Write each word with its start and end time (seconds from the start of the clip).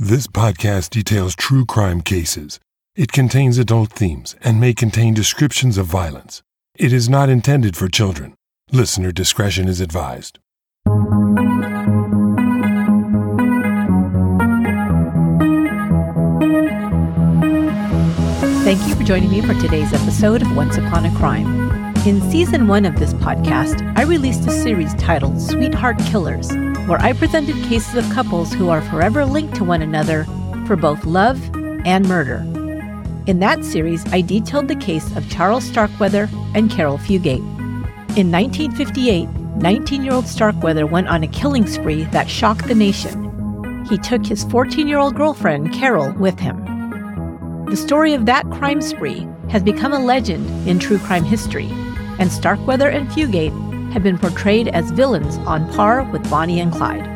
This 0.00 0.26
podcast 0.26 0.88
details 0.90 1.36
true 1.36 1.66
crime 1.66 2.00
cases. 2.00 2.58
It 2.96 3.12
contains 3.12 3.58
adult 3.58 3.92
themes 3.92 4.34
and 4.42 4.58
may 4.58 4.72
contain 4.72 5.12
descriptions 5.12 5.76
of 5.76 5.86
violence. 5.86 6.42
It 6.74 6.94
is 6.94 7.10
not 7.10 7.28
intended 7.28 7.76
for 7.76 7.88
children. 7.88 8.34
Listener 8.72 9.12
discretion 9.12 9.68
is 9.68 9.80
advised. 9.80 10.38
Thank 18.64 18.88
you 18.88 18.94
for 18.94 19.04
joining 19.04 19.30
me 19.30 19.42
for 19.42 19.54
today's 19.54 19.92
episode 19.92 20.40
of 20.40 20.56
Once 20.56 20.78
Upon 20.78 21.04
a 21.04 21.14
Crime. 21.16 21.70
In 22.06 22.20
season 22.30 22.66
one 22.66 22.86
of 22.86 22.98
this 22.98 23.12
podcast, 23.14 23.96
I 23.96 24.02
released 24.04 24.46
a 24.48 24.50
series 24.50 24.94
titled 24.94 25.40
Sweetheart 25.40 25.98
Killers, 26.06 26.50
where 26.86 27.00
I 27.00 27.12
presented 27.12 27.54
cases 27.64 27.94
of 27.94 28.12
couples 28.12 28.52
who 28.52 28.68
are 28.68 28.82
forever 28.82 29.24
linked 29.24 29.54
to 29.56 29.64
one 29.64 29.82
another 29.82 30.24
for 30.66 30.76
both 30.76 31.04
love 31.04 31.40
and 31.84 32.08
murder. 32.08 32.38
In 33.26 33.38
that 33.38 33.64
series, 33.64 34.04
I 34.12 34.20
detailed 34.20 34.66
the 34.66 34.74
case 34.76 35.14
of 35.16 35.30
Charles 35.30 35.64
Starkweather 35.64 36.28
and 36.54 36.70
Caril 36.70 36.98
Fugate. 36.98 37.38
In 38.16 38.32
1958, 38.32 39.28
19 39.28 40.02
year 40.02 40.12
old 40.12 40.26
Starkweather 40.26 40.86
went 40.86 41.08
on 41.08 41.22
a 41.22 41.28
killing 41.28 41.66
spree 41.66 42.04
that 42.06 42.28
shocked 42.28 42.66
the 42.66 42.74
nation. 42.74 43.84
He 43.88 43.96
took 43.98 44.26
his 44.26 44.44
14 44.44 44.88
year 44.88 44.98
old 44.98 45.14
girlfriend, 45.14 45.72
Caril, 45.72 46.12
with 46.18 46.40
him. 46.40 46.56
The 47.66 47.76
story 47.76 48.12
of 48.12 48.26
that 48.26 48.44
crime 48.50 48.82
spree 48.82 49.26
has 49.50 49.62
become 49.62 49.92
a 49.92 49.98
legend 49.98 50.68
in 50.68 50.78
true 50.78 50.98
crime 50.98 51.24
history, 51.24 51.68
and 52.18 52.30
Starkweather 52.30 52.88
and 52.88 53.08
Fugate 53.08 53.52
have 53.92 54.02
been 54.02 54.18
portrayed 54.18 54.68
as 54.68 54.90
villains 54.90 55.36
on 55.46 55.70
par 55.72 56.02
with 56.04 56.28
Bonnie 56.30 56.60
and 56.60 56.72
Clyde. 56.72 57.06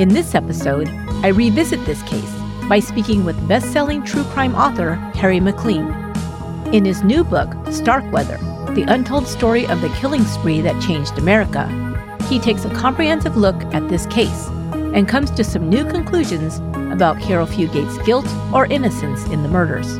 In 0.00 0.08
this 0.08 0.34
episode, 0.34 0.88
I 1.22 1.28
revisit 1.28 1.84
this 1.84 2.02
case 2.02 2.32
by 2.68 2.80
speaking 2.80 3.24
with 3.24 3.48
best 3.48 3.72
selling 3.72 4.02
true 4.02 4.24
crime 4.24 4.54
author 4.54 4.94
Harry 5.14 5.38
MacLean. 5.38 5.86
In 6.72 6.84
his 6.84 7.02
new 7.02 7.22
book, 7.24 7.54
Starkweather 7.70 8.38
The 8.74 8.86
Untold 8.88 9.26
Story 9.26 9.66
of 9.66 9.80
the 9.82 9.90
Killing 9.90 10.24
Spree 10.24 10.60
That 10.62 10.82
Changed 10.82 11.18
America, 11.18 11.68
he 12.28 12.38
takes 12.38 12.64
a 12.64 12.74
comprehensive 12.74 13.36
look 13.36 13.62
at 13.74 13.88
this 13.88 14.06
case 14.06 14.48
and 14.72 15.06
comes 15.06 15.30
to 15.32 15.44
some 15.44 15.68
new 15.68 15.84
conclusions 15.84 16.58
about 16.92 17.20
Caril 17.20 17.46
Fugate's 17.46 17.98
guilt 18.06 18.26
or 18.52 18.66
innocence 18.66 19.24
in 19.26 19.42
the 19.42 19.48
murders. 19.48 19.98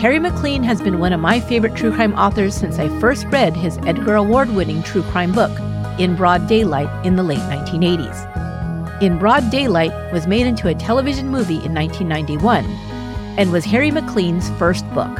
Harry 0.00 0.20
MacLean 0.20 0.62
has 0.62 0.80
been 0.80 1.00
one 1.00 1.12
of 1.12 1.18
my 1.18 1.40
favorite 1.40 1.74
true 1.74 1.92
crime 1.92 2.14
authors 2.14 2.54
since 2.54 2.78
I 2.78 2.88
first 3.00 3.26
read 3.26 3.56
his 3.56 3.78
Edgar 3.78 4.14
Award 4.14 4.48
winning 4.50 4.80
true 4.84 5.02
crime 5.02 5.32
book, 5.32 5.50
In 5.98 6.14
Broad 6.14 6.46
Daylight, 6.46 7.04
in 7.04 7.16
the 7.16 7.24
late 7.24 7.40
1980s. 7.40 9.02
In 9.02 9.18
Broad 9.18 9.50
Daylight 9.50 10.12
was 10.12 10.28
made 10.28 10.46
into 10.46 10.68
a 10.68 10.74
television 10.74 11.28
movie 11.28 11.64
in 11.64 11.74
1991 11.74 12.64
and 13.36 13.50
was 13.50 13.64
Harry 13.64 13.90
MacLean's 13.90 14.50
first 14.50 14.88
book. 14.94 15.18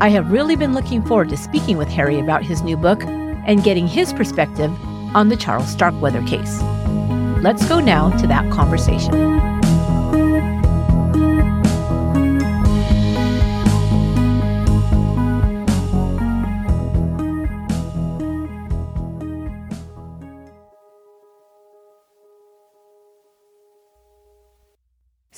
I 0.00 0.08
have 0.08 0.32
really 0.32 0.56
been 0.56 0.74
looking 0.74 1.04
forward 1.04 1.28
to 1.28 1.36
speaking 1.36 1.76
with 1.76 1.88
Harry 1.88 2.18
about 2.18 2.42
his 2.42 2.62
new 2.62 2.76
book 2.76 3.04
and 3.04 3.62
getting 3.62 3.86
his 3.86 4.12
perspective 4.12 4.72
on 5.14 5.28
the 5.28 5.36
Charles 5.36 5.70
Starkweather 5.70 6.22
case. 6.26 6.60
Let's 7.42 7.64
go 7.68 7.78
now 7.78 8.10
to 8.18 8.26
that 8.26 8.50
conversation. 8.50 9.49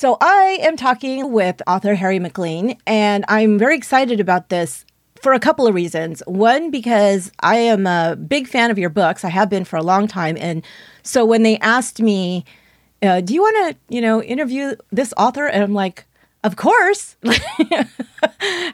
So 0.03 0.17
I 0.21 0.59
am 0.63 0.77
talking 0.77 1.31
with 1.31 1.63
author 1.69 1.95
Harry 1.95 2.19
MacLean, 2.19 2.77
and 2.89 3.25
I'm 3.29 3.57
very 3.57 3.77
excited 3.77 4.19
about 4.19 4.49
this 4.49 4.85
for 5.23 5.33
a 5.33 5.39
couple 5.39 5.65
of 5.65 5.77
reasons. 5.77 6.25
One, 6.27 6.73
because 6.73 7.31
I 7.39 7.59
am 7.59 7.87
a 7.87 8.17
big 8.17 8.49
fan 8.49 8.73
of 8.73 8.81
your 8.81 8.91
books. 8.91 9.25
I 9.25 9.29
have 9.29 9.49
been 9.49 9.65
for 9.65 9.77
a 9.77 9.83
long 9.85 10.09
time. 10.09 10.37
And 10.41 10.65
so 11.05 11.25
when 11.25 11.45
they 11.45 11.57
asked 11.59 12.03
me, 12.03 12.45
uh, 13.01 13.21
do 13.21 13.33
you 13.33 13.43
want 13.43 13.77
to, 13.77 13.95
you 13.95 14.01
know, 14.01 14.21
interview 14.21 14.75
this 14.91 15.15
author? 15.17 15.47
And 15.47 15.63
I'm 15.63 15.73
like, 15.73 16.05
of 16.45 16.57
course. 16.57 17.17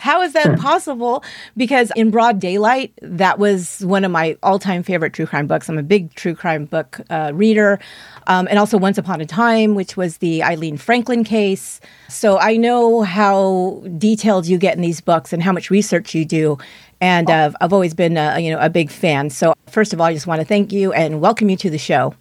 How 0.01 0.23
is 0.23 0.33
that 0.33 0.59
possible? 0.59 1.23
Because 1.56 1.93
in 1.97 2.11
broad 2.11 2.41
daylight, 2.41 2.93
that 3.03 3.39
was 3.39 3.84
one 3.84 4.05
of 4.05 4.11
my 4.11 4.37
all 4.43 4.59
time 4.59 4.83
favorite 4.83 5.12
true 5.12 5.27
crime 5.27 5.47
books. 5.47 5.69
I'm 5.69 5.78
a 5.78 5.83
big 5.83 6.15
true 6.15 6.34
crime 6.34 6.65
book 6.65 7.01
uh, 7.11 7.33
reader. 7.34 7.78
Um, 8.27 8.47
and 8.49 8.59
also 8.59 8.78
Once 8.78 8.99
Upon 8.99 9.21
a 9.21 9.27
Time, 9.27 9.75
which 9.75 9.97
was 9.97 10.19
the 10.19 10.43
Eileen 10.43 10.77
Franklin 10.77 11.25
case. 11.25 11.81
So 12.09 12.39
I 12.39 12.57
know 12.57 13.03
how 13.03 13.83
detailed 13.99 14.47
you 14.47 14.59
get 14.59 14.75
in 14.77 14.83
these 14.83 15.01
books 15.01 15.33
and 15.33 15.43
how 15.43 15.53
much 15.53 15.71
research 15.71 16.15
you 16.15 16.25
do. 16.25 16.59
And 17.01 17.31
uh, 17.31 17.53
I've 17.61 17.73
always 17.73 17.95
been, 17.95 18.17
a, 18.17 18.39
you 18.39 18.51
know, 18.51 18.59
a 18.59 18.71
big 18.71 18.91
fan. 18.91 19.31
So 19.31 19.55
first 19.67 19.93
of 19.93 20.01
all, 20.01 20.07
I 20.07 20.15
just 20.15 20.27
want 20.27 20.41
to 20.41 20.45
thank 20.45 20.73
you 20.73 20.93
and 20.93 21.21
welcome 21.21 21.49
you 21.49 21.57
to 21.59 21.71
the 21.71 21.78
show. 21.78 22.15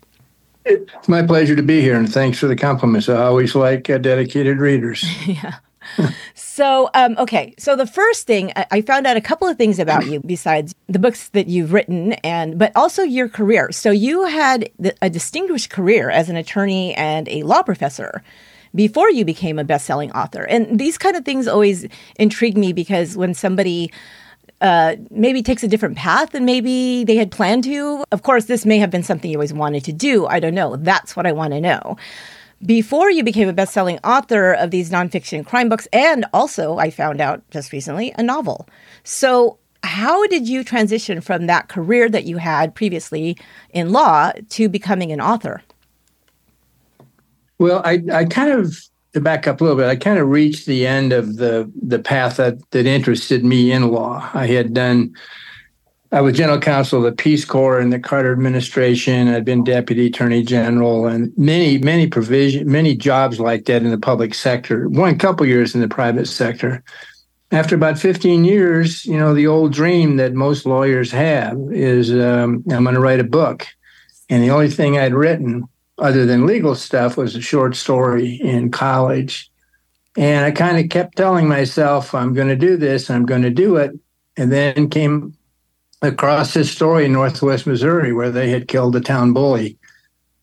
It's 0.67 1.07
my 1.07 1.25
pleasure 1.25 1.55
to 1.55 1.63
be 1.63 1.81
here, 1.81 1.97
and 1.97 2.11
thanks 2.11 2.39
for 2.39 2.47
the 2.47 2.55
compliments. 2.55 3.09
I 3.09 3.23
always 3.23 3.55
like 3.55 3.89
uh, 3.89 3.97
dedicated 3.97 4.59
readers. 4.59 5.05
yeah. 5.28 5.55
so, 6.33 6.89
um, 6.94 7.16
okay. 7.17 7.55
So 7.57 7.75
the 7.75 7.88
first 7.88 8.28
thing 8.28 8.51
I 8.55 8.81
found 8.81 9.07
out 9.07 9.16
a 9.16 9.22
couple 9.22 9.47
of 9.47 9.57
things 9.57 9.79
about 9.79 10.06
you 10.07 10.19
besides 10.19 10.75
the 10.88 11.00
books 11.00 11.29
that 11.29 11.47
you've 11.47 11.72
written, 11.72 12.13
and 12.13 12.57
but 12.59 12.72
also 12.75 13.03
your 13.03 13.29
career. 13.29 13.72
So 13.72 13.91
you 13.91 14.25
had 14.25 14.69
a 15.01 15.09
distinguished 15.09 15.69
career 15.69 16.09
as 16.09 16.29
an 16.29 16.35
attorney 16.35 16.94
and 16.95 17.29
a 17.29 17.44
law 17.44 17.63
professor 17.63 18.22
before 18.75 19.09
you 19.09 19.23
became 19.23 19.57
a 19.57 19.63
best-selling 19.63 20.11
author. 20.11 20.44
And 20.44 20.79
these 20.79 20.97
kind 20.97 21.16
of 21.16 21.23
things 21.23 21.47
always 21.47 21.88
intrigue 22.17 22.57
me 22.57 22.73
because 22.73 23.16
when 23.16 23.33
somebody 23.33 23.91
uh, 24.62 24.95
maybe 25.09 25.44
takes 25.44 25.63
a 25.63 25.68
different 25.68 25.97
path 25.97 26.31
than 26.31 26.45
maybe 26.45 27.03
they 27.03 27.16
had 27.16 27.31
planned 27.31 27.63
to. 27.66 28.03
Of 28.12 28.23
course, 28.23 28.45
this 28.45 28.66
may 28.66 28.78
have 28.79 28.90
been 28.90 29.03
something 29.03 29.29
you 29.29 29.38
always 29.38 29.53
wanted 29.53 29.84
to 29.85 29.94
do. 29.94 30.25
I 30.25 30.40
don't 30.40 30.56
know. 30.56 30.75
That's 30.75 31.16
what 31.16 31.25
I 31.25 31.31
want 31.31 31.53
to 31.53 31.62
know. 31.62 31.97
Before 32.66 33.12
you 33.12 33.23
became 33.23 33.47
a 33.47 33.53
best 33.53 33.72
selling 33.72 34.00
author 34.03 34.53
of 34.53 34.72
these 34.72 34.90
nonfiction 34.90 35.45
crime 35.45 35.69
books, 35.69 35.88
and 35.94 36.25
also, 36.34 36.78
I 36.78 36.90
found 36.90 37.22
out 37.22 37.44
just 37.51 37.72
recently, 37.72 38.13
a 38.18 38.23
novel. 38.23 38.68
So, 39.03 39.59
how 39.84 40.25
did 40.25 40.47
you 40.47 40.63
transition 40.63 41.22
from 41.22 41.45
that 41.45 41.69
career 41.69 42.09
that 42.09 42.24
you 42.24 42.38
had 42.38 42.74
previously 42.74 43.38
in 43.69 43.91
law 43.91 44.31
to 44.50 44.69
becoming 44.69 45.12
an 45.12 45.22
author? 45.22 45.62
Well, 47.59 47.81
I, 47.85 48.01
I 48.12 48.25
kind 48.25 48.51
of 48.51 48.75
to 49.13 49.22
back 49.22 49.47
up 49.47 49.62
a 49.62 49.63
little 49.63 49.78
bit, 49.78 49.88
I 49.88 49.95
kind 49.95 50.19
of 50.19 50.28
reached 50.28 50.66
the 50.66 50.85
end 50.85 51.13
of 51.13 51.38
the 51.38 51.72
the 51.81 52.00
path 52.00 52.38
that 52.38 52.57
that 52.72 52.85
interested 52.85 53.44
me 53.44 53.72
in 53.72 53.90
law. 53.90 54.29
I 54.34 54.47
had 54.47 54.73
done. 54.73 55.13
I 56.09 56.22
was 56.22 56.38
general 56.38 56.59
counsel 56.59 57.00
of 57.00 57.03
the 57.03 57.22
Peace 57.22 57.44
Corps 57.44 57.81
in 57.81 57.90
the 57.90 58.00
Carter 58.00 58.31
administration. 58.31 59.28
I'd 59.28 59.44
been 59.44 59.66
deputy 59.66 60.07
attorney 60.07 60.41
general 60.41 61.06
and 61.06 61.38
many, 61.38 61.79
many 61.79 62.07
provision, 62.07 62.72
many 62.72 62.95
jobs 62.95 63.41
like 63.41 63.66
that 63.66 63.84
in 63.84 63.91
the 63.91 63.97
public 63.97 64.34
sector. 64.34 64.88
One 64.88 65.19
couple 65.19 65.45
years 65.45 65.75
in 65.75 65.81
the 65.81 65.89
private 65.89 66.28
sector. 66.28 66.81
After 67.51 67.75
about 67.75 68.00
15 68.00 68.45
years, 68.45 69.06
you 69.06 69.18
know, 69.18 69.34
the 69.34 69.47
old 69.47 69.74
dream 69.74 70.16
that 70.16 70.34
most 70.34 70.66
lawyers 70.66 71.12
have 71.12 71.57
is 71.74 72.09
um, 72.12 72.63
I'm 72.72 72.84
going 72.84 72.95
to 72.95 73.01
write 73.01 73.19
a 73.19 73.25
book. 73.25 73.68
And 74.29 74.41
the 74.41 74.51
only 74.51 74.69
thing 74.69 74.97
I'd 74.97 75.13
written 75.13 75.68
other 75.97 76.25
than 76.25 76.46
legal 76.46 76.75
stuff 76.75 77.18
was 77.18 77.35
a 77.35 77.41
short 77.41 77.75
story 77.75 78.35
in 78.35 78.72
college. 78.72 79.50
And 80.16 80.46
I 80.46 80.52
kind 80.52 80.78
of 80.78 80.90
kept 80.90 81.16
telling 81.16 81.47
myself, 81.47 82.13
I'm 82.13 82.34
going 82.34 82.47
to 82.47 82.56
do 82.56 82.78
this, 82.78 83.09
I'm 83.09 83.25
going 83.25 83.44
to 83.44 83.50
do 83.50 83.75
it. 83.78 83.91
And 84.36 84.52
then 84.52 84.90
came 84.90 85.36
across 86.02 86.53
this 86.53 86.72
story 86.72 87.06
in 87.06 87.13
Northwest 87.13 87.66
Missouri 87.66 88.13
where 88.13 88.31
they 88.31 88.50
had 88.50 88.68
killed 88.68 88.96
a 88.96 89.02
town 89.02 89.34
bully 89.34 89.78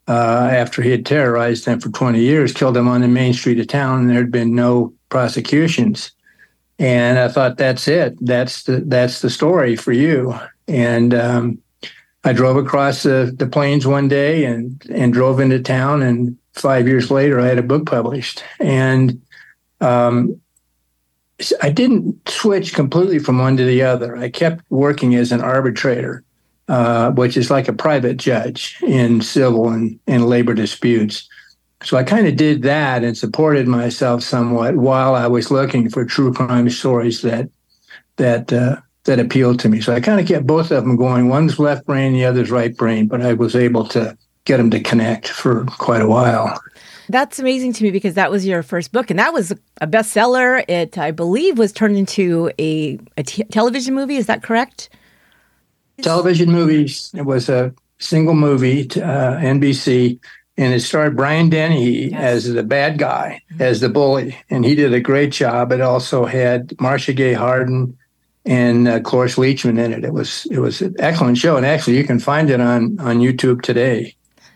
uh, 0.09 0.49
after 0.53 0.83
he 0.83 0.91
had 0.91 1.07
terrorized 1.07 1.65
them 1.65 1.81
for 1.81 1.91
20 1.91 2.21
years, 2.21 2.53
killed 2.53 2.77
him 2.77 2.89
on 2.89 3.01
the 3.01 3.09
main 3.09 3.33
street 3.33 3.61
of 3.61 3.67
town, 3.69 4.01
and 4.01 4.11
there 4.11 4.19
had 4.19 4.33
been 4.33 4.55
no 4.55 4.93
prosecutions. 5.09 6.13
And 6.79 7.19
I 7.19 7.29
thought, 7.29 7.57
that's 7.57 7.87
it. 7.87 8.17
That's 8.21 8.65
the 8.65 8.81
that's 8.81 9.23
the 9.23 9.31
story 9.31 9.77
for 9.77 9.93
you. 9.93 10.35
And 10.67 11.15
um, 11.15 11.59
I 12.25 12.33
drove 12.33 12.57
across 12.57 13.03
the, 13.03 13.35
the 13.37 13.47
plains 13.47 13.87
one 13.87 14.09
day 14.09 14.45
and 14.45 14.83
and 14.91 15.13
drove 15.13 15.41
into 15.41 15.61
town, 15.61 16.03
and 16.03 16.37
five 16.55 16.89
years 16.89 17.11
later, 17.11 17.39
I 17.41 17.47
had 17.47 17.59
a 17.59 17.63
book 17.63 17.87
published. 17.87 18.43
And 18.61 19.21
um, 19.81 20.41
I 21.61 21.71
didn't 21.71 22.29
switch 22.29 22.75
completely 22.75 23.19
from 23.19 23.39
one 23.39 23.57
to 23.57 23.65
the 23.65 23.83
other. 23.83 24.17
I 24.17 24.31
kept 24.31 24.65
working 24.71 25.15
as 25.15 25.33
an 25.33 25.41
arbitrator, 25.41 26.23
uh, 26.69 27.11
which 27.11 27.37
is 27.37 27.51
like 27.51 27.69
a 27.69 27.73
private 27.73 28.17
judge 28.17 28.79
in 28.83 29.21
civil 29.21 29.69
and, 29.69 29.99
and 30.07 30.27
labor 30.27 30.55
disputes. 30.55 31.29
So 31.83 31.99
I 31.99 32.05
kind 32.05 32.27
of 32.27 32.37
did 32.37 32.63
that 32.63 33.05
and 33.05 33.19
supported 33.19 33.67
myself 33.67 34.23
somewhat 34.23 34.77
while 34.77 35.15
I 35.15 35.27
was 35.27 35.51
looking 35.51 35.91
for 35.91 36.05
true 36.05 36.33
crime 36.33 36.71
stories 36.71 37.21
that 37.23 37.51
that 38.17 38.53
uh, 38.53 38.77
that 39.05 39.21
appealed 39.21 39.61
to 39.61 39.69
me. 39.69 39.81
So 39.81 39.95
I 39.95 40.01
kind 40.01 40.21
of 40.21 40.27
kept 40.27 40.47
both 40.47 40.71
of 40.71 40.85
them 40.85 40.97
going. 40.97 41.29
One's 41.29 41.59
left 41.59 41.87
brain, 41.87 42.13
the 42.13 42.25
other's 42.25 42.51
right 42.51 42.75
brain, 42.75 43.07
but 43.07 43.21
I 43.21 43.35
was 43.35 43.55
able 43.55 43.87
to 43.89 44.17
get 44.45 44.59
them 44.59 44.71
to 44.71 44.81
connect 44.81 45.29
for 45.29 45.65
quite 45.67 46.03
a 46.03 46.09
while. 46.09 46.61
That's 47.09 47.39
amazing 47.39 47.75
to 47.75 47.85
me 47.85 47.91
because 47.91 48.15
that 48.15 48.31
was 48.31 48.47
your 48.47 48.63
first 48.63 48.93
book, 48.93 49.11
and 49.11 49.19
that 49.19 49.35
was 49.35 49.53
a 49.81 49.87
bestseller. 49.87 50.65
It, 50.69 50.97
I 50.97 51.11
believe, 51.11 51.59
was 51.59 51.73
turned 51.73 51.99
into 51.99 52.51
a, 52.59 52.99
a 53.19 53.23
t- 53.23 53.45
television 53.45 53.95
movie. 53.95 54.17
Is 54.17 54.27
that 54.27 54.43
correct? 54.43 54.89
Television 56.01 56.51
movies. 56.51 57.13
It 57.15 57.27
was 57.27 57.51
a 57.51 57.75
single 57.99 58.35
movie 58.35 58.87
to 58.87 59.05
uh, 59.05 59.39
NBC, 59.39 60.19
and 60.57 60.73
it 60.73 60.81
starred 60.81 61.15
Brian 61.15 61.51
Dennehy 61.51 62.11
yes. 62.11 62.47
as 62.47 62.55
the 62.55 62.63
bad 62.63 62.99
guy, 62.99 63.43
mm-hmm. 63.53 63.63
as 63.63 63.81
the 63.81 63.91
bully, 63.91 64.39
and 64.49 64.65
he 64.65 64.75
did 64.75 64.95
a 64.95 65.01
great 65.01 65.31
job. 65.31 65.73
It 65.73 65.83
also 65.83 66.25
had 66.25 66.73
Marcia 66.81 67.13
Gay 67.13 67.35
Harden 67.35 67.99
and 68.45 68.89
uh, 68.89 69.01
Cloris 69.01 69.37
Leachman 69.37 69.79
in 69.79 69.93
it. 69.93 70.05
It 70.05 70.13
was 70.13 70.47
it 70.51 70.59
was 70.59 70.81
an 70.83 70.95
excellent 70.99 71.39
show, 71.39 71.57
and 71.57 71.65
actually 71.65 71.97
you 71.97 72.05
can 72.05 72.19
find 72.19 72.51
it 72.51 72.61
on 72.61 72.99
on 73.01 73.19
YouTube 73.19 73.63
today. 73.63 74.15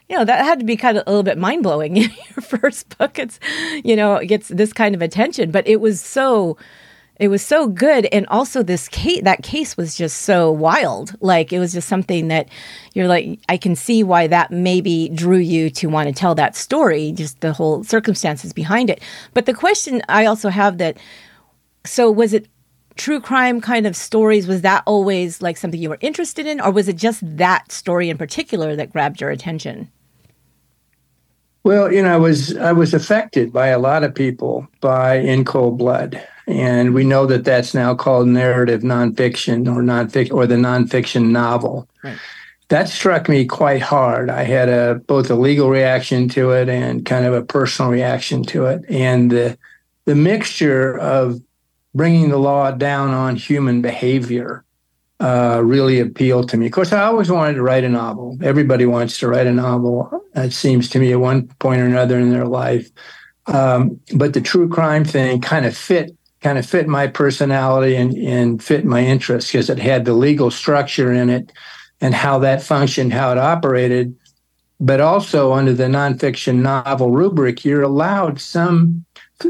You 0.08 0.16
know 0.16 0.24
that 0.24 0.44
had 0.44 0.58
to 0.60 0.64
be 0.64 0.76
kind 0.76 0.98
of 0.98 1.04
a 1.06 1.10
little 1.10 1.22
bit 1.22 1.38
mind 1.38 1.62
blowing. 1.62 1.96
In 1.96 2.10
your 2.10 2.42
first 2.42 2.96
book, 2.96 3.18
it's 3.18 3.38
you 3.84 3.96
know 3.96 4.16
it 4.16 4.26
gets 4.26 4.48
this 4.48 4.72
kind 4.72 4.94
of 4.94 5.02
attention, 5.02 5.50
but 5.50 5.66
it 5.66 5.80
was 5.80 6.00
so 6.00 6.56
it 7.18 7.28
was 7.28 7.44
so 7.44 7.66
good 7.66 8.06
and 8.06 8.26
also 8.28 8.62
this 8.62 8.88
case 8.88 9.22
that 9.22 9.42
case 9.42 9.76
was 9.76 9.96
just 9.96 10.22
so 10.22 10.50
wild 10.50 11.14
like 11.20 11.52
it 11.52 11.58
was 11.58 11.72
just 11.72 11.88
something 11.88 12.28
that 12.28 12.48
you're 12.94 13.08
like 13.08 13.40
i 13.48 13.56
can 13.56 13.74
see 13.74 14.02
why 14.02 14.26
that 14.26 14.50
maybe 14.50 15.08
drew 15.10 15.38
you 15.38 15.68
to 15.70 15.88
want 15.88 16.08
to 16.08 16.14
tell 16.14 16.34
that 16.34 16.56
story 16.56 17.12
just 17.12 17.40
the 17.40 17.52
whole 17.52 17.82
circumstances 17.84 18.52
behind 18.52 18.88
it 18.88 19.02
but 19.34 19.46
the 19.46 19.54
question 19.54 20.00
i 20.08 20.26
also 20.26 20.48
have 20.48 20.78
that 20.78 20.96
so 21.84 22.10
was 22.10 22.32
it 22.32 22.46
true 22.98 23.20
crime 23.20 23.60
kind 23.60 23.86
of 23.86 23.96
stories 23.96 24.46
was 24.46 24.60
that 24.62 24.82
always 24.84 25.40
like 25.40 25.56
something 25.56 25.80
you 25.80 25.88
were 25.88 25.98
interested 26.00 26.46
in? 26.46 26.60
Or 26.60 26.70
was 26.70 26.88
it 26.88 26.96
just 26.96 27.20
that 27.36 27.72
story 27.72 28.10
in 28.10 28.18
particular 28.18 28.76
that 28.76 28.92
grabbed 28.92 29.20
your 29.20 29.30
attention? 29.30 29.90
Well 31.64 31.92
you 31.92 32.02
know 32.02 32.14
i 32.14 32.16
was 32.16 32.56
i 32.56 32.72
was 32.72 32.94
affected 32.94 33.52
by 33.52 33.66
a 33.68 33.78
lot 33.78 34.02
of 34.02 34.14
people 34.14 34.66
by 34.80 35.16
in 35.16 35.44
cold 35.44 35.78
blood. 35.78 36.26
And 36.46 36.94
we 36.94 37.04
know 37.04 37.26
that 37.26 37.44
that's 37.44 37.74
now 37.74 37.94
called 37.94 38.26
narrative 38.26 38.80
nonfiction 38.80 39.66
or 39.66 39.82
nonfiction 39.82 40.32
or 40.32 40.46
the 40.46 40.54
nonfiction 40.54 41.28
novel. 41.28 41.86
Right. 42.02 42.16
that 42.68 42.88
struck 42.88 43.28
me 43.28 43.44
quite 43.44 43.82
hard. 43.82 44.30
I 44.30 44.44
had 44.44 44.68
a 44.68 44.94
both 45.06 45.30
a 45.30 45.34
legal 45.34 45.68
reaction 45.68 46.28
to 46.30 46.52
it 46.52 46.68
and 46.68 47.04
kind 47.04 47.26
of 47.26 47.34
a 47.34 47.42
personal 47.42 47.90
reaction 47.90 48.44
to 48.44 48.66
it. 48.66 48.84
And 48.88 49.30
the 49.30 49.58
the 50.06 50.14
mixture 50.14 50.98
of 50.98 51.40
bringing 51.98 52.30
the 52.30 52.38
law 52.38 52.70
down 52.70 53.10
on 53.10 53.36
human 53.36 53.82
behavior 53.82 54.64
uh, 55.20 55.60
really 55.64 55.98
appealed 55.98 56.48
to 56.48 56.56
me. 56.56 56.66
Of 56.66 56.72
course, 56.72 56.92
I 56.92 57.02
always 57.02 57.30
wanted 57.30 57.54
to 57.54 57.62
write 57.62 57.84
a 57.84 57.88
novel. 57.88 58.38
Everybody 58.40 58.86
wants 58.86 59.18
to 59.18 59.28
write 59.28 59.48
a 59.48 59.52
novel, 59.52 60.24
it 60.36 60.52
seems 60.52 60.88
to 60.90 61.00
me, 61.00 61.12
at 61.12 61.20
one 61.20 61.48
point 61.58 61.80
or 61.80 61.86
another 61.86 62.18
in 62.18 62.30
their 62.30 62.46
life. 62.46 62.88
Um, 63.46 64.00
but 64.14 64.32
the 64.32 64.40
true 64.40 64.68
crime 64.68 65.04
thing 65.04 65.40
kind 65.40 65.66
of 65.66 65.76
fit 65.76 66.14
kind 66.40 66.56
of 66.56 66.64
fit 66.64 66.86
my 66.86 67.08
personality 67.08 67.96
and, 67.96 68.16
and 68.16 68.62
fit 68.62 68.84
my 68.84 69.00
interests 69.00 69.50
because 69.50 69.68
it 69.68 69.78
had 69.78 70.04
the 70.04 70.12
legal 70.12 70.52
structure 70.52 71.12
in 71.12 71.28
it 71.28 71.50
and 72.00 72.14
how 72.14 72.38
that 72.38 72.62
functioned, 72.62 73.12
how 73.12 73.32
it 73.32 73.38
operated. 73.38 74.16
But 74.78 75.00
also 75.00 75.52
under 75.52 75.72
the 75.72 75.84
nonfiction 75.84 76.60
novel 76.60 77.10
rubric, 77.10 77.64
you're 77.64 77.82
allowed 77.82 78.40
some 78.40 79.04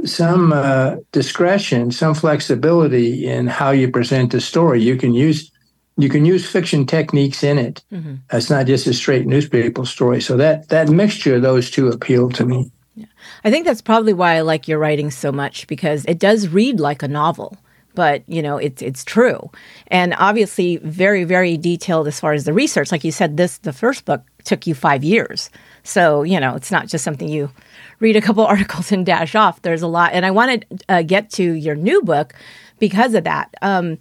some 0.05 0.53
uh, 0.53 0.97
discretion, 1.13 1.91
some 1.91 2.15
flexibility 2.15 3.27
in 3.27 3.47
how 3.47 3.71
you 3.71 3.91
present 3.91 4.33
the 4.33 4.41
story. 4.41 4.83
You 4.83 4.97
can 4.97 5.15
use 5.15 5.51
you 5.97 6.09
can 6.09 6.25
use 6.25 6.49
fiction 6.49 6.87
techniques 6.87 7.43
in 7.43 7.59
it. 7.59 7.83
Mm-hmm. 7.93 8.17
It's 8.33 8.51
not 8.51 8.67
just 8.67 8.87
a 8.87 8.95
straight 8.95 9.27
newspaper 9.27 9.85
story. 9.85 10.21
So 10.21 10.37
that 10.37 10.69
that 10.69 10.89
mixture 10.89 11.37
of 11.37 11.43
those 11.43 11.71
two 11.71 11.89
appealed 11.89 12.35
to 12.37 12.47
me. 12.47 12.71
Yeah. 12.95 13.07
I 13.45 13.51
think 13.51 13.65
that's 13.67 13.83
probably 13.83 14.13
why 14.13 14.37
I 14.37 14.41
like 14.43 14.69
your 14.69 14.79
writing 14.79 15.11
so 15.11 15.33
much 15.33 15.67
because 15.67 16.05
it 16.05 16.19
does 16.19 16.49
read 16.49 16.81
like 16.81 17.03
a 17.03 17.09
novel 17.09 17.57
but 17.95 18.23
you 18.29 18.41
know 18.41 18.59
it's 18.59 18.81
it's 18.81 19.05
true 19.05 19.51
and 19.89 20.15
obviously 20.19 20.77
very 20.79 21.25
very 21.25 21.57
detailed 21.57 22.07
as 22.07 22.21
far 22.21 22.33
as 22.33 22.45
the 22.45 22.53
research 22.53 22.93
like 22.93 23.03
you 23.03 23.11
said 23.11 23.37
this 23.37 23.59
the 23.59 23.73
first 23.73 24.05
book 24.05 24.23
took 24.45 24.69
you 24.69 24.75
5 24.75 25.03
years 25.03 25.51
so 25.83 26.23
you 26.23 26.39
know 26.39 26.55
it's 26.55 26.71
not 26.71 26.87
just 26.87 27.03
something 27.03 27.29
you 27.29 27.51
read 28.01 28.17
a 28.17 28.21
couple 28.21 28.45
articles 28.47 28.93
and 28.93 29.05
dash 29.05 29.35
off. 29.35 29.63
There's 29.63 29.83
a 29.83 29.89
lot, 29.89 30.13
and 30.13 30.25
I 30.27 30.31
want 30.31 30.65
to 30.69 30.79
uh, 30.89 31.03
get 31.03 31.31
to 31.33 31.53
your 31.53 31.75
new 31.75 32.03
book 32.03 32.35
because 32.79 33.15
of 33.15 33.25
that. 33.25 33.55
Um, 33.63 33.99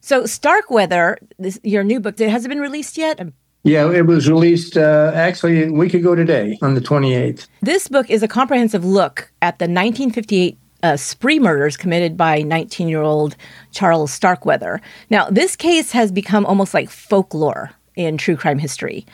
so 0.00 0.26
Starkweather, 0.26 1.18
this, 1.38 1.58
your 1.62 1.82
new 1.82 2.00
book, 2.00 2.18
has 2.18 2.44
it 2.44 2.48
been 2.48 2.60
released 2.60 2.98
yet? 2.98 3.20
Yeah, 3.62 3.90
it 3.90 4.06
was 4.06 4.28
released 4.28 4.76
uh, 4.76 5.10
actually 5.14 5.64
a 5.64 5.72
week 5.72 5.94
ago 5.94 6.14
today 6.14 6.58
on 6.60 6.74
the 6.74 6.82
28th. 6.82 7.48
This 7.62 7.88
book 7.88 8.10
is 8.10 8.22
a 8.22 8.28
comprehensive 8.28 8.84
look 8.84 9.32
at 9.40 9.58
the 9.58 9.64
1958 9.64 10.58
uh, 10.82 10.98
spree 10.98 11.38
murders 11.38 11.78
committed 11.78 12.14
by 12.14 12.42
19 12.42 12.88
year 12.88 13.00
old 13.00 13.36
Charles 13.72 14.12
Starkweather. 14.12 14.82
Now, 15.08 15.30
this 15.30 15.56
case 15.56 15.92
has 15.92 16.12
become 16.12 16.44
almost 16.44 16.74
like 16.74 16.90
folklore 16.90 17.70
in 17.96 18.18
true 18.18 18.36
crime 18.36 18.58
history. 18.58 19.06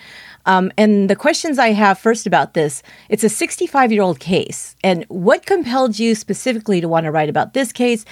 Um, 0.46 0.72
and 0.76 1.10
the 1.10 1.16
questions 1.16 1.58
I 1.58 1.72
have 1.72 1.98
first 1.98 2.26
about 2.26 2.54
this 2.54 2.82
it's 3.08 3.24
a 3.24 3.28
65 3.28 3.92
year 3.92 4.02
old 4.02 4.20
case. 4.20 4.76
And 4.82 5.04
what 5.08 5.46
compelled 5.46 5.98
you 5.98 6.14
specifically 6.14 6.80
to 6.80 6.88
want 6.88 7.04
to 7.04 7.10
write 7.10 7.28
about 7.28 7.54
this 7.54 7.72
case? 7.72 8.04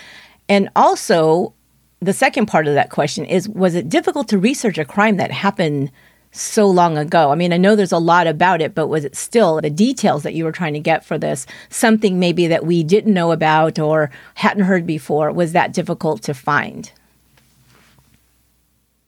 And 0.49 0.69
also, 0.77 1.55
the 2.01 2.13
second 2.13 2.47
part 2.47 2.67
of 2.67 2.75
that 2.75 2.91
question 2.91 3.25
is 3.25 3.49
was 3.49 3.75
it 3.75 3.89
difficult 3.89 4.29
to 4.29 4.39
research 4.39 4.79
a 4.79 4.85
crime 4.85 5.17
that 5.17 5.31
happened 5.31 5.91
so 6.31 6.69
long 6.69 6.99
ago? 6.99 7.33
I 7.33 7.35
mean, 7.35 7.53
I 7.53 7.57
know 7.57 7.75
there's 7.75 7.93
a 7.93 7.99
lot 7.99 8.27
about 8.27 8.61
it, 8.61 8.75
but 8.75 8.89
was 8.89 9.05
it 9.05 9.17
still 9.17 9.61
the 9.61 9.71
details 9.71 10.23
that 10.23 10.35
you 10.35 10.45
were 10.45 10.53
trying 10.53 10.75
to 10.75 10.81
get 10.81 11.05
for 11.05 11.19
this 11.19 11.47
something 11.71 12.19
maybe 12.19 12.47
that 12.47 12.67
we 12.67 12.85
didn't 12.85 13.15
know 13.15 13.33
about 13.33 13.79
or 13.79 14.11
hadn't 14.35 14.65
heard 14.65 14.87
before? 14.87 15.33
Was 15.33 15.53
that 15.53 15.73
difficult 15.73 16.23
to 16.25 16.35
find? 16.35 16.93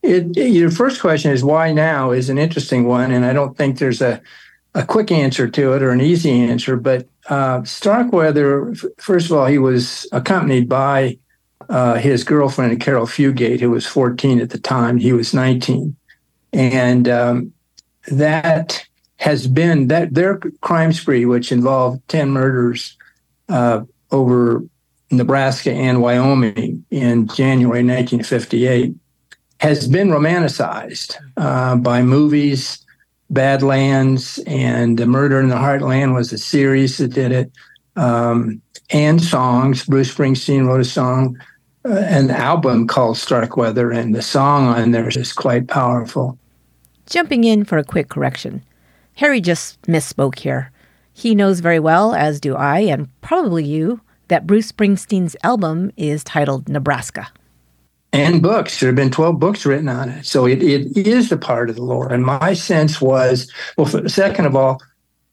It, 0.02 0.37
your 0.37 0.70
first 0.70 1.00
question 1.00 1.31
is 1.31 1.44
why 1.44 1.73
now 1.73 2.11
is 2.11 2.31
an 2.31 2.38
interesting 2.38 2.87
one, 2.87 3.11
and 3.12 3.25
I 3.25 3.32
don't 3.32 3.56
think 3.56 3.79
there's 3.79 4.00
a 4.00 4.20
a 4.75 4.85
quick 4.85 5.11
answer 5.11 5.49
to 5.49 5.73
it 5.73 5.82
or 5.82 5.91
an 5.91 6.00
easy 6.00 6.31
answer. 6.31 6.76
But 6.76 7.08
uh, 7.29 7.64
Starkweather, 7.64 8.75
first 8.99 9.26
of 9.26 9.32
all, 9.32 9.47
he 9.47 9.58
was 9.58 10.06
accompanied 10.12 10.69
by 10.69 11.19
uh, 11.69 11.94
his 11.94 12.25
girlfriend 12.25 12.81
Caril 12.81 13.06
Fugate, 13.06 13.61
who 13.61 13.70
was 13.70 13.87
14 13.87 14.41
at 14.41 14.50
the 14.50 14.58
time. 14.58 14.97
He 14.97 15.12
was 15.12 15.35
19, 15.35 15.97
and 16.52 17.08
um, 17.08 17.52
that 18.08 18.85
has 19.17 19.47
been 19.47 19.88
that 19.88 20.14
their 20.14 20.38
crime 20.62 20.93
spree, 20.93 21.26
which 21.26 21.52
involved 21.52 22.06
10 22.08 22.31
murders 22.31 22.97
uh, 23.49 23.82
over 24.11 24.64
Nebraska 25.11 25.73
and 25.73 26.00
Wyoming 26.00 26.85
in 26.90 27.26
January 27.26 27.85
1958 27.85 28.95
has 29.61 29.87
been 29.87 30.09
romanticized 30.09 31.17
uh, 31.37 31.76
by 31.76 32.02
movies, 32.02 32.85
Badlands, 33.29 34.38
and 34.47 34.99
The 34.99 35.07
Murder 35.07 35.38
in 35.38 35.50
the 35.50 35.57
Heartland 35.57 36.14
was 36.14 36.33
a 36.33 36.38
series 36.38 36.97
that 36.97 37.09
did 37.09 37.31
it, 37.31 37.52
um, 37.95 38.62
and 38.88 39.23
songs. 39.23 39.85
Bruce 39.85 40.12
Springsteen 40.14 40.67
wrote 40.67 40.81
a 40.81 40.85
song, 40.85 41.38
uh, 41.85 41.93
an 41.93 42.31
album 42.31 42.87
called 42.87 43.19
Starkweather, 43.19 43.90
and 43.90 44.14
the 44.14 44.23
song 44.23 44.67
on 44.67 44.93
there 44.93 45.09
is 45.09 45.33
quite 45.33 45.69
powerful. 45.69 46.38
Jumping 47.07 47.45
in 47.45 47.64
for 47.64 47.76
a 47.76 47.85
quick 47.85 48.09
correction. 48.09 48.62
Harry 49.14 49.43
just 49.43 49.81
misspoke 49.83 50.38
here. 50.38 50.73
He 51.12 51.35
knows 51.35 51.61
very 51.61 51.81
well, 51.81 52.14
as 52.14 52.40
do 52.40 52.57
I, 52.57 52.81
and 52.81 53.09
probably 53.21 53.64
you, 53.64 54.00
that 54.29 54.47
Bruce 54.47 54.73
Springsteen's 54.73 55.37
album 55.43 55.93
is 55.99 56.25
titled 56.25 56.69
Nebraska 56.69 57.31
and 58.12 58.43
books. 58.43 58.81
There 58.81 58.88
have 58.88 58.97
been 58.97 59.11
12 59.11 59.38
books 59.38 59.64
written 59.64 59.88
on 59.88 60.09
it. 60.09 60.26
So 60.26 60.47
it, 60.47 60.62
it 60.62 61.07
is 61.07 61.31
a 61.31 61.37
part 61.37 61.71
of 61.71 61.76
the 61.76 61.83
lore. 61.83 62.12
And 62.12 62.25
my 62.25 62.55
sense 62.55 63.00
was, 63.00 63.50
well, 63.76 63.87
for, 63.87 64.09
second 64.09 64.47
of 64.47 64.57
all, 64.57 64.81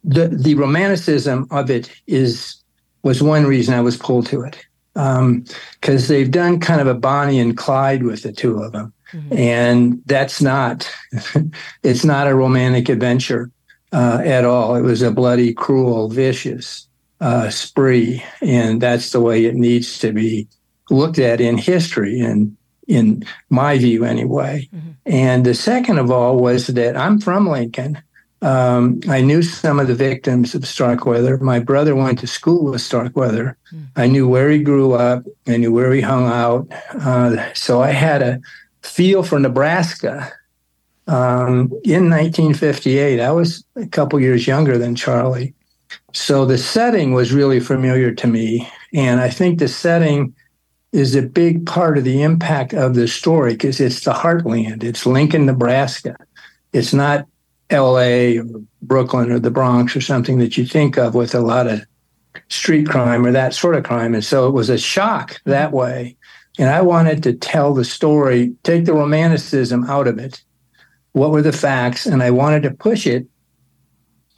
the, 0.03 0.27
the 0.27 0.55
romanticism 0.55 1.48
of 1.51 1.69
it 1.69 1.91
is 2.07 2.55
was 3.03 3.24
one 3.24 3.46
reason 3.46 3.74
I 3.74 3.81
was 3.81 3.98
pulled 3.98 4.27
to 4.27 4.41
it. 4.41 4.57
Because 4.93 6.03
um, 6.03 6.07
they've 6.07 6.31
done 6.31 6.60
kind 6.60 6.81
of 6.81 6.88
a 6.88 6.96
Bonnie 6.96 7.39
and 7.39 7.55
Clyde 7.55 8.03
with 8.03 8.24
the 8.24 8.31
two 8.31 8.62
of 8.62 8.72
them. 8.72 8.93
Mm-hmm. 9.13 9.38
And 9.38 10.01
that's 10.05 10.41
not, 10.41 10.91
it's 11.84 12.03
not 12.03 12.27
a 12.27 12.36
romantic 12.36 12.89
adventure 12.89 13.51
uh, 13.93 14.22
at 14.24 14.43
all. 14.43 14.75
It 14.75 14.81
was 14.81 15.01
a 15.01 15.12
bloody, 15.12 15.53
cruel, 15.53 16.10
vicious 16.10 16.88
uh, 17.22 17.50
spree. 17.50 18.24
And 18.41 18.81
that's 18.81 19.12
the 19.12 19.22
way 19.22 19.46
it 19.46 19.55
needs 19.55 20.00
to 20.00 20.12
be 20.12 20.48
looked 20.89 21.19
at 21.19 21.39
in 21.39 21.57
history. 21.57 22.19
And 22.19 22.57
in 22.88 23.24
my 23.50 23.77
view 23.77 24.03
anyway. 24.06 24.67
Mm-hmm. 24.74 24.89
And 25.06 25.46
the 25.46 25.53
second 25.53 26.00
of 26.00 26.12
all 26.12 26.38
was 26.38 26.67
that 26.67 26.96
I'm 26.96 27.20
from 27.20 27.48
Lincoln. 27.48 28.01
Um, 28.41 29.01
I 29.10 29.22
knew 29.22 29.41
some 29.41 29.79
of 29.79 29.88
the 29.88 29.96
victims 29.96 30.53
of 30.53 30.67
Starkweather. 30.67 31.38
My 31.39 31.60
brother 31.60 31.96
went 31.96 32.20
to 32.20 32.27
school 32.27 32.72
with 32.72 32.82
Starkweather. 32.82 33.58
Mm-hmm. 33.74 33.86
I 33.96 34.08
knew 34.08 34.27
where 34.27 34.50
he 34.50 34.60
grew 34.60 34.94
up. 34.94 35.24
I 35.48 35.58
knew 35.58 35.74
where 35.74 35.91
he 35.91 36.01
hung 36.01 36.27
out. 36.27 36.72
Uh, 36.94 37.53
so 37.53 37.82
I 37.82 37.91
had 37.91 38.22
a 38.22 38.39
feel 38.84 39.24
for 39.24 39.39
Nebraska. 39.39 40.32
Um, 41.08 41.72
in 41.84 42.10
1958, 42.10 43.20
I 43.20 43.32
was 43.32 43.63
a 43.75 43.88
couple 43.88 44.20
years 44.20 44.46
younger 44.46 44.77
than 44.77 44.96
Charlie. 44.96 45.53
So 46.13 46.46
the 46.46 46.58
setting 46.58 47.13
was 47.13 47.34
really 47.34 47.60
familiar 47.60 48.13
to 48.13 48.27
me. 48.27 48.67
And 48.94 49.20
I 49.20 49.29
think 49.29 49.60
the 49.60 49.67
setting 49.67 50.36
is 50.91 51.15
a 51.15 51.22
big 51.22 51.65
part 51.65 51.98
of 51.98 52.03
the 52.03 52.22
impact 52.22 52.74
of 52.74 52.96
the 52.96 53.08
story 53.08 53.53
because 53.53 53.79
it's 53.79 54.03
the 54.03 54.13
heartland. 54.13 54.84
It's 54.84 55.06
Lincoln, 55.06 55.46
Nebraska. 55.46 56.15
It's 56.74 56.94
not 56.94 57.27
LA 57.72 58.39
or 58.39 58.46
Brooklyn 58.82 59.32
or 59.32 59.39
the 59.39 59.51
Bronx 59.51 59.96
or 59.96 60.01
something 60.01 60.38
that 60.39 60.58
you 60.58 60.65
think 60.65 60.98
of 60.98 61.15
with 61.15 61.36
a 61.36 61.41
lot 61.41 61.67
of 61.67 61.82
street 62.50 62.88
crime 62.88 63.25
or 63.25 63.32
that 63.32 63.53
sort 63.53 63.75
of 63.75 63.84
crime. 63.84 64.13
And 64.13 64.24
so 64.24 64.48
it 64.48 64.51
was 64.51 64.70
a 64.70 64.77
shock 64.77 65.41
that 65.46 65.72
way. 65.72 66.15
And 66.58 66.70
I 66.70 66.82
wanted 66.82 67.22
to 67.24 67.34
tell 67.34 67.74
the 67.74 67.86
story, 67.86 68.56
take 68.63 68.86
the 68.86 68.94
romanticism 68.94 69.84
out 69.86 70.08
of 70.08 70.17
it. 70.17 70.41
What 71.12 71.32
were 71.32 71.41
the 71.41 71.51
facts? 71.51 72.06
And 72.06 72.24
I 72.24 72.32
wanted 72.32 72.63
to 72.63 72.72
push 72.72 73.06
it 73.06 73.27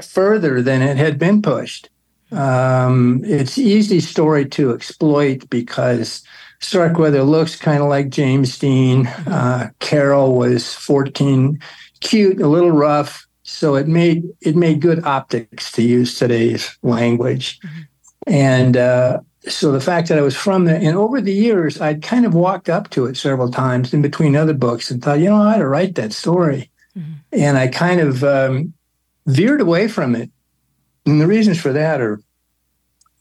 further 0.02 0.62
than 0.62 0.82
it 0.82 0.98
had 0.98 1.20
been 1.20 1.42
pushed. 1.42 1.90
Um, 2.32 3.22
it's 3.24 3.58
easy 3.58 4.00
story 4.00 4.48
to 4.50 4.74
exploit 4.74 5.50
because 5.50 6.24
Starkweather 6.60 7.24
looks 7.24 7.56
kind 7.56 7.82
of 7.82 7.90
like 7.90 8.10
James 8.10 8.58
Dean. 8.58 9.08
Uh, 9.08 9.70
Caril 9.80 10.36
was 10.36 10.74
14, 10.74 11.60
cute, 12.02 12.42
a 12.42 12.48
little 12.48 12.72
rough, 12.72 13.26
so 13.44 13.76
it 13.76 13.88
made 13.88 14.24
it 14.42 14.56
made 14.56 14.82
good 14.82 15.04
optics 15.06 15.72
to 15.74 15.82
use 15.82 16.18
today's 16.18 16.78
language. 16.84 17.60
Mm-hmm. 17.60 17.82
And 18.28 18.78
uh, 18.78 19.20
so 19.48 19.72
the 19.72 19.82
fact 19.82 20.10
that 20.10 20.18
I 20.18 20.22
was 20.22 20.36
from 20.36 20.66
there, 20.66 20.76
and 20.76 20.98
over 20.98 21.22
the 21.22 21.34
years, 21.34 21.80
I'd 21.80 22.04
kind 22.04 22.26
of 22.26 22.34
walked 22.34 22.70
up 22.70 22.90
to 22.92 23.06
it 23.06 23.18
several 23.18 23.50
times 23.50 23.94
in 23.94 24.02
between 24.02 24.36
other 24.36 24.54
books 24.54 24.92
and 24.92 25.02
thought, 25.02 25.20
you 25.20 25.30
know, 25.30 25.42
I 25.42 25.56
ought 25.56 25.58
to 25.58 25.68
write 25.68 25.96
that 25.96 26.14
story. 26.14 26.70
Mm-hmm. 26.98 27.14
And 27.32 27.58
I 27.58 27.68
kind 27.68 28.02
of 28.02 28.24
um, 28.24 28.74
veered 29.26 29.62
away 29.62 29.88
from 29.88 30.16
it. 30.16 30.30
And 31.06 31.22
the 31.22 31.28
reasons 31.28 31.60
for 31.60 31.72
that 31.74 32.02
are 32.02 32.22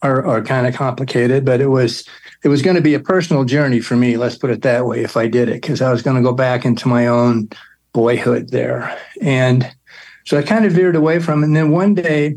are, 0.02 0.24
are 0.24 0.42
kind 0.42 0.66
of 0.66 0.74
complicated, 0.74 1.44
but 1.44 1.60
it 1.60 1.68
was 1.68 2.04
it 2.44 2.48
was 2.48 2.62
going 2.62 2.76
to 2.76 2.82
be 2.82 2.94
a 2.94 3.00
personal 3.00 3.44
journey 3.44 3.80
for 3.80 3.96
me. 3.96 4.16
Let's 4.16 4.36
put 4.36 4.50
it 4.50 4.62
that 4.62 4.86
way. 4.86 5.02
If 5.02 5.16
I 5.16 5.26
did 5.26 5.48
it, 5.48 5.60
because 5.60 5.82
I 5.82 5.90
was 5.90 6.02
going 6.02 6.16
to 6.16 6.22
go 6.22 6.32
back 6.32 6.64
into 6.64 6.88
my 6.88 7.06
own 7.06 7.48
boyhood 7.92 8.50
there, 8.50 8.96
and 9.20 9.68
so 10.24 10.38
I 10.38 10.42
kind 10.42 10.64
of 10.64 10.72
veered 10.72 10.96
away 10.96 11.18
from 11.18 11.42
it. 11.42 11.46
And 11.46 11.56
then 11.56 11.70
one 11.70 11.94
day, 11.94 12.36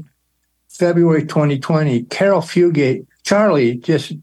February 0.69 1.25
2020, 1.25 2.03
Caril 2.03 2.41
Fugate, 2.41 3.05
Charlie, 3.23 3.75
just 3.75 4.13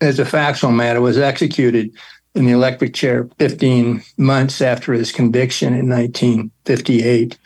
as 0.00 0.18
a 0.18 0.24
factual 0.24 0.72
matter, 0.72 1.00
was 1.00 1.16
executed 1.16 1.90
in 2.34 2.44
the 2.44 2.52
electric 2.52 2.92
chair 2.92 3.28
15 3.38 4.02
months 4.18 4.60
after 4.60 4.92
his 4.92 5.10
conviction 5.10 5.68
in 5.68 5.88
1958. 5.88 7.38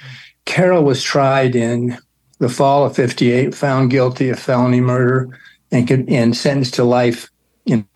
Caril 0.47 0.83
was 0.83 1.03
tried 1.03 1.55
in 1.55 1.97
the 2.41 2.49
fall 2.49 2.85
of 2.85 2.97
58, 2.97 3.55
found 3.55 3.91
guilty 3.91 4.31
of 4.31 4.39
felony 4.39 4.81
murder 4.81 5.39
and, 5.71 5.87
could, 5.87 6.09
and 6.09 6.37
sentenced 6.37 6.75
to 6.75 6.85
life 6.85 7.31
in, 7.67 7.87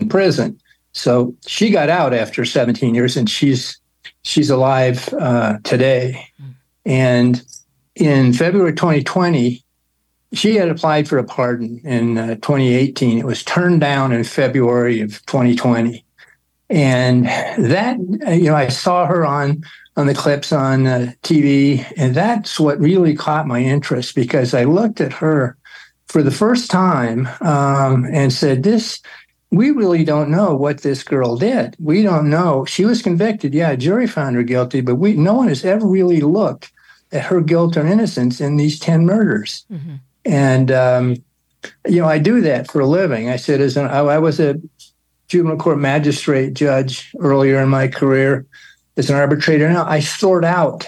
in 0.00 0.08
prison. 0.08 0.58
So 0.92 1.36
she 1.46 1.70
got 1.70 1.88
out 1.88 2.12
after 2.12 2.44
17 2.44 2.94
years 2.94 3.16
and 3.16 3.30
she's 3.30 3.78
she's 4.22 4.50
alive 4.50 5.08
uh, 5.14 5.58
today. 5.62 6.26
And 6.84 7.40
in 7.94 8.32
February 8.32 8.72
2020, 8.72 9.62
she 10.32 10.56
had 10.56 10.68
applied 10.68 11.08
for 11.08 11.18
a 11.18 11.24
pardon 11.24 11.80
in 11.84 12.18
uh, 12.18 12.34
2018. 12.36 13.18
It 13.18 13.24
was 13.24 13.44
turned 13.44 13.80
down 13.80 14.12
in 14.12 14.24
February 14.24 15.00
of 15.00 15.24
2020. 15.26 16.04
And 16.70 17.26
that, 17.26 17.98
you 18.28 18.44
know, 18.44 18.54
I 18.54 18.68
saw 18.68 19.06
her 19.06 19.26
on 19.26 19.64
on 19.96 20.06
the 20.06 20.14
clips 20.14 20.52
on 20.52 20.86
uh, 20.86 21.12
TV. 21.22 21.84
And 21.96 22.14
that's 22.14 22.58
what 22.58 22.80
really 22.80 23.14
caught 23.14 23.46
my 23.46 23.60
interest 23.60 24.14
because 24.14 24.54
I 24.54 24.64
looked 24.64 25.00
at 25.00 25.12
her 25.14 25.56
for 26.08 26.22
the 26.22 26.30
first 26.30 26.70
time 26.70 27.28
um, 27.40 28.06
and 28.10 28.32
said, 28.32 28.62
This, 28.62 29.00
we 29.50 29.70
really 29.70 30.04
don't 30.04 30.30
know 30.30 30.54
what 30.54 30.82
this 30.82 31.02
girl 31.02 31.36
did. 31.36 31.76
We 31.78 32.02
don't 32.02 32.30
know. 32.30 32.64
She 32.64 32.84
was 32.84 33.02
convicted. 33.02 33.52
Yeah, 33.52 33.74
jury 33.76 34.06
found 34.06 34.36
her 34.36 34.42
guilty, 34.42 34.80
but 34.80 34.96
we 34.96 35.14
no 35.14 35.34
one 35.34 35.48
has 35.48 35.64
ever 35.64 35.86
really 35.86 36.20
looked 36.20 36.72
at 37.12 37.24
her 37.24 37.40
guilt 37.40 37.76
or 37.76 37.86
innocence 37.86 38.40
in 38.40 38.56
these 38.56 38.78
10 38.78 39.04
murders. 39.04 39.64
Mm-hmm. 39.70 39.96
And, 40.24 40.70
um, 40.70 41.16
you 41.86 42.00
know, 42.00 42.06
I 42.06 42.18
do 42.18 42.40
that 42.42 42.70
for 42.70 42.80
a 42.80 42.86
living. 42.86 43.28
I 43.28 43.36
said, 43.36 43.60
as 43.60 43.76
an, 43.76 43.86
I 43.86 44.18
was 44.18 44.38
a 44.38 44.60
juvenile 45.30 45.56
court 45.56 45.78
magistrate 45.78 46.54
judge 46.54 47.12
earlier 47.20 47.60
in 47.60 47.68
my 47.68 47.88
career 47.88 48.44
as 48.96 49.08
an 49.08 49.16
arbitrator 49.16 49.68
now, 49.70 49.84
I 49.86 50.00
sort 50.00 50.44
out 50.44 50.86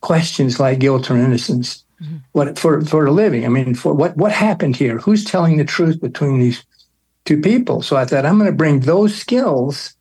questions 0.00 0.60
like 0.60 0.78
guilt 0.78 1.10
or 1.10 1.16
innocence. 1.18 1.84
Mm-hmm. 2.00 2.16
What 2.32 2.58
for 2.58 2.80
for 2.80 3.06
a 3.06 3.12
living? 3.12 3.44
I 3.44 3.48
mean, 3.48 3.74
for 3.74 3.92
what 3.92 4.16
what 4.16 4.32
happened 4.32 4.76
here? 4.76 4.98
Who's 4.98 5.24
telling 5.24 5.56
the 5.56 5.64
truth 5.64 6.00
between 6.00 6.40
these 6.40 6.64
two 7.24 7.40
people? 7.40 7.82
So 7.82 7.96
I 7.96 8.04
thought 8.04 8.24
I'm 8.24 8.38
going 8.38 8.50
to 8.50 8.56
bring 8.56 8.80
those 8.80 9.14
skills 9.14 9.94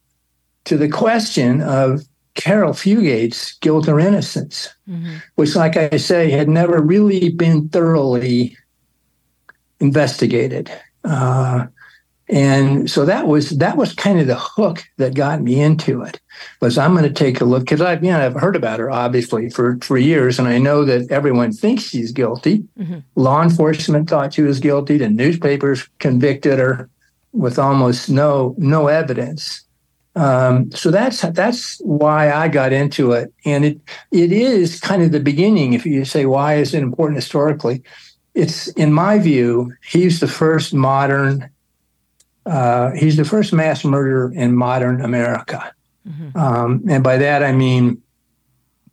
to 0.65 0.77
the 0.77 0.89
question 0.89 1.61
of 1.61 2.03
Caril 2.35 2.73
Fugate's 2.73 3.53
guilt 3.59 3.87
or 3.87 3.99
innocence, 3.99 4.73
mm-hmm. 4.87 5.17
which, 5.35 5.55
like 5.55 5.75
I 5.75 5.97
say, 5.97 6.31
had 6.31 6.49
never 6.49 6.81
really 6.81 7.29
been 7.29 7.69
thoroughly 7.69 8.57
investigated. 9.79 10.71
Uh, 11.03 11.67
and 12.29 12.89
so 12.89 13.05
that 13.05 13.27
was 13.27 13.49
that 13.51 13.75
was 13.75 13.93
kind 13.93 14.19
of 14.19 14.27
the 14.27 14.39
hook 14.39 14.83
that 14.97 15.13
got 15.13 15.41
me 15.41 15.59
into 15.59 16.01
it. 16.03 16.21
Was 16.61 16.77
I'm 16.77 16.93
going 16.93 17.03
to 17.03 17.13
take 17.13 17.41
a 17.41 17.45
look 17.45 17.63
because 17.63 17.81
I've 17.81 18.03
you 18.03 18.11
know 18.11 18.25
I've 18.25 18.39
heard 18.39 18.55
about 18.55 18.79
her 18.79 18.89
obviously 18.89 19.49
for 19.49 19.77
for 19.81 19.97
years, 19.97 20.39
and 20.39 20.47
I 20.47 20.57
know 20.57 20.85
that 20.85 21.11
everyone 21.11 21.51
thinks 21.51 21.83
she's 21.83 22.11
guilty. 22.11 22.63
Mm-hmm. 22.79 22.99
Law 23.15 23.43
enforcement 23.43 24.09
thought 24.09 24.33
she 24.33 24.41
was 24.41 24.61
guilty. 24.61 24.97
The 24.97 25.09
newspapers 25.09 25.87
convicted 25.99 26.59
her 26.59 26.89
with 27.33 27.59
almost 27.59 28.09
no 28.09 28.55
no 28.57 28.87
evidence. 28.87 29.65
Um, 30.15 30.71
so 30.71 30.91
that's 30.91 31.21
that's 31.21 31.79
why 31.81 32.31
I 32.31 32.47
got 32.47 32.71
into 32.71 33.11
it, 33.11 33.33
and 33.43 33.65
it 33.65 33.81
it 34.11 34.31
is 34.31 34.79
kind 34.79 35.01
of 35.01 35.11
the 35.11 35.19
beginning. 35.19 35.73
If 35.73 35.85
you 35.85 36.05
say 36.05 36.25
why 36.25 36.55
is 36.55 36.73
it 36.73 36.83
important 36.83 37.17
historically, 37.17 37.83
it's 38.33 38.69
in 38.69 38.93
my 38.93 39.19
view 39.19 39.73
he's 39.83 40.21
the 40.21 40.27
first 40.27 40.73
modern 40.73 41.49
uh, 42.45 42.91
he's 42.91 43.17
the 43.17 43.25
first 43.25 43.53
mass 43.53 43.83
murderer 43.83 44.31
in 44.33 44.55
modern 44.55 45.01
America. 45.01 45.73
Mm-hmm. 46.07 46.37
Um, 46.37 46.83
and 46.89 47.03
by 47.03 47.17
that, 47.17 47.43
I 47.43 47.51
mean 47.51 48.01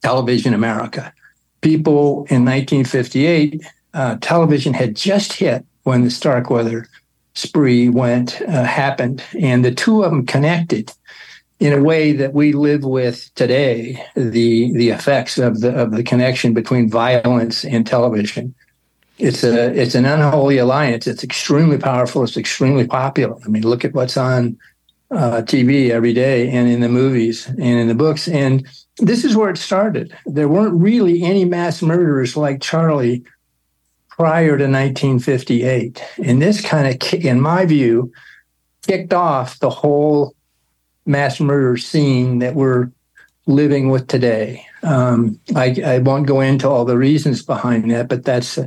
television 0.02 0.54
America. 0.54 1.12
People 1.60 2.26
in 2.30 2.44
1958, 2.44 3.62
uh, 3.92 4.16
television 4.20 4.72
had 4.72 4.94
just 4.94 5.32
hit 5.32 5.64
when 5.82 6.04
the 6.04 6.10
Starkweather 6.10 6.86
spree 7.34 7.88
went 7.88 8.40
uh, 8.42 8.64
happened, 8.64 9.22
and 9.38 9.64
the 9.64 9.74
two 9.74 10.02
of 10.02 10.10
them 10.10 10.26
connected 10.26 10.92
in 11.58 11.72
a 11.72 11.82
way 11.82 12.12
that 12.12 12.32
we 12.32 12.52
live 12.52 12.84
with 12.84 13.30
today. 13.34 14.02
The 14.14 14.72
the 14.72 14.90
effects 14.90 15.38
of 15.38 15.60
the 15.60 15.74
of 15.74 15.92
the 15.92 16.02
connection 16.02 16.54
between 16.54 16.88
violence 16.88 17.64
and 17.64 17.86
television 17.86 18.54
it's 19.20 19.44
a 19.44 19.72
it's 19.72 19.94
an 19.94 20.04
unholy 20.04 20.58
alliance. 20.58 21.06
It's 21.06 21.24
extremely 21.24 21.78
powerful. 21.78 22.24
It's 22.24 22.36
extremely 22.36 22.86
popular. 22.86 23.36
I 23.44 23.48
mean, 23.48 23.62
look 23.62 23.84
at 23.84 23.94
what's 23.94 24.16
on 24.16 24.58
uh, 25.10 25.42
TV 25.42 25.90
every 25.90 26.12
day 26.12 26.48
and 26.50 26.68
in 26.68 26.80
the 26.80 26.88
movies 26.88 27.46
and 27.46 27.60
in 27.60 27.88
the 27.88 27.94
books. 27.94 28.28
And 28.28 28.66
this 28.98 29.24
is 29.24 29.36
where 29.36 29.50
it 29.50 29.58
started. 29.58 30.16
There 30.26 30.48
weren't 30.48 30.80
really 30.80 31.22
any 31.22 31.44
mass 31.44 31.82
murderers 31.82 32.36
like 32.36 32.60
Charlie 32.60 33.24
prior 34.08 34.58
to 34.58 34.64
1958, 34.64 36.02
and 36.22 36.42
this 36.42 36.60
kind 36.60 36.86
of, 36.86 37.14
in 37.14 37.40
my 37.40 37.64
view, 37.64 38.12
kicked 38.86 39.14
off 39.14 39.58
the 39.60 39.70
whole 39.70 40.34
mass 41.06 41.40
murder 41.40 41.76
scene 41.78 42.38
that 42.40 42.54
we're 42.54 42.90
living 43.46 43.88
with 43.88 44.06
today. 44.08 44.66
Um, 44.82 45.40
I, 45.56 45.76
I, 45.84 45.98
won't 45.98 46.26
go 46.26 46.40
into 46.40 46.68
all 46.68 46.84
the 46.84 46.96
reasons 46.96 47.42
behind 47.42 47.90
that, 47.90 48.08
but 48.08 48.24
that's 48.24 48.58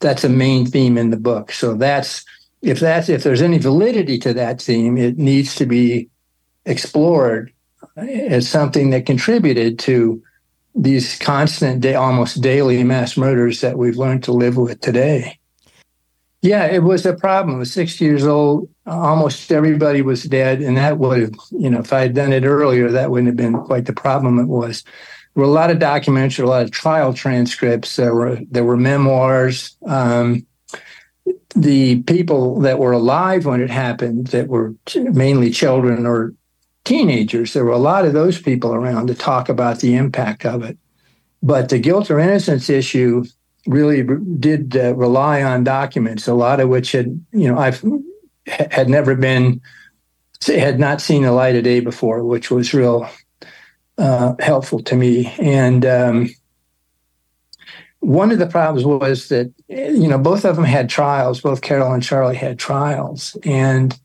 that's 0.00 0.24
a 0.24 0.28
main 0.28 0.66
theme 0.66 0.98
in 0.98 1.10
the 1.10 1.16
book. 1.16 1.52
So 1.52 1.74
that's 1.74 2.24
if 2.62 2.80
that's 2.80 3.08
if 3.08 3.22
there's 3.22 3.42
any 3.42 3.58
validity 3.58 4.18
to 4.20 4.32
that 4.34 4.60
theme, 4.60 4.96
it 4.96 5.18
needs 5.18 5.54
to 5.56 5.66
be 5.66 6.08
explored 6.64 7.52
as 7.96 8.48
something 8.48 8.90
that 8.90 9.06
contributed 9.06 9.78
to 9.80 10.22
these 10.74 11.18
constant, 11.18 11.80
day, 11.80 11.94
almost 11.94 12.40
daily 12.40 12.82
mass 12.82 13.16
murders 13.16 13.60
that 13.60 13.78
we've 13.78 13.96
learned 13.96 14.24
to 14.24 14.32
live 14.32 14.56
with 14.56 14.80
today. 14.80 15.38
Yeah, 16.42 16.66
it 16.66 16.82
was 16.82 17.06
a 17.06 17.14
problem. 17.14 17.56
I 17.56 17.58
was 17.60 17.72
60 17.72 18.04
years 18.04 18.26
old. 18.26 18.68
Almost 18.86 19.50
everybody 19.50 20.02
was 20.02 20.24
dead. 20.24 20.60
And 20.60 20.76
that 20.76 20.98
would 20.98 21.20
have, 21.20 21.34
you 21.52 21.70
know, 21.70 21.80
if 21.80 21.92
I 21.92 22.00
had 22.00 22.14
done 22.14 22.32
it 22.32 22.44
earlier, 22.44 22.90
that 22.90 23.10
wouldn't 23.10 23.28
have 23.28 23.36
been 23.36 23.58
quite 23.62 23.86
the 23.86 23.94
problem 23.94 24.38
it 24.38 24.46
was 24.46 24.84
were 25.34 25.44
a 25.44 25.48
lot 25.48 25.70
of 25.70 25.78
documents, 25.78 26.38
a 26.38 26.46
lot 26.46 26.62
of 26.62 26.70
trial 26.70 27.12
transcripts. 27.12 27.96
There 27.96 28.14
were 28.14 28.38
there 28.50 28.64
were 28.64 28.76
memoirs. 28.76 29.76
Um, 29.86 30.46
the 31.56 32.02
people 32.02 32.60
that 32.60 32.78
were 32.78 32.92
alive 32.92 33.46
when 33.46 33.60
it 33.60 33.70
happened, 33.70 34.28
that 34.28 34.48
were 34.48 34.74
mainly 34.96 35.50
children 35.50 36.06
or 36.06 36.34
teenagers, 36.84 37.52
there 37.52 37.64
were 37.64 37.72
a 37.72 37.78
lot 37.78 38.04
of 38.04 38.12
those 38.12 38.40
people 38.40 38.74
around 38.74 39.06
to 39.06 39.14
talk 39.14 39.48
about 39.48 39.78
the 39.78 39.94
impact 39.94 40.44
of 40.44 40.62
it. 40.62 40.76
But 41.42 41.68
the 41.68 41.78
guilt 41.78 42.10
or 42.10 42.18
innocence 42.18 42.68
issue 42.68 43.24
really 43.66 44.02
did 44.38 44.76
uh, 44.76 44.94
rely 44.94 45.42
on 45.42 45.64
documents, 45.64 46.26
a 46.26 46.34
lot 46.34 46.60
of 46.60 46.68
which 46.68 46.92
had, 46.92 47.24
you 47.32 47.48
know, 47.48 47.58
I've 47.58 47.82
had 48.46 48.88
never 48.88 49.14
been, 49.14 49.60
had 50.46 50.78
not 50.78 51.00
seen 51.00 51.22
the 51.22 51.32
light 51.32 51.56
of 51.56 51.64
day 51.64 51.80
before, 51.80 52.24
which 52.24 52.50
was 52.50 52.74
real 52.74 53.08
uh, 53.98 54.34
helpful 54.40 54.82
to 54.82 54.96
me. 54.96 55.32
And 55.38 55.84
um, 55.86 56.28
one 58.00 58.30
of 58.30 58.38
the 58.38 58.46
problems 58.46 58.84
was 58.84 59.28
that, 59.28 59.52
you 59.68 60.08
know, 60.08 60.18
both 60.18 60.44
of 60.44 60.56
them 60.56 60.64
had 60.64 60.88
trials, 60.88 61.40
both 61.40 61.62
Caril 61.62 61.92
and 61.92 62.02
Charlie 62.02 62.36
had 62.36 62.58
trials. 62.58 63.36
And 63.44 63.98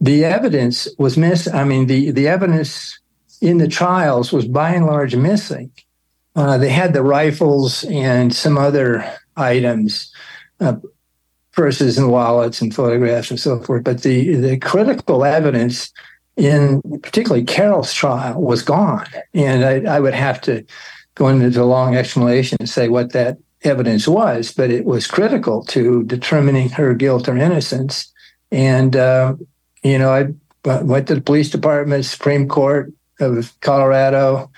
the 0.00 0.24
evidence 0.24 0.88
was 0.98 1.16
missing. 1.16 1.54
I 1.54 1.64
mean, 1.64 1.86
the, 1.86 2.10
the 2.10 2.28
evidence 2.28 2.98
in 3.40 3.58
the 3.58 3.68
trials 3.68 4.32
was 4.32 4.46
by 4.46 4.74
and 4.74 4.86
large 4.86 5.14
missing. 5.14 5.70
Uh, 6.34 6.58
they 6.58 6.70
had 6.70 6.92
the 6.92 7.02
rifles 7.02 7.84
and 7.84 8.34
some 8.34 8.56
other 8.56 9.04
items, 9.36 10.12
uh, 10.60 10.76
purses 11.52 11.98
and 11.98 12.10
wallets 12.10 12.60
and 12.60 12.74
photographs 12.74 13.30
and 13.30 13.40
so 13.40 13.60
forth. 13.60 13.82
But 13.82 14.02
the, 14.02 14.36
the 14.36 14.58
critical 14.58 15.24
evidence 15.24 15.92
in 16.38 16.80
particularly 17.02 17.44
Caril's 17.44 17.92
trial 17.92 18.40
was 18.40 18.62
gone. 18.62 19.06
And 19.34 19.64
I, 19.64 19.96
I 19.96 20.00
would 20.00 20.14
have 20.14 20.40
to 20.42 20.64
go 21.16 21.28
into 21.28 21.60
a 21.60 21.64
long 21.64 21.96
explanation 21.96 22.56
and 22.60 22.68
say 22.68 22.88
what 22.88 23.12
that 23.12 23.38
evidence 23.62 24.06
was, 24.06 24.52
but 24.52 24.70
it 24.70 24.84
was 24.84 25.08
critical 25.08 25.64
to 25.64 26.04
determining 26.04 26.70
her 26.70 26.94
guilt 26.94 27.28
or 27.28 27.36
innocence. 27.36 28.12
And, 28.52 28.94
uh, 28.94 29.34
you 29.82 29.98
know, 29.98 30.12
I 30.12 30.28
went 30.82 31.08
to 31.08 31.16
the 31.16 31.20
police 31.20 31.50
department, 31.50 32.04
Supreme 32.04 32.48
Court 32.48 32.92
of 33.18 33.52
Colorado, 33.60 34.48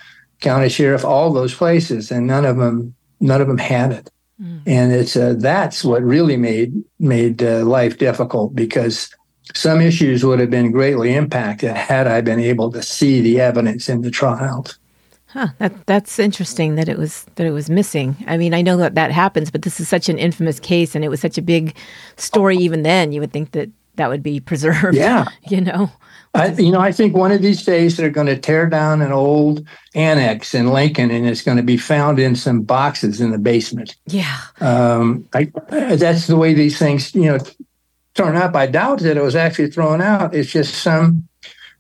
county 0.40 0.68
sheriff, 0.68 1.04
all 1.04 1.32
those 1.32 1.54
places, 1.54 2.10
and 2.10 2.26
none 2.26 2.44
of 2.44 2.58
them 2.58 2.94
none 3.20 3.40
of 3.40 3.48
them 3.48 3.58
had 3.58 3.92
it. 3.92 4.10
Mm. 4.40 4.62
And 4.66 4.92
it's 4.92 5.16
uh, 5.16 5.34
that's 5.38 5.84
what 5.84 6.02
really 6.02 6.36
made 6.36 6.72
made 6.98 7.42
uh, 7.42 7.64
life 7.64 7.98
difficult 7.98 8.54
because 8.54 9.10
some 9.54 9.80
issues 9.80 10.24
would 10.24 10.40
have 10.40 10.50
been 10.50 10.70
greatly 10.70 11.14
impacted 11.14 11.70
had 11.70 12.06
I 12.06 12.20
been 12.20 12.40
able 12.40 12.70
to 12.72 12.82
see 12.82 13.20
the 13.20 13.40
evidence 13.40 13.88
in 13.88 14.02
the 14.02 14.10
trials. 14.10 14.78
Huh, 15.32 15.48
that 15.58 15.86
that's 15.86 16.18
interesting 16.18 16.74
that 16.74 16.88
it 16.88 16.98
was 16.98 17.24
that 17.36 17.46
it 17.46 17.52
was 17.52 17.70
missing. 17.70 18.16
I 18.26 18.36
mean, 18.36 18.52
I 18.52 18.62
know 18.62 18.76
that 18.78 18.96
that 18.96 19.12
happens, 19.12 19.50
but 19.50 19.62
this 19.62 19.78
is 19.78 19.88
such 19.88 20.08
an 20.08 20.18
infamous 20.18 20.58
case, 20.58 20.96
and 20.96 21.04
it 21.04 21.08
was 21.08 21.20
such 21.20 21.38
a 21.38 21.42
big 21.42 21.76
story. 22.16 22.56
Even 22.56 22.82
then, 22.82 23.12
you 23.12 23.20
would 23.20 23.32
think 23.32 23.52
that 23.52 23.70
that 23.94 24.08
would 24.08 24.24
be 24.24 24.40
preserved. 24.40 24.96
Yeah, 24.96 25.26
you 25.48 25.60
know. 25.60 25.90
I, 26.32 26.48
you 26.52 26.70
know, 26.70 26.80
I 26.80 26.92
think 26.92 27.16
one 27.16 27.32
of 27.32 27.42
these 27.42 27.64
days 27.64 27.96
they're 27.96 28.08
going 28.08 28.28
to 28.28 28.38
tear 28.38 28.68
down 28.68 29.02
an 29.02 29.10
old 29.10 29.66
annex 29.94 30.54
in 30.54 30.68
Lincoln, 30.68 31.10
and 31.10 31.26
it's 31.26 31.42
going 31.42 31.56
to 31.56 31.62
be 31.62 31.76
found 31.76 32.18
in 32.18 32.36
some 32.36 32.62
boxes 32.62 33.20
in 33.20 33.30
the 33.30 33.38
basement. 33.38 33.96
Yeah, 34.06 34.38
um, 34.60 35.28
I, 35.32 35.52
that's 35.68 36.26
the 36.26 36.36
way 36.36 36.54
these 36.54 36.78
things, 36.78 37.14
you 37.14 37.26
know, 37.26 37.38
turn 38.24 38.36
up. 38.36 38.54
I 38.54 38.66
doubt 38.66 39.00
that 39.00 39.16
it 39.16 39.22
was 39.22 39.36
actually 39.36 39.70
thrown 39.70 40.00
out. 40.00 40.34
It's 40.34 40.50
just 40.50 40.74
some 40.74 41.28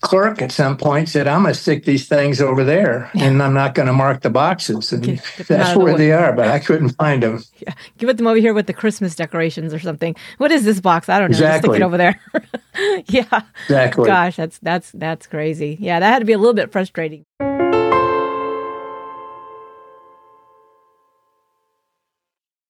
clerk 0.00 0.40
at 0.40 0.50
some 0.50 0.76
point 0.76 1.08
said, 1.08 1.26
"I'm 1.26 1.42
going 1.42 1.54
to 1.54 1.60
stick 1.60 1.84
these 1.84 2.08
things 2.08 2.40
over 2.40 2.64
there, 2.64 3.10
yeah. 3.14 3.24
and 3.24 3.42
I'm 3.42 3.54
not 3.54 3.74
going 3.74 3.86
to 3.86 3.92
mark 3.92 4.22
the 4.22 4.30
boxes." 4.30 4.92
And 4.92 5.02
get, 5.02 5.22
get 5.36 5.46
that's 5.46 5.76
where 5.76 5.92
the 5.92 5.98
they 5.98 6.12
are, 6.12 6.32
but 6.32 6.48
I 6.48 6.58
couldn't 6.58 6.90
find 6.90 7.22
them. 7.22 7.42
Yeah, 7.58 7.74
give 7.98 8.08
it 8.08 8.16
them 8.16 8.26
over 8.26 8.38
here 8.38 8.54
with 8.54 8.66
the 8.66 8.72
Christmas 8.72 9.14
decorations 9.14 9.74
or 9.74 9.78
something. 9.78 10.16
What 10.38 10.50
is 10.50 10.64
this 10.64 10.80
box? 10.80 11.08
I 11.08 11.18
don't 11.18 11.30
know. 11.30 11.36
Exactly. 11.36 11.70
Stick 11.70 11.80
it 11.80 11.84
over 11.84 11.96
there. 11.96 12.20
yeah. 13.08 13.42
Exactly. 13.64 14.06
Gosh, 14.06 14.36
that's 14.36 14.58
that's 14.58 14.90
that's 14.92 15.26
crazy. 15.26 15.76
Yeah, 15.80 16.00
that 16.00 16.10
had 16.12 16.18
to 16.20 16.24
be 16.24 16.32
a 16.32 16.38
little 16.38 16.54
bit 16.54 16.72
frustrating. 16.72 17.24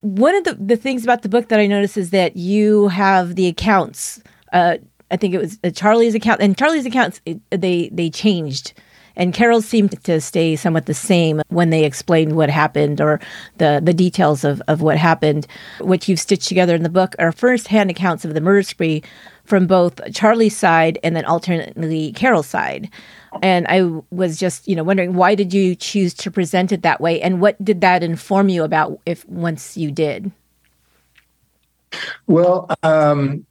One 0.03 0.35
of 0.35 0.45
the, 0.45 0.55
the 0.55 0.77
things 0.77 1.05
about 1.05 1.23
the 1.23 1.29
book 1.29 1.49
that 1.49 1.59
I 1.59 1.67
noticed 1.67 1.97
is 1.97 2.11
that 2.11 2.37
you 2.37 2.89
have 2.89 3.35
the 3.35 3.49
accounts 3.49 4.23
uh, 4.53 4.77
I 5.11 5.17
think 5.17 5.35
it 5.35 5.39
was 5.39 5.59
uh, 5.65 5.71
Charlie's 5.71 6.15
account, 6.15 6.41
and 6.41 6.57
Charlie's 6.57 6.87
accounts 6.87 7.21
it, 7.27 7.41
they 7.51 7.89
they 7.93 8.11
changed, 8.11 8.73
and 9.17 9.35
Caril's 9.35 9.67
seemed 9.67 10.03
to 10.05 10.21
stay 10.21 10.57
somewhat 10.57 10.87
the 10.87 10.95
same 10.95 11.43
when 11.49 11.71
they 11.71 11.85
explained 11.85 12.37
what 12.37 12.49
happened 12.49 13.01
or 13.01 13.21
the 13.59 13.81
the 13.83 13.95
details 13.95 14.45
of 14.45 14.63
of 14.69 14.83
what 14.83 14.97
happened. 14.97 15.47
What 15.81 16.09
you've 16.09 16.21
stitched 16.21 16.49
together 16.49 16.75
in 16.75 16.83
the 16.83 16.89
book 16.89 17.17
are 17.19 17.33
first 17.33 17.69
hand 17.69 17.91
accounts 17.91 18.25
of 18.25 18.35
the 18.35 18.41
murder 18.41 18.63
spree 18.63 19.03
from 19.45 19.67
both 19.67 20.01
Charlie's 20.15 20.57
side 20.57 20.99
and 21.03 21.17
then 21.17 21.25
alternately 21.25 22.13
Caril's 22.13 22.47
side. 22.47 22.89
And 23.43 23.67
I 23.69 23.83
was 24.11 24.39
just, 24.39 24.67
you 24.67 24.75
know, 24.75 24.83
wondering 24.83 25.15
why 25.15 25.35
did 25.35 25.55
you 25.55 25.75
choose 25.75 26.15
to 26.15 26.31
present 26.31 26.73
it 26.73 26.83
that 26.83 27.01
way, 27.01 27.21
and 27.21 27.41
what 27.41 27.63
did 27.65 27.81
that 27.81 28.03
inform 28.03 28.49
you 28.49 28.65
about 28.65 29.01
if 29.07 29.29
once 29.29 29.77
you 29.77 29.91
did? 29.91 30.33
Well, 32.27 32.69
um, 32.83 33.45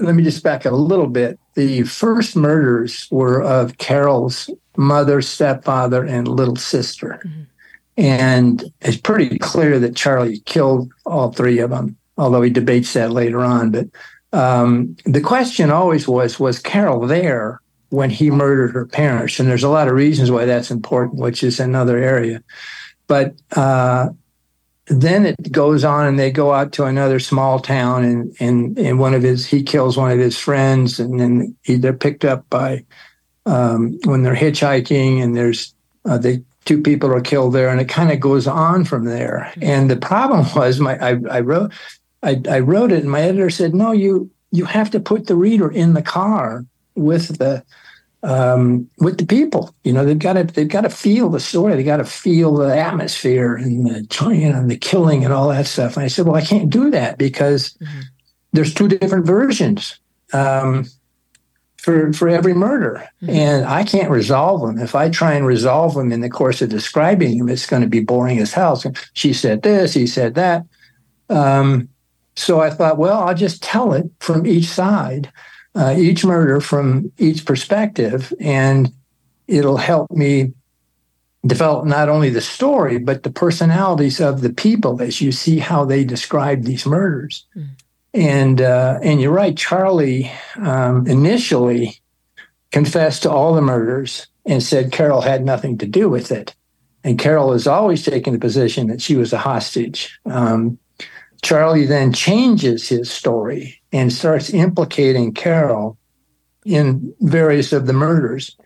let 0.00 0.14
me 0.14 0.22
just 0.22 0.42
back 0.42 0.66
up 0.66 0.72
a 0.72 0.76
little 0.76 1.06
bit. 1.06 1.38
The 1.54 1.82
first 1.84 2.36
murders 2.36 3.08
were 3.10 3.42
of 3.42 3.78
Caril's 3.78 4.50
mother, 4.76 5.22
stepfather, 5.22 6.04
and 6.04 6.26
little 6.26 6.56
sister. 6.56 7.20
Mm-hmm. 7.24 7.42
And 7.96 8.64
it's 8.80 8.96
pretty 8.96 9.38
clear 9.38 9.78
that 9.78 9.94
Charlie 9.94 10.40
killed 10.40 10.92
all 11.06 11.32
three 11.32 11.60
of 11.60 11.70
them, 11.70 11.96
although 12.18 12.42
he 12.42 12.50
debates 12.50 12.92
that 12.94 13.12
later 13.12 13.40
on. 13.44 13.70
But 13.70 13.86
um, 14.32 14.96
the 15.04 15.20
question 15.20 15.70
always 15.70 16.08
was 16.08 16.40
was 16.40 16.58
Caril 16.58 17.06
there 17.06 17.60
when 17.94 18.10
he 18.10 18.30
murdered 18.30 18.72
her 18.72 18.86
parents? 18.86 19.38
And 19.38 19.48
there's 19.48 19.64
a 19.64 19.68
lot 19.68 19.88
of 19.88 19.94
reasons 19.94 20.30
why 20.30 20.44
that's 20.44 20.70
important, 20.70 21.20
which 21.20 21.42
is 21.42 21.60
another 21.60 21.96
area. 21.96 22.42
But 23.06 23.34
uh, 23.54 24.10
then 24.86 25.24
it 25.24 25.50
goes 25.50 25.84
on 25.84 26.06
and 26.06 26.18
they 26.18 26.30
go 26.30 26.52
out 26.52 26.72
to 26.72 26.84
another 26.84 27.18
small 27.18 27.58
town 27.58 28.04
and 28.04 28.36
and 28.38 28.78
and 28.78 28.98
one 28.98 29.14
of 29.14 29.22
his 29.22 29.46
he 29.46 29.62
kills 29.62 29.96
one 29.96 30.10
of 30.10 30.18
his 30.18 30.38
friends 30.38 31.00
and 31.00 31.18
then 31.18 31.56
he, 31.62 31.76
they're 31.76 31.92
picked 31.94 32.24
up 32.24 32.48
by 32.50 32.84
um, 33.46 33.98
when 34.04 34.22
they're 34.22 34.36
hitchhiking 34.36 35.22
and 35.22 35.36
there's 35.36 35.74
uh, 36.04 36.18
the 36.18 36.42
two 36.66 36.82
people 36.82 37.10
are 37.12 37.20
killed 37.20 37.54
there 37.54 37.70
and 37.70 37.80
it 37.80 37.88
kind 37.88 38.12
of 38.12 38.20
goes 38.20 38.46
on 38.46 38.84
from 38.84 39.04
there 39.04 39.52
and 39.62 39.90
the 39.90 39.96
problem 39.96 40.46
was 40.56 40.80
my 40.80 40.98
I, 40.98 41.18
I 41.30 41.40
wrote 41.40 41.72
I, 42.22 42.40
I 42.48 42.60
wrote 42.60 42.92
it 42.92 43.00
and 43.00 43.10
my 43.10 43.20
editor 43.20 43.50
said 43.50 43.74
no 43.74 43.92
you 43.92 44.30
you 44.50 44.66
have 44.66 44.90
to 44.90 45.00
put 45.00 45.26
the 45.26 45.36
reader 45.36 45.70
in 45.70 45.94
the 45.94 46.02
car 46.02 46.64
with 46.94 47.38
the 47.38 47.64
um, 48.24 48.88
with 48.98 49.18
the 49.18 49.26
people. 49.26 49.74
You 49.84 49.92
know, 49.92 50.04
they've 50.04 50.18
got 50.18 50.32
to 50.32 50.44
they've 50.44 50.68
got 50.68 50.80
to 50.80 50.90
feel 50.90 51.28
the 51.28 51.40
story. 51.40 51.76
They 51.76 51.84
got 51.84 51.98
to 51.98 52.04
feel 52.04 52.54
the 52.54 52.76
atmosphere 52.76 53.54
and 53.54 53.86
the 53.86 54.34
you 54.34 54.50
know, 54.50 54.58
and 54.58 54.70
the 54.70 54.78
killing 54.78 55.24
and 55.24 55.32
all 55.32 55.48
that 55.50 55.66
stuff. 55.66 55.96
And 55.96 56.04
I 56.04 56.08
said, 56.08 56.26
well, 56.26 56.34
I 56.34 56.44
can't 56.44 56.70
do 56.70 56.90
that 56.90 57.18
because 57.18 57.74
mm-hmm. 57.74 58.00
there's 58.52 58.74
two 58.74 58.88
different 58.88 59.26
versions 59.26 59.98
um, 60.32 60.86
for 61.76 62.12
for 62.14 62.28
every 62.28 62.54
murder, 62.54 63.06
mm-hmm. 63.22 63.30
and 63.30 63.66
I 63.66 63.84
can't 63.84 64.10
resolve 64.10 64.62
them. 64.62 64.78
If 64.78 64.94
I 64.94 65.10
try 65.10 65.34
and 65.34 65.46
resolve 65.46 65.94
them 65.94 66.10
in 66.10 66.22
the 66.22 66.30
course 66.30 66.62
of 66.62 66.70
describing 66.70 67.38
them, 67.38 67.50
it's 67.50 67.66
going 67.66 67.82
to 67.82 67.88
be 67.88 68.00
boring 68.00 68.38
as 68.38 68.54
hell. 68.54 68.76
So 68.76 68.92
she 69.12 69.34
said 69.34 69.62
this, 69.62 69.92
he 69.92 70.06
said 70.06 70.34
that. 70.34 70.64
Um, 71.28 71.88
so 72.36 72.60
I 72.60 72.70
thought, 72.70 72.98
well, 72.98 73.22
I'll 73.22 73.34
just 73.34 73.62
tell 73.62 73.92
it 73.92 74.10
from 74.18 74.46
each 74.46 74.66
side 74.66 75.30
uh, 75.74 75.94
each 75.96 76.24
murder 76.24 76.60
from 76.60 77.12
each 77.18 77.44
perspective, 77.44 78.32
and 78.40 78.92
it'll 79.46 79.76
help 79.76 80.10
me 80.10 80.52
develop 81.46 81.84
not 81.84 82.08
only 82.08 82.30
the 82.30 82.40
story 82.40 82.98
but 82.98 83.22
the 83.22 83.30
personalities 83.30 84.18
of 84.18 84.40
the 84.40 84.52
people 84.52 85.02
as 85.02 85.20
you 85.20 85.30
see 85.30 85.58
how 85.58 85.84
they 85.84 86.02
describe 86.04 86.62
these 86.62 86.86
murders. 86.86 87.44
Mm. 87.54 87.68
And 88.14 88.60
uh, 88.62 89.00
and 89.02 89.20
you're 89.20 89.32
right, 89.32 89.56
Charlie 89.56 90.30
um, 90.56 91.06
initially 91.06 92.00
confessed 92.70 93.22
to 93.22 93.30
all 93.30 93.54
the 93.54 93.60
murders 93.60 94.28
and 94.46 94.62
said 94.62 94.92
Caril 94.92 95.20
had 95.20 95.44
nothing 95.44 95.78
to 95.78 95.86
do 95.86 96.08
with 96.08 96.30
it. 96.30 96.54
And 97.02 97.18
Caril 97.18 97.52
has 97.52 97.66
always 97.66 98.04
taken 98.04 98.32
the 98.32 98.38
position 98.38 98.86
that 98.86 99.02
she 99.02 99.16
was 99.16 99.32
a 99.32 99.38
hostage. 99.38 100.18
Um, 100.26 100.78
Charlie 101.42 101.86
then 101.86 102.12
changes 102.12 102.88
his 102.88 103.10
story 103.10 103.82
and 103.94 104.12
starts 104.12 104.52
implicating 104.52 105.32
Caril 105.32 105.96
in 106.66 107.14
various 107.20 107.72
of 107.72 107.86
the 107.86 107.92
murders. 107.92 108.56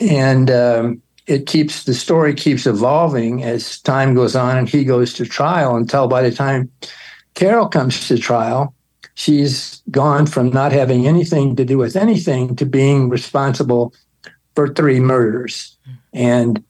And 0.00 0.50
um, 0.50 1.02
it 1.26 1.46
keeps 1.46 1.84
the 1.84 1.92
story 1.92 2.32
keeps 2.32 2.66
evolving 2.66 3.44
as 3.44 3.78
time 3.82 4.14
goes 4.14 4.34
on 4.34 4.56
and 4.56 4.66
he 4.66 4.82
goes 4.82 5.12
to 5.14 5.26
trial 5.26 5.76
until 5.76 6.08
by 6.08 6.22
the 6.22 6.34
time 6.34 6.70
Caril 7.34 7.68
comes 7.68 8.08
to 8.08 8.16
trial, 8.16 8.74
she's 9.14 9.82
gone 9.90 10.24
from 10.24 10.48
not 10.48 10.72
having 10.72 11.06
anything 11.06 11.54
to 11.56 11.64
do 11.66 11.76
with 11.76 11.94
anything 11.94 12.56
to 12.56 12.64
being 12.64 13.10
responsible 13.10 13.92
for 14.54 14.72
three 14.72 15.00
murders. 15.00 15.76
And 16.14 16.64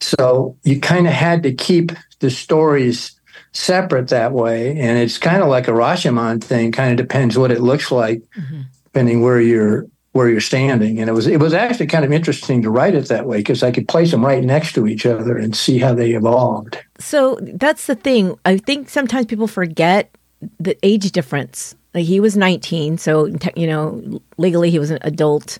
so 0.00 0.54
you 0.64 0.78
kind 0.80 1.06
of 1.06 1.14
had 1.14 1.42
to 1.44 1.54
keep 1.54 1.92
the 2.18 2.30
stories 2.30 3.18
separate 3.52 4.08
that 4.08 4.32
way. 4.32 4.78
And 4.78 4.98
it's 4.98 5.18
kind 5.18 5.42
of 5.42 5.48
like 5.48 5.68
a 5.68 5.72
Rashomon 5.72 6.42
thing, 6.42 6.72
kind 6.72 6.90
of 6.92 6.96
depends 6.96 7.36
what 7.36 7.50
it 7.50 7.60
looks 7.60 7.90
like, 7.90 8.22
mm-hmm. 8.36 8.62
depending 8.84 9.22
where 9.22 9.40
you're 9.40 9.86
where 10.12 10.28
you're 10.28 10.40
standing. 10.40 10.98
And 10.98 11.08
it 11.08 11.12
was 11.12 11.26
it 11.26 11.40
was 11.40 11.54
actually 11.54 11.86
kind 11.86 12.04
of 12.04 12.12
interesting 12.12 12.62
to 12.62 12.70
write 12.70 12.94
it 12.94 13.08
that 13.08 13.26
way 13.26 13.38
because 13.38 13.62
I 13.62 13.70
could 13.70 13.88
place 13.88 14.10
them 14.10 14.24
right 14.24 14.42
next 14.42 14.74
to 14.74 14.86
each 14.86 15.06
other 15.06 15.36
and 15.36 15.54
see 15.54 15.78
how 15.78 15.94
they 15.94 16.12
evolved. 16.12 16.78
So 16.98 17.38
that's 17.40 17.86
the 17.86 17.94
thing. 17.94 18.38
I 18.44 18.56
think 18.56 18.88
sometimes 18.88 19.26
people 19.26 19.46
forget 19.46 20.14
the 20.58 20.76
age 20.82 21.12
difference. 21.12 21.74
Like 21.92 22.04
he 22.04 22.20
was 22.20 22.36
19, 22.36 22.98
so 22.98 23.26
you 23.56 23.66
know 23.66 24.20
legally 24.36 24.70
he 24.70 24.78
was 24.78 24.90
an 24.90 24.98
adult. 25.02 25.58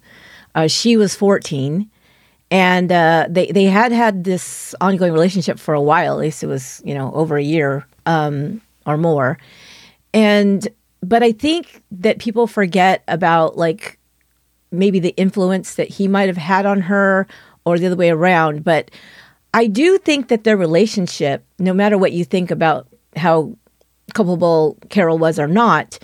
Uh, 0.55 0.66
she 0.66 0.96
was 0.96 1.14
14, 1.14 1.88
and 2.50 2.90
uh, 2.90 3.26
they 3.30 3.46
they 3.46 3.64
had 3.64 3.92
had 3.92 4.24
this 4.24 4.74
ongoing 4.80 5.12
relationship 5.12 5.58
for 5.58 5.74
a 5.74 5.80
while. 5.80 6.14
At 6.14 6.20
least 6.20 6.42
it 6.42 6.46
was 6.46 6.82
you 6.84 6.94
know 6.94 7.12
over 7.14 7.36
a 7.36 7.42
year 7.42 7.86
um, 8.06 8.60
or 8.86 8.96
more. 8.96 9.38
And 10.12 10.66
but 11.02 11.22
I 11.22 11.32
think 11.32 11.82
that 11.92 12.18
people 12.18 12.46
forget 12.46 13.02
about 13.08 13.56
like 13.56 13.98
maybe 14.72 15.00
the 15.00 15.14
influence 15.16 15.74
that 15.74 15.88
he 15.88 16.08
might 16.08 16.28
have 16.28 16.36
had 16.36 16.66
on 16.66 16.80
her 16.82 17.26
or 17.64 17.78
the 17.78 17.86
other 17.86 17.96
way 17.96 18.10
around. 18.10 18.64
But 18.64 18.90
I 19.54 19.66
do 19.66 19.98
think 19.98 20.28
that 20.28 20.44
their 20.44 20.56
relationship, 20.56 21.44
no 21.58 21.72
matter 21.72 21.98
what 21.98 22.12
you 22.12 22.24
think 22.24 22.50
about 22.50 22.86
how 23.16 23.56
culpable 24.14 24.76
Caril 24.90 25.18
was 25.18 25.38
or 25.38 25.46
not, 25.46 25.98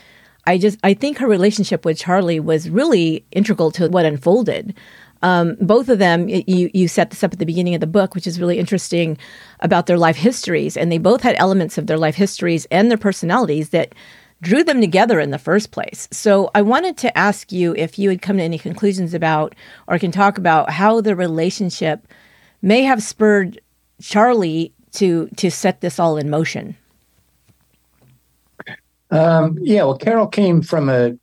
I 0.46 0.58
just 0.58 0.78
I 0.84 0.94
think 0.94 1.18
her 1.18 1.26
relationship 1.26 1.84
with 1.84 1.98
Charlie 1.98 2.40
was 2.40 2.70
really 2.70 3.24
integral 3.32 3.70
to 3.72 3.88
what 3.88 4.04
unfolded. 4.04 4.74
Um, 5.22 5.56
both 5.60 5.88
of 5.88 5.98
them, 5.98 6.28
you 6.28 6.70
you 6.72 6.88
set 6.88 7.10
this 7.10 7.24
up 7.24 7.32
at 7.32 7.38
the 7.38 7.46
beginning 7.46 7.74
of 7.74 7.80
the 7.80 7.86
book, 7.86 8.14
which 8.14 8.26
is 8.26 8.40
really 8.40 8.58
interesting 8.58 9.18
about 9.60 9.86
their 9.86 9.98
life 9.98 10.16
histories, 10.16 10.76
and 10.76 10.92
they 10.92 10.98
both 10.98 11.22
had 11.22 11.36
elements 11.38 11.78
of 11.78 11.86
their 11.86 11.98
life 11.98 12.14
histories 12.14 12.66
and 12.70 12.90
their 12.90 12.98
personalities 12.98 13.70
that 13.70 13.94
drew 14.42 14.62
them 14.62 14.80
together 14.80 15.18
in 15.18 15.30
the 15.30 15.38
first 15.38 15.70
place. 15.70 16.08
So 16.10 16.50
I 16.54 16.62
wanted 16.62 16.96
to 16.98 17.16
ask 17.16 17.52
you 17.52 17.74
if 17.76 17.98
you 17.98 18.10
had 18.10 18.20
come 18.20 18.36
to 18.36 18.42
any 18.42 18.58
conclusions 18.58 19.14
about 19.14 19.54
or 19.88 19.98
can 19.98 20.12
talk 20.12 20.36
about 20.36 20.70
how 20.70 21.00
the 21.00 21.16
relationship 21.16 22.06
may 22.60 22.82
have 22.82 23.02
spurred 23.02 23.60
Charlie 24.00 24.72
to 24.92 25.28
to 25.36 25.50
set 25.50 25.80
this 25.80 25.98
all 25.98 26.16
in 26.16 26.30
motion. 26.30 26.76
Um, 29.10 29.56
yeah, 29.60 29.84
well, 29.84 29.98
Caril 29.98 30.26
came 30.26 30.62
from 30.62 30.88
a 30.88 31.16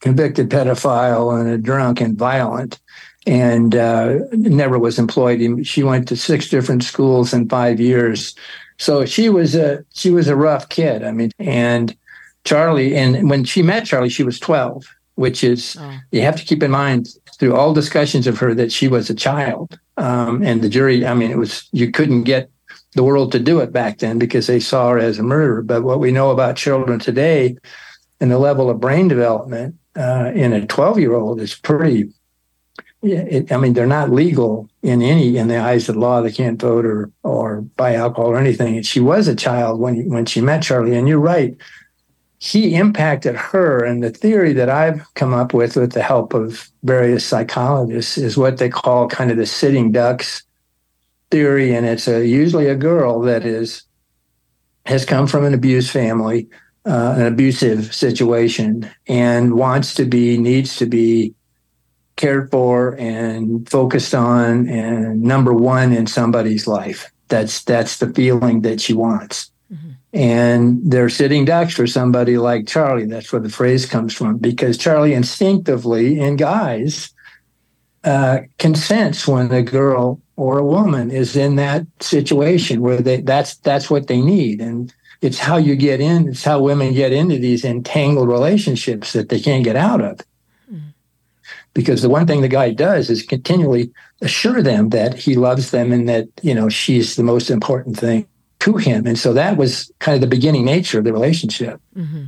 convicted 0.00 0.50
pedophile 0.50 1.38
and 1.38 1.48
a 1.48 1.58
drunk 1.58 2.00
and 2.00 2.16
violent, 2.16 2.80
and 3.26 3.74
uh, 3.74 4.18
never 4.32 4.78
was 4.78 4.98
employed. 4.98 5.66
She 5.66 5.82
went 5.82 6.08
to 6.08 6.16
six 6.16 6.48
different 6.48 6.84
schools 6.84 7.32
in 7.32 7.48
five 7.48 7.80
years, 7.80 8.34
so 8.78 9.04
she 9.04 9.28
was 9.28 9.54
a 9.54 9.84
she 9.94 10.10
was 10.10 10.28
a 10.28 10.36
rough 10.36 10.68
kid. 10.68 11.02
I 11.02 11.12
mean, 11.12 11.30
and 11.38 11.96
Charlie, 12.44 12.94
and 12.94 13.28
when 13.30 13.44
she 13.44 13.62
met 13.62 13.86
Charlie, 13.86 14.10
she 14.10 14.22
was 14.22 14.38
12, 14.38 14.84
which 15.14 15.42
is, 15.42 15.76
oh. 15.80 15.98
you 16.12 16.20
have 16.20 16.36
to 16.36 16.44
keep 16.44 16.62
in 16.62 16.70
mind 16.70 17.08
through 17.38 17.56
all 17.56 17.74
discussions 17.74 18.26
of 18.26 18.38
her 18.38 18.54
that 18.54 18.70
she 18.70 18.86
was 18.86 19.10
a 19.10 19.14
child. 19.14 19.78
Um, 19.96 20.42
and 20.42 20.62
the 20.62 20.68
jury, 20.68 21.06
I 21.06 21.14
mean, 21.14 21.30
it 21.30 21.38
was, 21.38 21.66
you 21.72 21.90
couldn't 21.90 22.24
get 22.24 22.50
the 22.92 23.02
world 23.02 23.32
to 23.32 23.40
do 23.40 23.60
it 23.60 23.72
back 23.72 23.98
then 23.98 24.18
because 24.18 24.46
they 24.46 24.60
saw 24.60 24.90
her 24.90 24.98
as 24.98 25.18
a 25.18 25.22
murderer. 25.22 25.62
But 25.62 25.82
what 25.82 26.00
we 26.00 26.12
know 26.12 26.30
about 26.30 26.56
children 26.56 26.98
today 26.98 27.56
and 28.20 28.30
the 28.30 28.38
level 28.38 28.70
of 28.70 28.80
brain 28.80 29.08
development 29.08 29.76
uh, 29.96 30.30
in 30.34 30.52
a 30.52 30.66
12 30.66 30.98
year 30.98 31.14
old 31.14 31.40
is 31.40 31.54
pretty, 31.54 32.10
it, 33.12 33.52
I 33.52 33.56
mean, 33.56 33.74
they're 33.74 33.86
not 33.86 34.10
legal 34.10 34.68
in 34.82 35.02
any, 35.02 35.36
in 35.36 35.48
the 35.48 35.58
eyes 35.58 35.88
of 35.88 35.94
the 35.94 36.00
law. 36.00 36.20
They 36.20 36.32
can't 36.32 36.60
vote 36.60 36.86
or, 36.86 37.10
or 37.22 37.60
buy 37.76 37.94
alcohol 37.94 38.30
or 38.30 38.38
anything. 38.38 38.76
And 38.76 38.86
she 38.86 39.00
was 39.00 39.28
a 39.28 39.36
child 39.36 39.80
when, 39.80 40.08
when 40.08 40.26
she 40.26 40.40
met 40.40 40.62
Charlie. 40.62 40.96
And 40.96 41.08
you're 41.08 41.18
right 41.18 41.56
he 42.44 42.74
impacted 42.74 43.34
her. 43.36 43.82
And 43.82 44.02
the 44.02 44.10
theory 44.10 44.52
that 44.52 44.68
I've 44.68 45.02
come 45.14 45.32
up 45.32 45.54
with, 45.54 45.76
with 45.76 45.92
the 45.92 46.02
help 46.02 46.34
of 46.34 46.68
various 46.82 47.24
psychologists, 47.24 48.18
is 48.18 48.36
what 48.36 48.58
they 48.58 48.68
call 48.68 49.08
kind 49.08 49.30
of 49.30 49.38
the 49.38 49.46
sitting 49.46 49.92
ducks 49.92 50.42
theory. 51.30 51.74
And 51.74 51.86
it's 51.86 52.06
a, 52.06 52.26
usually 52.26 52.68
a 52.68 52.74
girl 52.74 53.20
that 53.22 53.46
is 53.46 53.84
has 54.84 55.06
come 55.06 55.26
from 55.26 55.46
an 55.46 55.54
abused 55.54 55.90
family, 55.90 56.46
uh, 56.84 57.14
an 57.16 57.24
abusive 57.24 57.94
situation, 57.94 58.90
and 59.06 59.54
wants 59.54 59.94
to 59.94 60.04
be, 60.04 60.36
needs 60.36 60.76
to 60.76 60.84
be 60.84 61.34
cared 62.16 62.50
for 62.50 62.96
and 62.98 63.68
focused 63.68 64.14
on 64.14 64.68
and 64.68 65.22
number 65.22 65.52
one 65.52 65.92
in 65.92 66.06
somebody's 66.06 66.66
life. 66.66 67.10
That's 67.28 67.64
that's 67.64 67.98
the 67.98 68.12
feeling 68.12 68.62
that 68.62 68.80
she 68.80 68.92
wants. 68.92 69.50
Mm-hmm. 69.72 69.90
And 70.12 70.80
they're 70.84 71.08
sitting 71.08 71.44
ducks 71.44 71.74
for 71.74 71.86
somebody 71.86 72.38
like 72.38 72.68
Charlie. 72.68 73.06
That's 73.06 73.32
where 73.32 73.42
the 73.42 73.48
phrase 73.48 73.86
comes 73.86 74.14
from, 74.14 74.38
because 74.38 74.78
Charlie 74.78 75.14
instinctively, 75.14 76.20
in 76.20 76.36
guys, 76.36 77.12
uh, 78.04 78.40
consents 78.58 79.26
when 79.26 79.50
a 79.50 79.62
girl 79.62 80.20
or 80.36 80.58
a 80.58 80.64
woman 80.64 81.10
is 81.10 81.34
in 81.34 81.56
that 81.56 81.86
situation 82.00 82.80
where 82.80 83.00
they 83.00 83.22
that's 83.22 83.56
that's 83.56 83.90
what 83.90 84.06
they 84.06 84.20
need. 84.20 84.60
And 84.60 84.92
it's 85.22 85.38
how 85.38 85.56
you 85.56 85.74
get 85.74 86.00
in, 86.00 86.28
it's 86.28 86.44
how 86.44 86.60
women 86.60 86.92
get 86.92 87.12
into 87.12 87.38
these 87.38 87.64
entangled 87.64 88.28
relationships 88.28 89.14
that 89.14 89.30
they 89.30 89.40
can't 89.40 89.64
get 89.64 89.76
out 89.76 90.02
of. 90.02 90.20
Because 91.74 92.02
the 92.02 92.08
one 92.08 92.26
thing 92.26 92.40
the 92.40 92.48
guy 92.48 92.70
does 92.70 93.10
is 93.10 93.22
continually 93.22 93.92
assure 94.22 94.62
them 94.62 94.90
that 94.90 95.14
he 95.14 95.34
loves 95.34 95.72
them 95.72 95.92
and 95.92 96.08
that, 96.08 96.28
you 96.40 96.54
know, 96.54 96.68
she's 96.68 97.16
the 97.16 97.24
most 97.24 97.50
important 97.50 97.98
thing 97.98 98.26
to 98.60 98.76
him. 98.76 99.06
And 99.06 99.18
so 99.18 99.32
that 99.32 99.56
was 99.56 99.92
kind 99.98 100.14
of 100.14 100.20
the 100.20 100.28
beginning 100.28 100.64
nature 100.64 100.98
of 100.98 101.04
the 101.04 101.12
relationship. 101.12 101.80
Mm-hmm. 101.96 102.24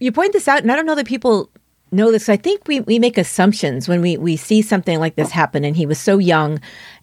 You 0.00 0.10
point 0.10 0.32
this 0.32 0.48
out, 0.48 0.62
and 0.62 0.72
I 0.72 0.76
don't 0.76 0.84
know 0.84 0.96
that 0.96 1.06
people 1.06 1.48
know 1.92 2.10
this. 2.10 2.28
I 2.28 2.36
think 2.36 2.66
we, 2.66 2.80
we 2.80 2.98
make 2.98 3.16
assumptions 3.18 3.88
when 3.88 4.00
we, 4.00 4.16
we 4.16 4.36
see 4.36 4.62
something 4.62 4.98
like 4.98 5.14
this 5.14 5.30
happen, 5.30 5.64
and 5.64 5.76
he 5.76 5.86
was 5.86 6.00
so 6.00 6.18
young 6.18 6.60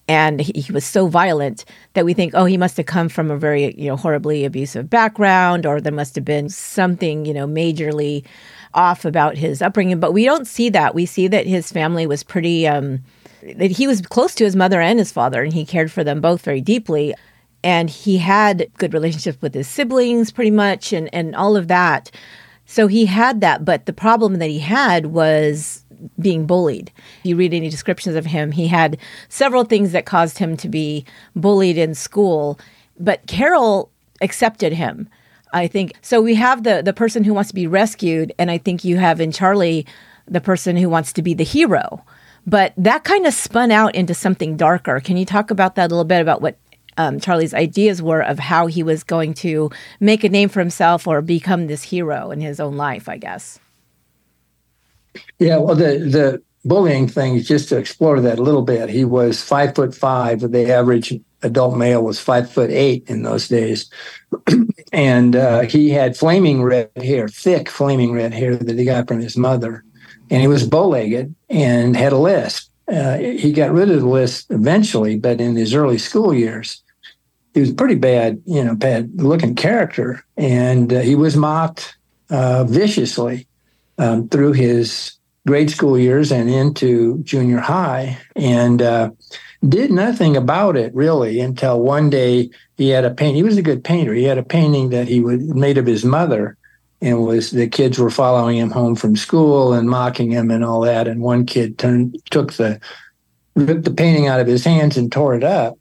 and 0.10 0.42
he, 0.42 0.60
he 0.60 0.72
was 0.74 0.84
so 0.84 1.08
violent 1.08 1.64
that 1.94 2.04
we 2.04 2.14
think, 2.14 2.34
oh, 2.36 2.46
he 2.46 2.58
must 2.58 2.76
have 2.78 2.88
come 2.88 3.08
from 3.08 3.30
a 3.30 3.38
very, 3.38 3.74
you 3.76 3.88
know, 3.88 3.96
horribly 3.96 4.44
abusive 4.44 4.90
background, 4.90 5.66
or 5.66 5.80
there 5.80 5.94
must 5.94 6.16
have 6.16 6.26
been 6.26 6.50
something, 6.50 7.26
you 7.26 7.34
know, 7.34 7.48
majorly 7.48 8.26
off 8.74 9.06
about 9.06 9.38
his 9.38 9.62
upbringing. 9.62 10.00
But 10.00 10.14
we 10.14 10.26
don't 10.26 10.48
see 10.48 10.70
that. 10.70 10.96
We 10.96 11.06
see 11.06 11.28
that 11.28 11.48
his 11.48 11.72
family 11.72 12.06
was 12.08 12.24
pretty, 12.24 12.68
um, 12.68 13.00
that 13.56 13.72
he 13.72 13.88
was 13.88 14.02
close 14.02 14.36
to 14.36 14.44
his 14.44 14.56
mother 14.56 14.82
and 14.82 15.00
his 15.00 15.12
father, 15.12 15.44
and 15.44 15.54
he 15.54 15.66
cared 15.66 15.92
for 15.92 16.04
them 16.04 16.22
both 16.22 16.42
very 16.42 16.62
deeply 16.62 17.16
and 17.64 17.90
he 17.90 18.18
had 18.18 18.70
good 18.78 18.94
relationships 18.94 19.42
with 19.42 19.54
his 19.54 19.68
siblings 19.68 20.32
pretty 20.32 20.52
much 20.52 20.94
and, 20.94 21.14
and 21.14 21.36
all 21.36 21.56
of 21.56 21.68
that 21.68 22.12
so 22.66 22.88
he 22.88 23.06
had 23.06 23.42
that 23.42 23.66
but 23.66 23.86
the 23.86 23.94
problem 23.94 24.36
that 24.36 24.50
he 24.50 24.60
had 24.60 25.08
was 25.08 25.84
being 26.20 26.46
bullied 26.46 26.92
if 27.20 27.26
you 27.26 27.36
read 27.36 27.54
any 27.54 27.70
descriptions 27.70 28.16
of 28.16 28.26
him 28.26 28.52
he 28.52 28.68
had 28.68 28.98
several 29.28 29.64
things 29.64 29.92
that 29.92 30.06
caused 30.06 30.38
him 30.38 30.56
to 30.56 30.70
be 30.70 31.06
bullied 31.36 31.78
in 31.78 31.94
school 31.94 32.60
but 33.00 33.26
Caril 33.28 33.90
accepted 34.22 34.74
him 34.74 35.10
i 35.54 35.68
think 35.68 35.94
so 36.02 36.22
we 36.22 36.36
have 36.36 36.64
the 36.64 36.82
the 36.84 36.94
person 36.94 37.24
who 37.24 37.34
wants 37.34 37.50
to 37.50 37.56
be 37.56 37.68
rescued 37.68 38.32
and 38.38 38.50
i 38.50 38.58
think 38.58 38.84
you 38.84 38.98
have 38.98 39.20
in 39.22 39.32
charlie 39.32 39.86
the 40.28 40.42
person 40.42 40.78
who 40.78 40.90
wants 40.90 41.14
to 41.14 41.22
be 41.22 41.34
the 41.34 41.44
hero 41.44 42.04
but 42.50 42.74
that 42.78 43.04
kind 43.04 43.28
of 43.28 43.34
spun 43.34 43.72
out 43.72 43.94
into 43.96 44.14
something 44.14 44.58
darker. 44.58 45.00
Can 45.00 45.18
you 45.18 45.26
talk 45.26 45.52
about 45.52 45.76
that 45.76 45.88
a 45.88 45.90
little 45.90 46.04
bit 46.04 46.22
about 46.22 46.42
what 46.42 46.58
um, 46.98 47.20
Charlie's 47.20 47.54
ideas 47.54 48.02
were 48.02 48.22
of 48.22 48.40
how 48.40 48.68
he 48.68 48.84
was 48.84 49.04
going 49.04 49.34
to 49.36 49.70
make 50.00 50.24
a 50.24 50.30
name 50.30 50.50
for 50.50 50.60
himself 50.60 51.08
or 51.08 51.22
become 51.22 51.68
this 51.68 51.84
hero 51.84 52.32
in 52.32 52.42
his 52.42 52.60
own 52.60 52.76
life, 52.76 53.08
I 53.08 53.18
guess. 53.18 53.60
Yeah, 55.38 55.58
well, 55.58 55.76
the 55.76 56.00
the 56.00 56.44
bullying 56.66 57.08
thing, 57.08 57.36
is 57.36 57.48
just 57.48 57.70
to 57.70 57.78
explore 57.78 58.20
that 58.20 58.40
a 58.40 58.44
little 58.44 58.62
bit, 58.62 58.90
he 58.90 59.06
was 59.06 59.42
five 59.42 59.76
foot 59.76 59.96
five. 59.96 60.40
The 60.40 60.72
average 60.72 61.14
adult 61.42 61.78
male 61.78 62.04
was 62.04 62.20
five 62.20 62.52
foot 62.52 62.70
eight 62.70 63.06
in 63.08 63.24
those 63.24 63.48
days, 63.48 63.90
and 64.92 65.36
uh, 65.36 65.62
he 65.62 65.90
had 65.90 66.18
flaming 66.18 66.64
red 66.64 66.90
hair, 66.96 67.28
thick 67.28 67.70
flaming 67.70 68.14
red 68.14 68.34
hair 68.34 68.56
that 68.56 68.78
he 68.78 68.86
got 68.86 69.08
from 69.08 69.20
his 69.20 69.38
mother, 69.38 69.84
and 70.30 70.42
he 70.42 70.48
was 70.48 70.68
bow-legged 70.68 71.34
and 71.50 71.96
had 71.96 72.14
a 72.14 72.18
lisp. 72.18 72.70
Uh, 72.92 73.18
he 73.18 73.52
got 73.52 73.72
rid 73.72 73.92
of 73.92 74.02
the 74.02 74.08
lisp 74.08 74.52
eventually, 74.52 75.18
but 75.18 75.40
in 75.40 75.56
his 75.56 75.76
early 75.76 75.98
school 75.98 76.34
years, 76.34 76.82
he 77.54 77.60
was 77.60 77.72
pretty 77.72 77.96
bad, 77.96 78.42
you 78.46 78.64
know, 78.64 78.76
bad 78.76 79.12
looking 79.22 79.56
character, 79.56 80.24
and 80.38 80.94
uh, 80.94 81.00
he 81.00 81.16
was 81.16 81.36
mocked 81.36 81.96
uh, 82.30 82.64
viciously 82.64 83.48
um, 83.98 84.28
through 84.30 84.54
his 84.54 85.14
grade 85.48 85.70
school 85.70 85.98
years 85.98 86.32
and 86.32 86.50
into 86.50 87.22
junior 87.24 87.60
high, 87.60 88.18
and 88.36 88.82
uh, 88.82 89.10
did 89.68 89.92
nothing 89.92 90.38
about 90.38 90.78
it 90.78 90.94
really 90.96 91.40
until 91.40 91.82
one 91.82 92.10
day 92.10 92.50
he 92.78 92.90
had 92.90 93.06
a 93.06 93.14
paint. 93.14 93.36
He 93.36 93.44
was 93.44 93.58
a 93.58 93.62
good 93.62 93.84
painter. 93.84 94.14
He 94.14 94.24
had 94.24 94.38
a 94.38 94.44
painting 94.44 94.90
that 94.90 95.08
he 95.08 95.20
would, 95.20 95.42
made 95.42 95.78
of 95.78 95.86
his 95.86 96.06
mother, 96.06 96.56
and 97.02 97.26
was 97.26 97.52
the 97.52 97.68
kids 97.68 98.00
were 98.00 98.10
following 98.10 98.58
him 98.58 98.72
home 98.72 98.96
from 98.96 99.16
school 99.16 99.74
and 99.74 99.90
mocking 99.90 100.32
him 100.32 100.50
and 100.50 100.64
all 100.64 100.82
that. 100.82 101.08
And 101.08 101.22
one 101.22 101.46
kid 101.46 101.78
turned 101.78 102.18
took 102.30 102.54
the 102.54 102.80
ripped 103.56 103.84
the 103.84 103.92
painting 103.92 104.28
out 104.28 104.40
of 104.40 104.48
his 104.48 104.64
hands 104.64 104.96
and 104.96 105.12
tore 105.12 105.36
it 105.36 105.44
up 105.44 105.78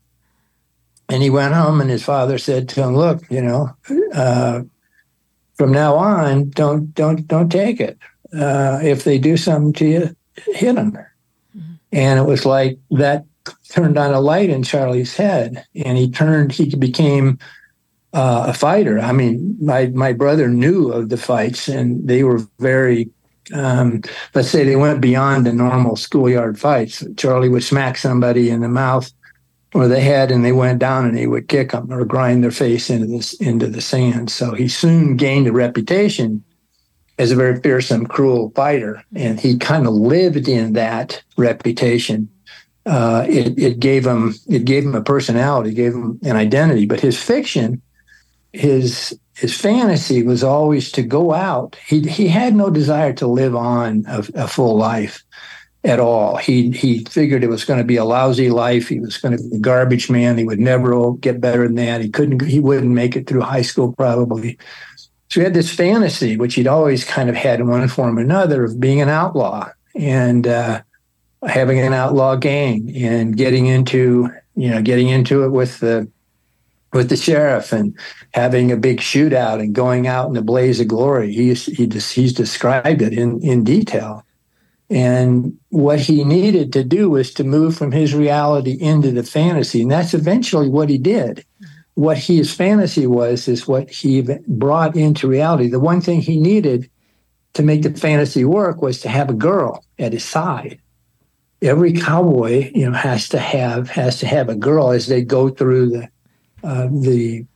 and 1.08 1.22
he 1.22 1.30
went 1.30 1.54
home, 1.54 1.80
and 1.80 1.90
his 1.90 2.04
father 2.04 2.38
said 2.38 2.68
to 2.70 2.82
him, 2.82 2.94
"Look, 2.94 3.22
you 3.30 3.40
know, 3.40 3.70
uh, 4.12 4.62
from 5.54 5.72
now 5.72 5.96
on, 5.96 6.50
don't 6.50 6.94
don't 6.94 7.26
don't 7.26 7.50
take 7.50 7.80
it. 7.80 7.98
Uh, 8.32 8.80
if 8.82 9.04
they 9.04 9.18
do 9.18 9.36
something 9.36 9.72
to 9.74 9.86
you, 9.86 10.16
hit 10.54 10.74
them." 10.74 10.92
Mm-hmm. 10.92 11.72
And 11.92 12.20
it 12.20 12.24
was 12.24 12.44
like 12.44 12.78
that 12.90 13.24
turned 13.70 13.98
on 13.98 14.12
a 14.12 14.20
light 14.20 14.50
in 14.50 14.62
Charlie's 14.62 15.14
head, 15.16 15.64
and 15.84 15.98
he 15.98 16.11
turned. 16.11 16.52
He 16.52 16.74
became 16.74 17.38
uh, 18.12 18.46
a 18.48 18.54
fighter. 18.54 18.98
I 18.98 19.12
mean, 19.12 19.56
my 19.61 19.87
my 19.88 20.12
brother 20.12 20.48
knew 20.48 20.90
of 20.90 21.08
the 21.08 21.16
fights, 21.16 21.68
and 21.68 22.06
they 22.06 22.24
were 22.24 22.40
very. 22.58 23.11
Um, 23.54 24.02
let's 24.34 24.50
say 24.50 24.64
they 24.64 24.76
went 24.76 25.00
beyond 25.00 25.46
the 25.46 25.54
normal 25.54 25.96
schoolyard 25.96 26.61
fights. 26.61 27.02
Charlie 27.16 27.48
would 27.48 27.64
smack 27.64 27.96
somebody 27.96 28.50
in 28.50 28.61
the 28.61 28.68
mouth 28.68 29.11
or 29.72 29.88
the 29.88 30.00
head, 30.00 30.30
and 30.30 30.44
they 30.44 30.52
went 30.52 30.80
down, 30.80 31.06
and 31.06 31.18
he 31.18 31.26
would 31.26 31.48
kick 31.48 31.72
them 31.72 31.90
or 31.90 32.04
grind 32.04 32.44
their 32.44 32.50
face 32.50 32.90
into 32.90 33.06
this 33.06 33.34
into 33.34 33.66
the 33.66 33.80
sand. 33.80 34.30
So 34.30 34.54
he 34.54 34.68
soon 34.68 35.16
gained 35.16 35.46
a 35.46 35.52
reputation 35.52 36.44
as 37.18 37.32
a 37.32 37.37
very 37.37 37.61
fearsome, 37.61 38.06
cruel 38.06 38.52
fighter, 38.54 39.02
and 39.14 39.40
he 39.40 39.58
kind 39.58 39.87
of 39.87 39.92
lived 39.94 40.48
in 40.48 40.74
that 40.74 41.22
reputation 41.37 42.28
uh, 42.88 43.27
it, 43.29 43.59
it 43.59 43.81
gave 43.81 44.07
him 44.07 44.35
it 44.48 44.64
gave 44.64 44.85
him 44.85 44.94
a 44.94 45.03
personality, 45.03 45.74
gave 45.74 45.92
him 45.92 46.18
an 46.22 46.37
identity. 46.37 46.87
But 46.87 47.01
his 47.01 47.22
fiction, 47.22 47.83
his 48.53 49.18
his 49.37 49.55
fantasy 49.57 50.22
was 50.22 50.42
always 50.42 50.90
to 50.92 51.03
go 51.03 51.35
out. 51.35 51.77
He 51.87 52.01
he 52.01 52.29
had 52.29 52.55
no 52.57 52.70
desire 52.70 53.12
to 53.14 53.27
live 53.27 53.55
on 53.55 54.05
a, 54.09 54.24
a 54.35 54.48
full 54.48 54.77
life 54.77 55.22
at 55.85 56.01
all. 56.01 56.37
He 56.37 56.70
he 56.70 57.05
figured 57.05 57.44
it 57.44 57.51
was 57.51 57.66
going 57.66 57.79
to 57.79 57.85
be 57.85 57.96
a 57.96 58.07
lousy 58.07 58.48
life. 58.48 58.88
He 58.88 59.01
was 59.01 59.18
going 59.18 59.37
to 59.37 59.48
be 59.51 59.57
a 59.57 59.61
garbage 59.61 60.09
man. 60.09 60.38
He 60.38 60.44
would 60.44 60.59
never 60.59 61.12
get 61.14 61.42
better 61.42 61.66
than 61.66 61.77
that. 61.77 62.01
He 62.01 62.09
couldn't. 62.09 62.40
He 62.42 62.59
wouldn't 62.59 62.92
make 62.92 63.16
it 63.16 63.27
through 63.27 63.42
high 63.42 63.62
school 63.62 63.92
probably. 63.92 64.59
So 65.31 65.40
he 65.40 65.44
had 65.44 65.53
this 65.53 65.74
fantasy, 65.74 66.38
which 66.38 66.55
he'd 66.55 66.66
always 66.66 67.05
kind 67.05 67.29
of 67.29 67.37
had 67.37 67.61
in 67.61 67.68
one 67.68 67.87
form 67.88 68.18
or 68.18 68.22
another, 68.22 68.64
of 68.64 68.81
being 68.81 69.03
an 69.03 69.11
outlaw. 69.11 69.68
And 69.94 70.46
uh, 70.46 70.81
having 71.46 71.79
an 71.79 71.92
outlaw 71.92 72.37
gang 72.37 72.94
and 72.96 73.37
getting 73.37 73.66
into 73.66 74.31
you 74.57 74.70
know 74.70 74.83
getting 74.83 75.09
into 75.09 75.44
it 75.44 75.51
with 75.51 75.79
the 75.81 76.09
with 76.92 77.11
the 77.11 77.16
sheriff 77.16 77.72
and 77.72 77.96
having 78.33 78.72
a 78.72 78.77
big 78.77 78.98
shootout 78.98 79.61
and 79.61 79.74
going 79.74 80.07
out 80.07 80.29
in 80.31 80.37
a 80.37 80.42
blaze 80.42 80.81
of 80.81 80.88
glory. 80.88 81.33
He's 81.33 81.66
he 81.66 81.87
just 81.87 82.12
he's 82.14 82.33
described 82.33 83.03
it 83.03 83.12
in 83.12 83.40
in 83.42 83.64
detail. 83.64 84.24
And 84.90 85.59
what 85.68 86.01
he 86.01 86.24
needed 86.24 86.72
to 86.72 86.83
do 86.83 87.11
was 87.11 87.35
to 87.35 87.44
move 87.44 87.77
from 87.77 87.92
his 87.92 88.14
reality 88.14 88.72
into 88.81 89.11
the 89.11 89.22
fantasy, 89.22 89.83
and 89.83 89.90
that's 89.90 90.14
eventually 90.14 90.68
what 90.68 90.88
he 90.88 90.96
did. 90.96 91.44
What 91.92 92.16
his 92.16 92.55
fantasy 92.55 93.07
was 93.07 93.48
is 93.48 93.68
what 93.68 93.90
he 93.90 94.27
brought 94.46 94.96
into 94.96 95.29
reality. 95.29 95.68
The 95.68 95.81
one 95.81 96.01
thing 96.01 96.22
he 96.22 96.40
needed 96.40 96.88
to 97.55 97.62
make 97.62 97.83
the 97.83 97.92
fantasy 97.92 98.44
work 98.44 98.81
was 98.81 99.01
to 99.01 99.09
have 99.11 99.29
a 99.29 99.35
girl 99.35 99.85
at 99.98 100.12
his 100.12 100.24
side 100.24 100.81
every 101.62 101.92
cowboy, 101.92 102.71
you 102.75 102.88
know, 102.88 102.97
has 102.97 103.29
to 103.31 103.38
have 103.38 103.88
has 103.90 104.18
to 104.21 104.27
have 104.27 104.49
a 104.49 104.55
girl 104.55 104.90
as 104.90 105.07
they 105.07 105.23
go 105.23 105.49
through 105.49 105.90
the 105.90 106.09
uh, 106.62 106.88
the 106.90 107.47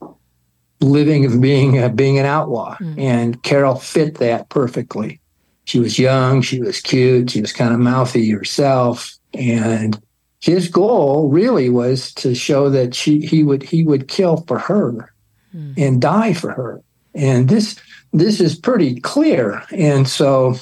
living 0.81 1.25
of 1.25 1.41
being 1.41 1.83
uh, 1.83 1.89
being 1.89 2.19
an 2.19 2.27
outlaw. 2.27 2.77
Mm. 2.77 3.01
And 3.01 3.43
Caril 3.43 3.77
fit 3.77 4.19
that 4.19 4.49
perfectly. 4.49 5.21
She 5.65 5.79
was 5.79 5.99
young, 5.99 6.43
she 6.43 6.61
was 6.61 6.81
cute, 6.81 7.31
she 7.31 7.41
was 7.41 7.53
kind 7.53 7.73
of 7.73 7.79
mouthy 7.81 8.29
herself, 8.31 9.13
and 9.33 10.01
his 10.41 10.69
goal 10.69 11.29
really 11.29 11.69
was 11.69 12.13
to 12.15 12.35
show 12.35 12.69
that 12.71 12.95
she 12.95 13.25
he 13.25 13.45
would 13.45 13.63
he 13.63 13.85
would 13.85 14.09
kill 14.09 14.39
for 14.49 14.59
her 14.59 15.15
mm. 15.55 15.75
and 15.77 16.03
die 16.03 16.33
for 16.33 16.53
her. 16.53 16.83
And 17.15 17.49
this 17.49 17.81
this 18.13 18.41
is 18.41 18.59
pretty 18.59 19.01
clear. 19.01 19.63
And 19.71 20.09
so 20.09 20.57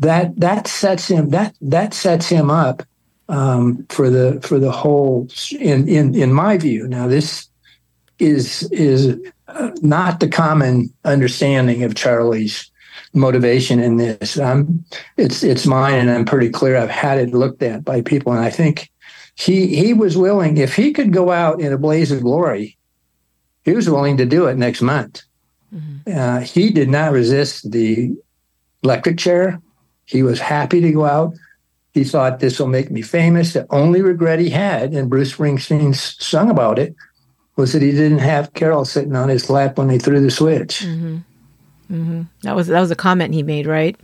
that 0.00 0.38
that 0.40 0.66
sets 0.66 1.08
him 1.08 1.30
that 1.30 1.54
that 1.60 1.94
sets 1.94 2.28
him 2.28 2.50
up 2.50 2.82
um, 3.28 3.86
for 3.88 4.10
the 4.10 4.40
for 4.42 4.58
the 4.58 4.72
whole 4.72 5.28
in 5.58 5.88
in 5.88 6.14
in 6.14 6.32
my 6.32 6.58
view. 6.58 6.88
Now 6.88 7.06
this 7.06 7.48
is 8.18 8.64
is 8.72 9.16
uh, 9.48 9.70
not 9.82 10.20
the 10.20 10.28
common 10.28 10.92
understanding 11.04 11.82
of 11.84 11.94
Charlie's 11.94 12.70
motivation 13.12 13.78
in 13.78 13.96
this. 13.98 14.38
Um, 14.38 14.84
it's 15.16 15.42
it's 15.42 15.66
mine, 15.66 15.94
and 15.94 16.10
I'm 16.10 16.24
pretty 16.24 16.50
clear. 16.50 16.76
I've 16.76 16.90
had 16.90 17.18
it 17.18 17.30
looked 17.30 17.62
at 17.62 17.84
by 17.84 18.02
people, 18.02 18.32
and 18.32 18.44
I 18.44 18.50
think 18.50 18.90
he 19.34 19.74
he 19.76 19.92
was 19.92 20.16
willing 20.16 20.56
if 20.56 20.74
he 20.74 20.92
could 20.92 21.12
go 21.12 21.30
out 21.30 21.60
in 21.60 21.72
a 21.72 21.78
blaze 21.78 22.10
of 22.10 22.22
glory. 22.22 22.76
He 23.64 23.72
was 23.72 23.90
willing 23.90 24.16
to 24.16 24.24
do 24.24 24.46
it 24.46 24.56
next 24.56 24.80
month. 24.80 25.22
Mm-hmm. 25.74 26.18
Uh, 26.18 26.40
he 26.40 26.70
did 26.70 26.88
not 26.88 27.12
resist 27.12 27.70
the 27.70 28.16
electric 28.82 29.18
chair. 29.18 29.60
He 30.10 30.22
was 30.22 30.40
happy 30.40 30.80
to 30.80 30.92
go 30.92 31.04
out. 31.04 31.34
He 31.94 32.04
thought 32.04 32.40
this 32.40 32.58
will 32.58 32.66
make 32.66 32.90
me 32.90 33.02
famous. 33.02 33.52
The 33.52 33.66
only 33.70 34.02
regret 34.02 34.38
he 34.38 34.50
had, 34.50 34.92
and 34.92 35.08
Bruce 35.08 35.36
Springsteen 35.36 35.94
sung 35.94 36.50
about 36.50 36.78
it, 36.78 36.94
was 37.56 37.72
that 37.72 37.82
he 37.82 37.92
didn't 37.92 38.18
have 38.18 38.52
Caril 38.54 38.84
sitting 38.84 39.14
on 39.14 39.28
his 39.28 39.48
lap 39.50 39.78
when 39.78 39.88
he 39.88 39.98
threw 39.98 40.20
the 40.20 40.30
switch. 40.30 40.80
Mm-hmm. 40.80 41.16
Mm-hmm. 41.92 42.22
That 42.42 42.56
was 42.56 42.68
that 42.68 42.80
was 42.80 42.90
a 42.90 42.96
comment 42.96 43.34
he 43.34 43.42
made, 43.42 43.66
right? 43.66 43.96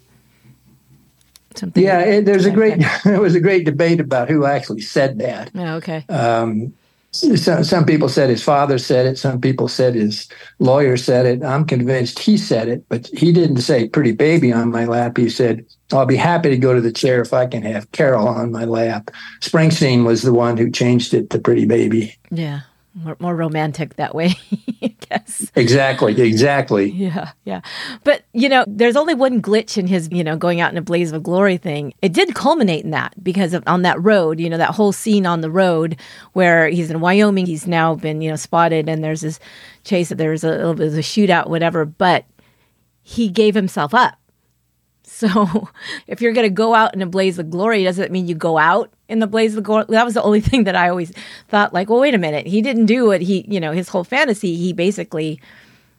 Something. 1.54 1.82
Yeah, 1.82 2.00
it, 2.00 2.24
there's 2.24 2.46
a 2.46 2.50
great 2.50 2.84
there 3.04 3.20
was 3.20 3.34
a 3.34 3.40
great 3.40 3.64
debate 3.64 4.00
about 4.00 4.28
who 4.28 4.44
actually 4.44 4.82
said 4.82 5.18
that. 5.18 5.50
Oh, 5.54 5.74
okay. 5.76 6.04
Um, 6.08 6.74
some, 7.16 7.84
people 7.84 8.08
said 8.08 8.30
his 8.30 8.42
father 8.42 8.78
said 8.78 9.06
it. 9.06 9.18
Some 9.18 9.40
people 9.40 9.68
said 9.68 9.94
his 9.94 10.28
lawyer 10.58 10.96
said 10.96 11.26
it. 11.26 11.44
I'm 11.44 11.64
convinced 11.64 12.18
he 12.18 12.36
said 12.36 12.68
it, 12.68 12.84
but 12.88 13.08
he 13.08 13.32
didn't 13.32 13.58
say 13.58 13.88
pretty 13.88 14.12
baby 14.12 14.52
on 14.52 14.70
my 14.70 14.84
lap. 14.84 15.16
He 15.16 15.28
said, 15.28 15.64
I'll 15.92 16.06
be 16.06 16.16
happy 16.16 16.50
to 16.50 16.56
go 16.58 16.74
to 16.74 16.80
the 16.80 16.92
chair 16.92 17.20
if 17.20 17.32
I 17.32 17.46
can 17.46 17.62
have 17.62 17.90
Caril 17.92 18.26
on 18.26 18.52
my 18.52 18.64
lap. 18.64 19.10
Springsteen 19.40 20.04
was 20.04 20.22
the 20.22 20.34
one 20.34 20.56
who 20.56 20.70
changed 20.70 21.14
it 21.14 21.30
to 21.30 21.38
pretty 21.38 21.66
baby. 21.66 22.16
Yeah 22.30 22.60
more, 22.96 23.16
more 23.20 23.36
romantic 23.36 23.96
that 23.96 24.14
way, 24.14 24.34
I 24.82 24.94
guess. 25.08 25.50
Exactly, 25.54 26.20
exactly. 26.20 26.90
Yeah, 26.90 27.32
yeah. 27.44 27.60
But, 28.04 28.24
you 28.32 28.48
know, 28.48 28.64
there's 28.66 28.96
only 28.96 29.14
one 29.14 29.40
glitch 29.40 29.78
in 29.78 29.86
his, 29.86 30.08
you 30.12 30.24
know, 30.24 30.36
going 30.36 30.60
out 30.60 30.72
in 30.72 30.78
a 30.78 30.82
blaze 30.82 31.12
of 31.12 31.22
glory 31.22 31.56
thing. 31.56 31.94
It 32.02 32.12
did 32.12 32.34
culminate 32.34 32.84
in 32.84 32.90
that 32.90 33.12
because 33.22 33.54
of 33.54 33.62
on 33.66 33.82
that 33.82 34.02
road, 34.02 34.40
you 34.40 34.50
know, 34.50 34.58
that 34.58 34.74
whole 34.74 34.92
scene 34.92 35.26
on 35.26 35.40
the 35.40 35.50
road 35.50 36.00
where 36.32 36.68
he's 36.68 36.90
in 36.90 37.00
Wyoming, 37.00 37.46
he's 37.46 37.66
now 37.66 37.94
been, 37.94 38.20
you 38.20 38.30
know, 38.30 38.36
spotted 38.36 38.88
and 38.88 39.02
there's 39.02 39.20
this 39.22 39.40
chase, 39.84 40.08
that 40.08 40.18
there's 40.18 40.44
a 40.44 40.50
little 40.50 40.74
bit 40.74 40.88
of 40.88 40.94
a 40.94 40.98
shootout, 40.98 41.48
whatever, 41.48 41.84
but 41.84 42.24
he 43.02 43.28
gave 43.28 43.54
himself 43.54 43.94
up 43.94 44.18
so 45.06 45.68
if 46.08 46.20
you're 46.20 46.32
going 46.32 46.46
to 46.48 46.52
go 46.52 46.74
out 46.74 46.92
in 46.94 47.00
a 47.00 47.06
blaze 47.06 47.38
of 47.38 47.48
glory, 47.48 47.84
doesn't 47.84 48.10
mean 48.10 48.26
you 48.26 48.34
go 48.34 48.58
out 48.58 48.92
in 49.08 49.18
the 49.18 49.26
blaze 49.26 49.56
of 49.56 49.64
glory. 49.64 49.86
That 49.88 50.04
was 50.04 50.14
the 50.14 50.22
only 50.22 50.40
thing 50.42 50.64
that 50.64 50.76
I 50.76 50.88
always 50.88 51.12
thought, 51.48 51.72
like, 51.72 51.88
well, 51.88 52.00
wait 52.00 52.14
a 52.14 52.18
minute. 52.18 52.46
He 52.46 52.62
didn't 52.62 52.86
do 52.86 53.06
what 53.06 53.20
he, 53.20 53.44
you 53.48 53.60
know, 53.60 53.72
his 53.72 53.88
whole 53.88 54.04
fantasy, 54.04 54.56
he 54.56 54.72
basically 54.72 55.40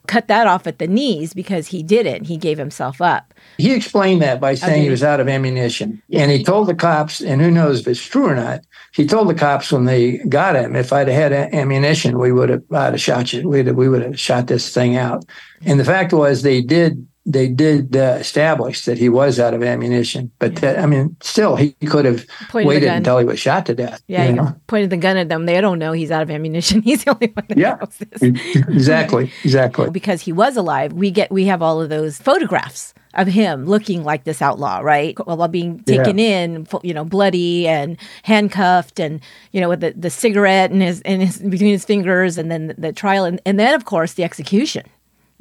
cut 0.08 0.28
that 0.30 0.48
off 0.48 0.66
at 0.66 0.80
the 0.80 0.88
knees 0.88 1.34
because 1.34 1.68
he 1.68 1.84
didn't. 1.84 2.26
He 2.26 2.38
gave 2.38 2.58
himself 2.58 3.02
up. 3.02 3.34
He 3.58 3.74
explained 3.74 4.22
that 4.22 4.40
by 4.40 4.56
saying 4.56 4.74
okay. 4.74 4.84
he 4.84 4.90
was 4.90 5.04
out 5.04 5.20
of 5.20 5.28
ammunition. 5.28 6.02
And 6.12 6.32
he 6.32 6.44
told 6.44 6.68
the 6.68 6.76
cops, 6.76 7.22
and 7.22 7.42
who 7.42 7.52
knows 7.52 7.82
if 7.82 7.88
it's 7.88 8.06
true 8.06 8.28
or 8.28 8.36
not, 8.36 8.62
he 8.94 9.06
told 9.06 9.28
the 9.28 9.36
cops 9.36 9.72
when 9.72 9.86
they 9.86 10.18
got 10.30 10.56
him, 10.56 10.76
if 10.76 10.92
I'd 10.94 11.08
had 11.08 11.34
ammunition, 11.34 12.20
we 12.20 12.32
would 12.32 12.50
have, 12.50 12.64
I'd 12.72 12.94
have 12.94 13.02
shot 13.02 13.34
you. 13.34 13.48
We'd 13.48 13.68
have, 13.68 13.76
we 13.76 13.90
would 13.90 14.02
have 14.02 14.20
shot 14.20 14.48
this 14.48 14.74
thing 14.74 14.96
out. 14.96 15.26
And 15.66 15.80
the 15.80 15.86
fact 15.86 16.14
was, 16.14 16.42
they 16.42 16.62
did 16.62 17.06
they 17.28 17.50
did 17.50 17.96
uh, 17.96 18.16
establish 18.20 18.86
that 18.86 18.98
he 18.98 19.10
was 19.10 19.38
out 19.38 19.54
of 19.54 19.62
ammunition. 19.62 20.32
But 20.40 20.54
yeah. 20.54 20.60
that, 20.62 20.80
I 20.80 20.86
mean, 20.86 21.18
still, 21.22 21.58
he 21.58 21.74
could 21.74 22.06
have 22.06 22.26
pointed 22.50 22.68
waited 22.68 22.90
until 22.90 23.20
he 23.20 23.26
was 23.26 23.38
shot 23.38 23.66
to 23.66 23.76
death. 23.76 24.02
Yeah, 24.08 24.28
you 24.28 24.34
know? 24.34 24.56
pointed 24.68 24.92
the 24.92 24.98
gun 24.98 25.18
at 25.18 25.28
them. 25.28 25.46
They 25.46 25.60
don't 25.60 25.78
know 25.78 25.92
he's 25.92 26.10
out 26.10 26.24
of 26.24 26.32
ammunition. 26.32 26.82
He's 26.88 27.04
the 27.04 27.12
only 27.12 27.28
one 27.28 27.46
that 27.50 27.58
yeah. 27.58 27.76
knows 27.76 27.98
this. 27.98 28.22
exactly, 28.22 29.32
exactly. 29.44 29.90
Because 29.90 30.22
he 30.22 30.32
was 30.32 30.56
alive, 30.56 30.94
we 30.94 31.12
get 31.12 31.30
we 31.30 31.46
have 31.46 31.62
all 31.62 31.82
of 31.82 31.90
those 31.90 32.18
photographs 32.18 32.94
of 33.14 33.28
him 33.28 33.66
looking 33.66 34.04
like 34.04 34.24
this 34.24 34.42
outlaw, 34.42 34.80
right? 34.80 35.18
While 35.26 35.48
being 35.48 35.80
taken 35.80 36.18
yeah. 36.18 36.44
in, 36.44 36.68
you 36.84 36.94
know, 36.94 37.04
bloody 37.04 37.68
and 37.68 37.98
handcuffed, 38.24 39.00
and 39.00 39.20
you 39.52 39.60
know, 39.60 39.68
with 39.68 39.82
the, 39.82 39.92
the 39.98 40.10
cigarette 40.10 40.72
in 40.72 40.80
his 40.80 41.02
in 41.02 41.20
his 41.20 41.40
between 41.40 41.72
his 41.72 41.84
fingers, 41.84 42.38
and 42.38 42.50
then 42.50 42.68
the, 42.68 42.74
the 42.76 42.94
trial, 42.94 43.26
and, 43.26 43.42
and 43.46 43.60
then 43.60 43.74
of 43.74 43.84
course 43.84 44.14
the 44.14 44.24
execution 44.24 44.86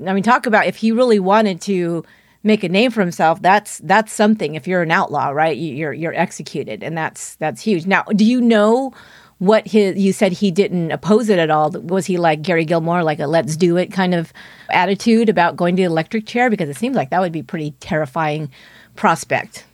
I 0.04 0.12
mean, 0.12 0.22
talk 0.22 0.46
about 0.46 0.66
if 0.66 0.76
he 0.76 0.92
really 0.92 1.18
wanted 1.18 1.60
to 1.62 2.04
make 2.46 2.62
a 2.62 2.68
name 2.68 2.90
for 2.90 3.00
himself. 3.00 3.42
That's 3.42 3.78
that's 3.78 4.12
something. 4.12 4.54
If 4.54 4.66
you're 4.66 4.82
an 4.82 4.90
outlaw, 4.90 5.30
right? 5.30 5.56
You're 5.56 5.92
you're 5.92 6.14
executed, 6.14 6.82
and 6.82 6.96
that's 6.96 7.34
that's 7.36 7.60
huge. 7.60 7.86
Now, 7.86 8.04
do 8.04 8.24
you 8.24 8.40
know 8.40 8.94
what 9.38 9.66
his? 9.66 9.98
You 9.98 10.12
said 10.12 10.32
he 10.32 10.50
didn't 10.50 10.92
oppose 10.92 11.28
it 11.28 11.38
at 11.38 11.50
all. 11.50 11.70
Was 11.70 12.06
he 12.06 12.16
like 12.16 12.42
Gary 12.42 12.64
Gilmore, 12.64 13.02
like 13.02 13.18
a 13.18 13.26
"let's 13.26 13.56
do 13.56 13.76
it" 13.76 13.92
kind 13.92 14.14
of 14.14 14.32
attitude 14.70 15.28
about 15.28 15.56
going 15.56 15.76
to 15.76 15.82
the 15.82 15.86
electric 15.86 16.26
chair? 16.26 16.48
Because 16.48 16.68
it 16.68 16.76
seems 16.76 16.96
like 16.96 17.10
that 17.10 17.20
would 17.20 17.32
be 17.32 17.42
pretty 17.42 17.72
terrifying 17.80 18.50
prospect. 18.94 19.64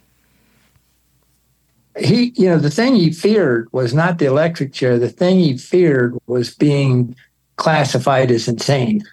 He, 1.98 2.32
you 2.37 2.48
know, 2.48 2.58
the 2.58 2.70
thing 2.70 2.94
he 2.94 3.12
feared 3.12 3.68
was 3.72 3.92
not 3.92 4.18
the 4.18 4.24
electric 4.24 4.72
chair. 4.72 4.98
The 4.98 5.11
thing 5.11 5.38
he 5.38 5.58
feared 5.58 6.16
was 6.26 6.54
being 6.54 7.14
classified 7.56 8.30
as 8.30 8.48
insane. 8.48 9.04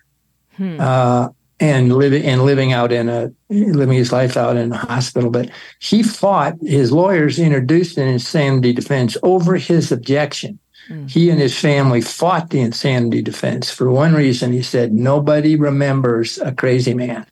Hmm. 0.59 0.79
Uh, 0.79 1.29
and 1.61 1.93
living 1.93 2.23
and 2.23 2.43
living 2.43 2.71
out 2.71 2.91
in 2.91 3.09
a 3.09 3.31
living 3.49 3.97
his 3.97 4.11
life 4.11 4.37
out 4.37 4.55
in 4.55 4.71
a 4.71 4.77
hospital. 4.77 5.29
But 5.29 5.49
he 5.79 6.03
fought. 6.03 6.55
His 6.61 6.91
lawyers 6.91 7.39
introduced 7.39 7.97
an 7.97 8.07
insanity 8.07 8.73
defense 8.73 9.17
over 9.23 9.55
his 9.55 9.91
objection. 9.91 10.59
Mm. 10.89 11.09
He 11.09 11.29
and 11.29 11.39
his 11.39 11.57
family 11.57 12.01
fought 12.01 12.49
the 12.49 12.61
insanity 12.61 13.21
defense 13.21 13.69
for 13.69 13.91
one 13.91 14.13
reason. 14.13 14.53
He 14.53 14.61
said 14.61 14.93
nobody 14.93 15.55
remembers 15.55 16.37
a 16.39 16.51
crazy 16.51 16.93
man. 16.93 17.25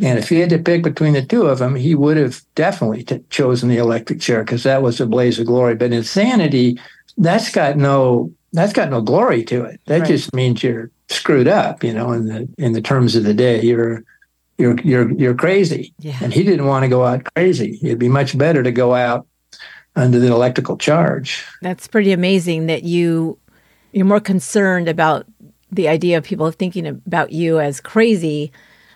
And 0.00 0.18
if 0.18 0.28
he 0.28 0.38
had 0.38 0.50
to 0.50 0.58
pick 0.58 0.84
between 0.84 1.14
the 1.14 1.24
two 1.24 1.46
of 1.46 1.58
them, 1.58 1.74
he 1.74 1.96
would 1.96 2.16
have 2.16 2.40
definitely 2.54 3.02
t- 3.02 3.24
chosen 3.30 3.68
the 3.68 3.78
electric 3.78 4.20
chair 4.20 4.44
because 4.44 4.62
that 4.62 4.82
was 4.82 5.00
a 5.00 5.06
blaze 5.06 5.40
of 5.40 5.46
glory. 5.46 5.74
But 5.74 5.92
insanity, 5.92 6.78
that's 7.16 7.50
got 7.50 7.76
no 7.76 8.32
that's 8.52 8.72
got 8.72 8.90
no 8.90 9.00
glory 9.00 9.42
to 9.44 9.64
it. 9.64 9.80
That 9.86 10.00
right. 10.00 10.08
just 10.08 10.32
means 10.32 10.62
you're 10.62 10.90
screwed 11.08 11.48
up, 11.48 11.82
you 11.82 11.92
know, 11.92 12.12
in 12.12 12.26
the 12.26 12.48
in 12.58 12.72
the 12.72 12.80
terms 12.80 13.16
of 13.16 13.24
the 13.24 13.34
day. 13.34 13.62
You're 13.62 14.04
you're 14.58 14.78
you're 14.80 15.10
you're 15.12 15.34
crazy. 15.34 15.94
Yeah. 15.98 16.18
And 16.20 16.32
he 16.32 16.42
didn't 16.42 16.66
want 16.66 16.84
to 16.84 16.88
go 16.88 17.04
out 17.04 17.26
crazy. 17.34 17.78
It'd 17.82 17.98
be 17.98 18.08
much 18.08 18.36
better 18.36 18.62
to 18.62 18.72
go 18.72 18.94
out 18.94 19.26
under 19.96 20.18
the 20.18 20.28
electrical 20.28 20.76
charge. 20.76 21.44
That's 21.62 21.86
pretty 21.86 22.12
amazing 22.12 22.66
that 22.66 22.84
you 22.84 23.38
you're 23.92 24.06
more 24.06 24.20
concerned 24.20 24.88
about 24.88 25.26
the 25.70 25.88
idea 25.88 26.18
of 26.18 26.24
people 26.24 26.50
thinking 26.50 26.86
about 26.86 27.32
you 27.32 27.58
as 27.58 27.80
crazy, 27.80 28.52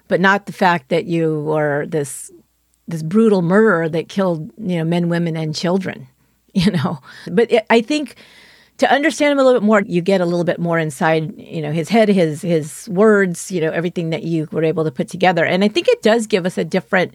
but 0.09 0.21
not 0.21 0.47
the 0.47 0.53
fact 0.53 0.89
that 0.89 1.07
you 1.07 1.41
were 1.41 1.87
this 1.87 2.31
this 2.89 3.03
brutal 3.03 3.43
murderer 3.43 3.89
that 3.89 4.09
killed 4.09 4.51
you 4.59 4.79
know 4.79 4.85
men, 4.85 5.09
women, 5.09 5.37
and 5.37 5.55
children. 5.55 6.07
You 6.55 6.71
know, 6.71 7.01
but 7.31 7.51
it, 7.51 7.65
I 7.71 7.81
think 7.81 8.17
to 8.83 8.93
understand 8.93 9.31
him 9.31 9.39
a 9.39 9.45
little 9.45 9.61
bit 9.61 9.65
more, 9.65 9.83
you 9.83 10.01
get 10.01 10.21
a 10.21 10.25
little 10.25 10.43
bit 10.43 10.59
more 10.59 10.77
inside, 10.77 11.39
you 11.39 11.63
know, 11.63 11.71
his 11.71 11.89
head, 11.89 12.09
his 12.09 12.43
his 12.43 12.89
words, 12.89 13.49
you 13.53 13.61
know, 13.61 13.71
everything 13.71 14.11
that 14.11 14.25
you 14.25 14.49
were 14.51 14.65
able 14.65 14.83
to 14.83 14.91
put 14.91 15.07
together. 15.07 15.45
And 15.45 15.63
I 15.63 15.69
think 15.69 15.87
it 15.87 16.03
does 16.03 16.27
give 16.27 16.45
us 16.45 16.59
a 16.59 16.65
different 16.65 17.15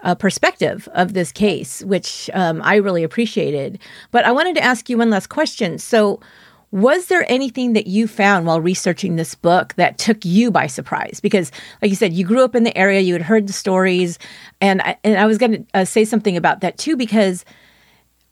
uh, 0.00 0.16
perspective 0.16 0.88
of 0.92 1.12
this 1.12 1.30
case, 1.30 1.84
which 1.84 2.28
um, 2.34 2.60
I 2.64 2.76
really 2.76 3.04
appreciated. 3.04 3.78
But 4.10 4.24
I 4.24 4.32
wanted 4.32 4.56
to 4.56 4.64
ask 4.64 4.90
you 4.90 4.98
one 4.98 5.10
last 5.10 5.28
question. 5.28 5.78
So, 5.78 6.18
was 6.72 7.06
there 7.06 7.24
anything 7.30 7.74
that 7.74 7.86
you 7.86 8.08
found 8.08 8.44
while 8.44 8.60
researching 8.60 9.14
this 9.14 9.36
book 9.36 9.74
that 9.74 9.98
took 9.98 10.24
you 10.24 10.50
by 10.50 10.66
surprise? 10.66 11.20
Because, 11.20 11.52
like 11.80 11.90
you 11.90 11.96
said, 11.96 12.12
you 12.12 12.26
grew 12.26 12.42
up 12.42 12.56
in 12.56 12.64
the 12.64 12.76
area, 12.76 12.98
you 12.98 13.12
had 13.12 13.22
heard 13.22 13.46
the 13.46 13.52
stories, 13.52 14.18
and 14.60 14.82
I, 14.82 14.96
and 15.04 15.16
I 15.16 15.26
was 15.26 15.38
going 15.38 15.52
to 15.52 15.64
uh, 15.74 15.84
say 15.84 16.04
something 16.04 16.36
about 16.36 16.60
that 16.62 16.76
too, 16.76 16.96
because 16.96 17.44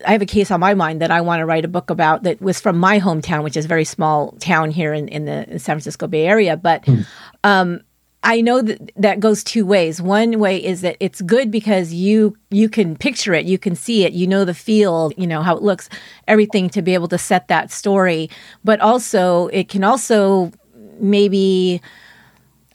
I 0.06 0.12
have 0.12 0.22
a 0.22 0.26
case 0.26 0.50
on 0.50 0.60
my 0.60 0.74
mind 0.74 1.00
that 1.00 1.10
I 1.10 1.20
want 1.20 1.40
to 1.40 1.46
write 1.46 1.64
a 1.64 1.68
book 1.68 1.90
about 1.90 2.22
that 2.22 2.40
was 2.40 2.60
from 2.60 2.78
my 2.78 3.00
hometown, 3.00 3.42
which 3.44 3.56
is 3.56 3.64
a 3.64 3.68
very 3.68 3.84
small 3.84 4.32
town 4.32 4.70
here 4.70 4.92
in, 4.92 5.08
in 5.08 5.24
the 5.24 5.58
San 5.58 5.76
Francisco 5.76 6.06
Bay 6.06 6.26
Area. 6.26 6.56
But 6.56 6.84
mm. 6.84 7.06
um, 7.44 7.80
I 8.24 8.40
know 8.40 8.62
that 8.62 8.92
that 8.96 9.20
goes 9.20 9.42
two 9.42 9.66
ways. 9.66 10.00
One 10.00 10.38
way 10.38 10.62
is 10.62 10.82
that 10.82 10.96
it's 11.00 11.20
good 11.22 11.50
because 11.50 11.92
you 11.92 12.36
you 12.50 12.68
can 12.68 12.96
picture 12.96 13.34
it, 13.34 13.46
you 13.46 13.58
can 13.58 13.74
see 13.74 14.04
it, 14.04 14.12
you 14.12 14.26
know 14.26 14.44
the 14.44 14.54
feel, 14.54 15.12
you 15.16 15.26
know 15.26 15.42
how 15.42 15.56
it 15.56 15.62
looks, 15.62 15.88
everything 16.28 16.70
to 16.70 16.82
be 16.82 16.94
able 16.94 17.08
to 17.08 17.18
set 17.18 17.48
that 17.48 17.72
story. 17.72 18.30
But 18.62 18.80
also, 18.80 19.48
it 19.48 19.68
can 19.68 19.82
also 19.82 20.52
maybe 21.00 21.82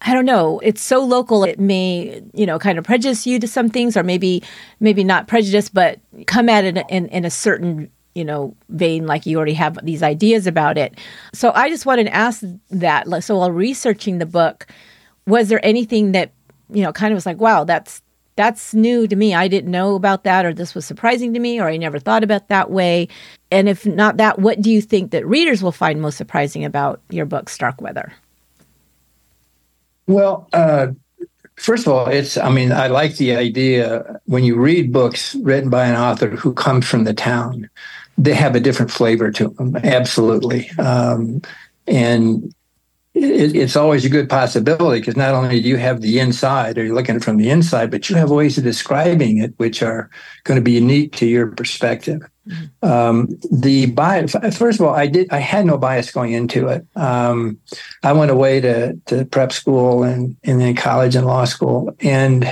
I 0.02 0.14
don't 0.14 0.26
know. 0.26 0.60
It's 0.60 0.82
so 0.82 1.04
local. 1.04 1.44
It 1.44 1.60
may, 1.60 2.22
you 2.34 2.46
know, 2.46 2.60
kind 2.60 2.78
of 2.78 2.86
prejudice 2.86 3.26
you 3.26 3.40
to 3.40 3.48
some 3.48 3.70
things, 3.70 3.98
or 3.98 4.04
maybe, 4.04 4.44
maybe 4.80 5.04
not 5.04 5.28
prejudice, 5.28 5.70
but 5.70 6.00
come 6.28 6.50
at 6.50 6.66
it 6.66 6.78
in, 6.90 7.08
in 7.08 7.26
a 7.26 7.30
certain, 7.30 7.90
you 8.14 8.26
know, 8.26 8.56
vein, 8.70 9.06
like 9.08 9.26
you 9.26 9.38
already 9.38 9.54
have 9.54 9.78
these 9.84 10.04
ideas 10.04 10.48
about 10.48 10.78
it. 10.78 10.98
So 11.34 11.52
I 11.54 11.70
just 11.70 11.86
wanted 11.86 12.06
to 12.06 12.16
ask 12.16 12.44
that. 12.70 13.24
So 13.24 13.38
while 13.38 13.52
researching 13.52 14.18
the 14.18 14.26
book, 14.26 14.68
was 15.26 15.50
there 15.50 15.64
anything 15.66 16.14
that, 16.14 16.32
you 16.70 16.84
know, 16.84 16.94
kind 16.94 17.12
of 17.12 17.16
was 17.16 17.26
like, 17.26 17.40
wow, 17.40 17.64
that's 17.64 18.02
that's 18.38 18.74
new 18.74 19.08
to 19.08 19.16
me. 19.16 19.34
I 19.34 19.48
didn't 19.48 19.72
know 19.72 19.96
about 19.96 20.24
that, 20.24 20.46
or 20.46 20.54
this 20.54 20.76
was 20.76 20.86
surprising 20.86 21.34
to 21.34 21.40
me, 21.40 21.60
or 21.60 21.68
I 21.68 21.78
never 21.78 22.00
thought 22.00 22.24
about 22.24 22.50
that 22.50 22.70
way. 22.70 23.08
And 23.52 23.68
if 23.68 23.86
not 23.86 24.18
that, 24.18 24.38
what 24.40 24.62
do 24.62 24.70
you 24.70 24.80
think 24.80 25.12
that 25.12 25.28
readers 25.28 25.64
will 25.64 25.72
find 25.72 26.02
most 26.02 26.18
surprising 26.18 26.64
about 26.64 27.02
your 27.10 27.26
book, 27.26 27.50
Starkweather? 27.50 28.14
Well, 30.08 30.48
uh, 30.54 30.88
first 31.58 31.86
of 31.86 31.93
all, 31.93 32.08
it's, 32.08 32.38
I 32.38 32.50
mean, 32.50 32.72
I 32.72 32.88
like 32.88 33.17
the 33.17 33.36
idea 33.36 34.20
when 34.26 34.43
you 34.43 34.56
read 34.56 34.93
books 34.93 35.36
written 35.36 35.70
by 35.70 35.86
an 35.86 35.96
author 35.96 36.30
who 36.30 36.54
comes 36.54 36.88
from 36.88 37.04
the 37.04 37.13
town, 37.13 37.70
they 38.17 38.34
have 38.34 38.56
a 38.56 38.60
different 38.60 38.91
flavor 38.91 39.32
to 39.32 39.50
them. 39.50 39.76
Absolutely. 39.76 40.70
Um, 40.80 41.41
and 41.88 42.54
it, 43.13 43.56
it's 43.56 43.76
always 43.76 44.06
a 44.06 44.10
good 44.10 44.30
possibility 44.30 45.00
because 45.02 45.17
not 45.17 45.34
only 45.34 45.62
do 45.62 45.67
you 45.67 45.78
have 45.78 46.02
the 46.02 46.20
inside 46.20 46.78
or 46.78 46.86
you're 46.86 46.96
looking 46.96 47.20
from 47.20 47.38
the 47.38 47.50
inside, 47.50 47.91
but 47.91 48.10
you 48.10 48.15
have 48.15 48.32
ways 48.32 48.58
of 48.58 48.63
describing 48.63 49.39
it 49.39 49.54
which 49.58 49.84
are 49.84 50.10
going 50.46 50.56
to 50.56 50.63
be 50.63 50.74
unique 50.74 51.15
to 51.17 51.26
your 51.26 51.48
perspective. 51.48 52.22
Um, 52.82 53.38
the 53.52 53.88
bias, 53.88 54.36
first 54.56 54.80
of 54.80 54.86
all, 54.86 54.96
I 54.96 55.08
did 55.08 55.30
I 55.32 55.40
had 55.40 55.66
no 55.66 55.78
bias 55.78 56.12
going 56.12 56.34
into 56.34 56.68
it. 56.68 56.86
Um, 56.96 57.60
I 58.04 58.14
went 58.14 58.32
away 58.32 58.62
to 58.62 58.94
to 59.08 59.26
prep 59.26 59.52
school 59.52 60.04
and 60.04 60.36
and 60.44 60.62
then 60.62 60.76
college 60.76 61.16
and 61.16 61.26
law 61.26 61.46
school, 61.46 61.96
and 62.02 62.44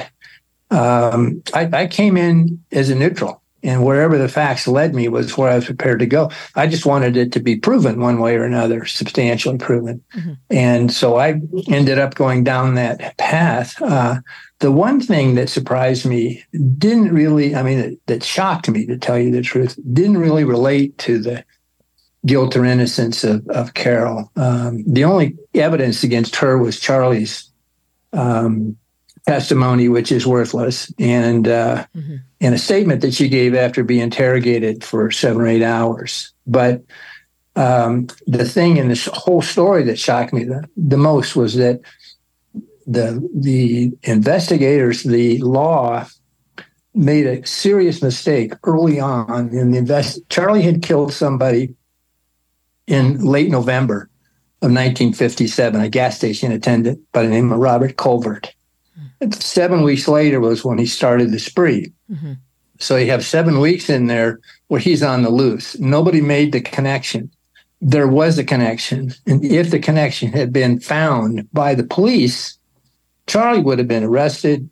um, 0.72 1.44
I, 1.54 1.70
I 1.72 1.88
came 1.88 2.18
in 2.18 2.64
as 2.72 2.90
a 2.90 2.96
neutral 2.96 3.42
and 3.66 3.84
wherever 3.84 4.18
the 4.18 4.30
facts 4.30 4.68
led 4.68 4.94
me 4.94 5.08
was 5.08 5.38
where 5.38 5.52
I 5.52 5.56
was 5.56 5.66
prepared 5.66 6.00
to 6.00 6.06
go. 6.06 6.32
I 6.56 6.68
just 6.68 6.86
wanted 6.86 7.18
it 7.18 7.32
to 7.34 7.40
be 7.40 7.56
proven 7.56 8.00
one 8.00 8.20
way 8.20 8.36
or 8.36 8.44
another, 8.44 8.86
substantially 8.86 9.58
proven. 9.58 10.04
Mm-hmm. 10.14 10.34
And 10.52 10.92
so 10.94 11.18
I 11.18 11.42
ended 11.68 11.98
up 11.98 12.16
going 12.16 12.44
down 12.44 12.76
that 12.76 13.18
path. 13.18 13.82
Uh, 13.82 14.22
the 14.60 14.72
one 14.72 15.02
thing 15.02 15.36
that 15.36 15.50
surprised 15.50 16.06
me 16.06 16.44
didn't 16.78 17.14
really, 17.14 17.56
I 17.56 17.64
mean, 17.64 18.00
that 18.06 18.24
shocked 18.24 18.70
me 18.70 18.86
to 18.86 18.98
tell 18.98 19.20
you 19.20 19.32
the 19.32 19.42
truth, 19.42 19.78
didn't 19.92 20.18
really 20.18 20.44
relate 20.44 20.98
to 21.00 21.20
the 21.20 21.44
guilt 22.26 22.56
or 22.56 22.66
innocence 22.66 23.24
of, 23.24 23.48
of 23.50 23.74
Caril. 23.74 24.32
Um, 24.36 24.84
the 24.88 25.04
only 25.04 25.38
evidence 25.54 26.04
against 26.04 26.36
her 26.38 26.58
was 26.58 26.80
Charlie's 26.80 27.52
um, 28.14 28.78
testimony, 29.28 29.90
which 29.90 30.12
is 30.12 30.26
worthless, 30.26 30.94
and 31.00 31.48
uh, 31.48 31.86
mm-hmm. 31.96 32.16
And 32.46 32.54
a 32.54 32.60
statement 32.60 33.02
that 33.02 33.16
she 33.16 33.28
gave 33.28 33.56
after 33.56 33.84
being 33.84 34.02
interrogated 34.02 34.84
for 34.84 35.10
seven 35.10 35.42
or 35.42 35.48
eight 35.48 35.64
hours. 35.64 36.32
But 36.46 36.84
um, 37.56 38.08
the 38.28 38.46
thing 38.46 38.78
in 38.78 38.88
this 38.88 39.10
whole 39.12 39.42
story 39.42 39.84
that 39.84 39.98
shocked 39.98 40.32
me 40.32 40.44
the, 40.44 40.64
the 40.78 40.98
most 40.98 41.36
was 41.36 41.56
that 41.56 41.82
the 42.86 43.28
the 43.34 43.98
investigators, 44.04 45.02
the 45.02 45.40
law, 45.40 46.06
made 46.94 47.26
a 47.26 47.46
serious 47.48 48.04
mistake 48.04 48.54
early 48.64 49.00
on 49.00 49.50
in 49.50 49.72
the 49.72 49.80
invest. 49.80 50.20
Charlie 50.30 50.62
had 50.62 50.84
killed 50.84 51.14
somebody 51.14 51.74
in 52.86 53.26
late 53.26 53.50
November 53.50 54.08
of 54.62 54.70
1957, 54.70 55.82
a 55.82 55.90
gas 55.90 56.16
station 56.16 56.52
attendant 56.52 57.00
by 57.12 57.24
the 57.24 57.30
name 57.30 57.52
of 57.52 57.58
Robert 57.58 57.98
Colvert 57.98 58.54
seven 59.32 59.84
weeks 59.84 60.08
later 60.08 60.40
was 60.40 60.64
when 60.64 60.78
he 60.78 60.86
started 60.86 61.32
the 61.32 61.40
spree. 61.40 61.92
Mm-hmm. 62.12 62.34
So 62.80 62.98
you 62.98 63.10
have 63.12 63.26
seven 63.26 63.60
weeks 63.60 63.90
in 63.90 64.08
there 64.08 64.40
where 64.68 64.80
he's 64.80 65.04
on 65.04 65.22
the 65.22 65.30
loose. 65.30 65.78
Nobody 65.80 66.22
made 66.22 66.52
the 66.52 66.62
connection. 66.62 67.32
There 67.82 68.08
was 68.08 68.38
a 68.38 68.44
connection. 68.44 69.14
And 69.26 69.44
if 69.44 69.72
the 69.72 69.80
connection 69.80 70.32
had 70.32 70.52
been 70.52 70.80
found 70.80 71.48
by 71.54 71.76
the 71.76 71.84
police, 71.84 72.58
Charlie 73.28 73.62
would 73.62 73.80
have 73.80 73.88
been 73.88 74.04
arrested. 74.04 74.70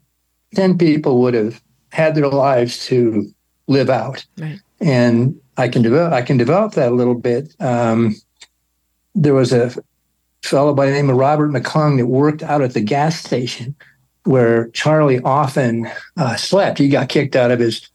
10 0.54 0.78
people 0.78 1.20
would 1.22 1.34
have 1.34 1.62
had 1.92 2.14
their 2.14 2.28
lives 2.28 2.84
to 2.86 3.30
live 3.66 3.88
out. 3.88 4.24
Right. 4.38 4.60
And 4.80 5.40
I 5.56 5.68
can 5.68 5.82
develop 5.82 6.12
I 6.12 6.22
can 6.22 6.36
develop 6.36 6.72
that 6.72 6.92
a 6.92 6.94
little 6.94 7.14
bit. 7.14 7.54
Um, 7.60 8.16
there 9.14 9.34
was 9.34 9.52
a 9.52 9.72
fellow 10.42 10.74
by 10.74 10.86
the 10.86 10.92
name 10.92 11.08
of 11.08 11.16
Robert 11.16 11.50
McClung 11.50 11.96
that 11.98 12.06
worked 12.06 12.42
out 12.42 12.60
at 12.60 12.74
the 12.74 12.80
gas 12.80 13.18
station 13.18 13.74
where 14.24 14.68
Charlie 14.70 15.20
often 15.20 15.90
uh, 16.16 16.36
slept. 16.36 16.78
He 16.78 16.88
got 16.88 17.08
kicked 17.08 17.36
out 17.36 17.50
of 17.50 17.60
his 17.60 17.88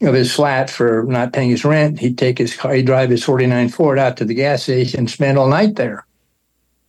of 0.00 0.14
his 0.14 0.32
flat 0.32 0.70
for 0.70 1.04
not 1.08 1.32
paying 1.32 1.50
his 1.50 1.64
rent. 1.64 1.98
He'd 1.98 2.18
take 2.18 2.38
his 2.38 2.56
car, 2.56 2.72
he'd 2.72 2.86
drive 2.86 3.10
his 3.10 3.24
49 3.24 3.68
Ford 3.68 3.98
out 3.98 4.16
to 4.18 4.24
the 4.24 4.34
gas 4.34 4.62
station, 4.62 5.08
spend 5.08 5.38
all 5.38 5.48
night 5.48 5.74
there, 5.74 6.06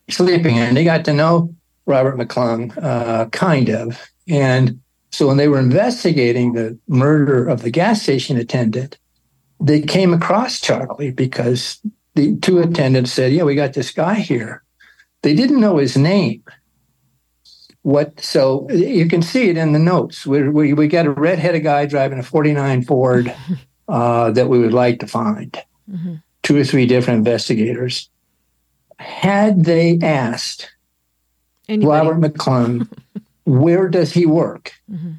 sleeping. 0.09 0.59
And 0.59 0.77
they 0.77 0.83
got 0.83 1.05
to 1.05 1.13
know 1.13 1.53
Robert 1.87 2.17
McClung, 2.17 2.77
uh, 2.81 3.25
kind 3.29 3.69
of. 3.69 3.99
And 4.27 4.79
so 5.11 5.27
when 5.27 5.37
they 5.37 5.47
were 5.47 5.59
investigating 5.59 6.53
the 6.53 6.77
murder 6.87 7.47
of 7.47 7.63
the 7.63 7.71
gas 7.71 8.03
station 8.03 8.37
attendant, 8.37 8.99
they 9.59 9.81
came 9.81 10.13
across 10.13 10.61
Charlie 10.61 11.11
because 11.11 11.81
the 12.13 12.37
two 12.37 12.59
attendants 12.59 13.11
said, 13.11 13.33
Yeah, 13.33 13.43
we 13.43 13.55
got 13.55 13.73
this 13.73 13.91
guy 13.91 14.15
here. 14.15 14.63
They 15.23 15.33
didn't 15.33 15.59
know 15.59 15.77
his 15.77 15.97
name 15.97 16.43
what 17.91 18.19
so 18.19 18.69
you 18.69 19.07
can 19.07 19.21
see 19.21 19.49
it 19.49 19.57
in 19.57 19.73
the 19.73 19.79
notes 19.79 20.25
we, 20.25 20.47
we, 20.49 20.73
we 20.73 20.87
got 20.87 21.05
a 21.05 21.11
red-headed 21.11 21.63
guy 21.63 21.85
driving 21.85 22.19
a 22.19 22.23
49 22.23 22.83
ford 22.83 23.33
uh, 23.87 24.31
that 24.31 24.49
we 24.49 24.59
would 24.59 24.73
like 24.73 24.99
to 24.99 25.07
find 25.07 25.57
mm-hmm. 25.89 26.15
two 26.43 26.57
or 26.57 26.63
three 26.63 26.85
different 26.85 27.17
investigators 27.17 28.09
had 28.97 29.63
they 29.65 29.97
asked 30.01 30.69
Anybody. 31.69 31.87
Robert 31.87 32.19
McClung, 32.19 32.89
where 33.45 33.87
does 33.87 34.11
he 34.11 34.25
work? 34.25 34.73
Mm-hmm. 34.91 35.11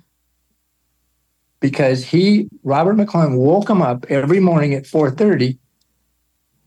Because 1.61 2.05
he, 2.05 2.49
Robert 2.65 2.97
McClung, 2.97 3.39
woke 3.39 3.71
him 3.71 3.81
up 3.81 4.05
every 4.11 4.41
morning 4.41 4.75
at 4.75 4.85
4:30 4.85 5.59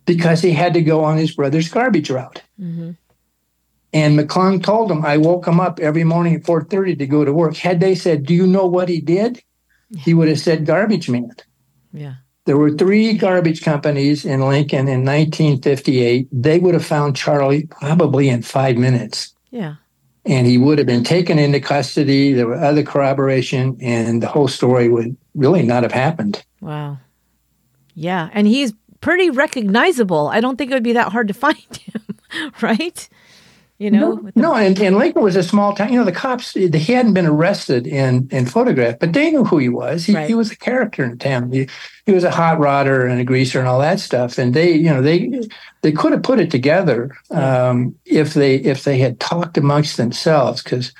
because 0.05 0.41
he 0.41 0.51
had 0.51 0.73
to 0.75 0.81
go 0.81 1.03
on 1.03 1.17
his 1.17 1.35
brother's 1.35 1.67
garbage 1.67 2.09
route. 2.09 2.41
Mm-hmm. 2.59 2.91
And 3.93 4.17
McClung 4.17 4.63
told 4.63 4.91
him, 4.91 5.05
I 5.05 5.17
woke 5.17 5.47
him 5.47 5.59
up 5.59 5.79
every 5.79 6.03
morning 6.03 6.35
at 6.35 6.43
4:30 6.43 6.97
to 6.97 7.07
go 7.07 7.23
to 7.23 7.31
work. 7.31 7.55
Had 7.55 7.79
they 7.79 7.93
said, 7.93 8.25
Do 8.25 8.33
you 8.33 8.47
know 8.47 8.65
what 8.65 8.89
he 8.89 8.99
did? 8.99 9.41
He 9.97 10.13
would 10.13 10.27
have 10.27 10.39
said 10.39 10.65
garbage 10.65 11.09
man. 11.09 11.31
Yeah. 11.91 12.15
There 12.45 12.57
were 12.57 12.71
three 12.71 13.13
garbage 13.13 13.61
companies 13.61 14.25
in 14.25 14.41
Lincoln 14.41 14.87
in 14.87 15.05
1958. 15.05 16.27
They 16.31 16.59
would 16.59 16.73
have 16.73 16.85
found 16.85 17.15
Charlie 17.15 17.67
probably 17.67 18.27
in 18.27 18.41
five 18.41 18.75
minutes. 18.75 19.33
Yeah. 19.51 19.75
And 20.25 20.47
he 20.47 20.57
would 20.57 20.77
have 20.77 20.87
been 20.87 21.03
taken 21.03 21.37
into 21.37 21.59
custody. 21.59 22.33
There 22.33 22.47
were 22.47 22.55
other 22.55 22.83
corroboration, 22.83 23.77
and 23.81 24.21
the 24.21 24.27
whole 24.27 24.47
story 24.47 24.89
would 24.89 25.15
really 25.35 25.63
not 25.63 25.83
have 25.83 25.91
happened. 25.91 26.43
Wow. 26.59 26.97
Yeah. 27.93 28.29
And 28.33 28.47
he's 28.47 28.73
pretty 28.99 29.29
recognizable. 29.29 30.27
I 30.27 30.39
don't 30.41 30.57
think 30.57 30.71
it 30.71 30.73
would 30.73 30.83
be 30.83 30.93
that 30.93 31.11
hard 31.11 31.27
to 31.27 31.33
find 31.45 31.57
him, 31.57 32.01
right? 32.61 33.07
You 33.79 33.89
know 33.89 34.13
no, 34.13 34.31
no 34.35 34.55
and, 34.55 34.79
and 34.79 34.97
lincoln 34.97 35.23
was 35.23 35.35
a 35.35 35.43
small 35.43 35.73
town. 35.73 35.91
You 35.91 35.99
know 35.99 36.05
the 36.05 36.11
cops 36.11 36.53
he 36.53 36.69
hadn't 36.69 37.13
been 37.13 37.25
arrested 37.25 37.87
and 37.87 38.31
and 38.31 38.49
photographed 38.51 38.99
but 38.99 39.13
they 39.13 39.31
knew 39.31 39.43
who 39.43 39.57
he 39.57 39.69
was. 39.69 40.05
He, 40.05 40.13
right. 40.13 40.27
he 40.27 40.35
was 40.35 40.51
a 40.51 40.57
character 40.57 41.03
in 41.03 41.17
town. 41.17 41.51
He, 41.51 41.67
he 42.05 42.11
was 42.11 42.23
a 42.23 42.31
hot 42.31 42.59
rodder 42.59 43.09
and 43.09 43.19
a 43.19 43.23
greaser 43.23 43.59
and 43.59 43.67
all 43.67 43.79
that 43.79 43.99
stuff. 43.99 44.37
And 44.37 44.53
they 44.53 44.73
you 44.73 44.89
know 44.89 45.01
they 45.01 45.41
they 45.81 45.91
could 45.91 46.11
have 46.11 46.23
put 46.23 46.39
it 46.39 46.51
together 46.51 47.11
um, 47.31 47.95
if 48.05 48.33
they 48.33 48.55
if 48.55 48.83
they 48.83 48.97
had 48.97 49.19
talked 49.19 49.57
amongst 49.57 49.97
themselves 49.97 50.61
because 50.61 50.93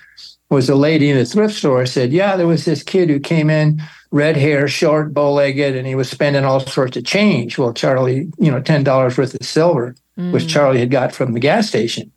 was 0.50 0.70
a 0.70 0.76
lady 0.76 1.10
in 1.10 1.18
a 1.18 1.26
thrift 1.26 1.56
store 1.56 1.84
said 1.86 2.12
yeah 2.12 2.36
there 2.36 2.46
was 2.46 2.66
this 2.66 2.84
kid 2.84 3.10
who 3.10 3.20
came 3.20 3.50
in 3.50 3.82
red 4.12 4.38
hair 4.38 4.68
short 4.68 5.12
bow-legged 5.12 5.76
and 5.76 5.88
he 5.88 5.96
was 5.96 6.08
spending 6.08 6.46
all 6.46 6.60
sorts 6.60 6.96
of 6.96 7.04
change. 7.04 7.58
Well 7.58 7.74
charlie 7.74 8.32
you 8.38 8.52
know 8.52 8.62
$10 8.62 9.18
worth 9.18 9.34
of 9.34 9.46
silver 9.46 9.96
mm. 10.18 10.32
which 10.32 10.48
charlie 10.48 10.80
had 10.80 10.92
got 10.92 11.12
from 11.12 11.34
the 11.34 11.40
gas 11.40 11.68
station 11.68 12.12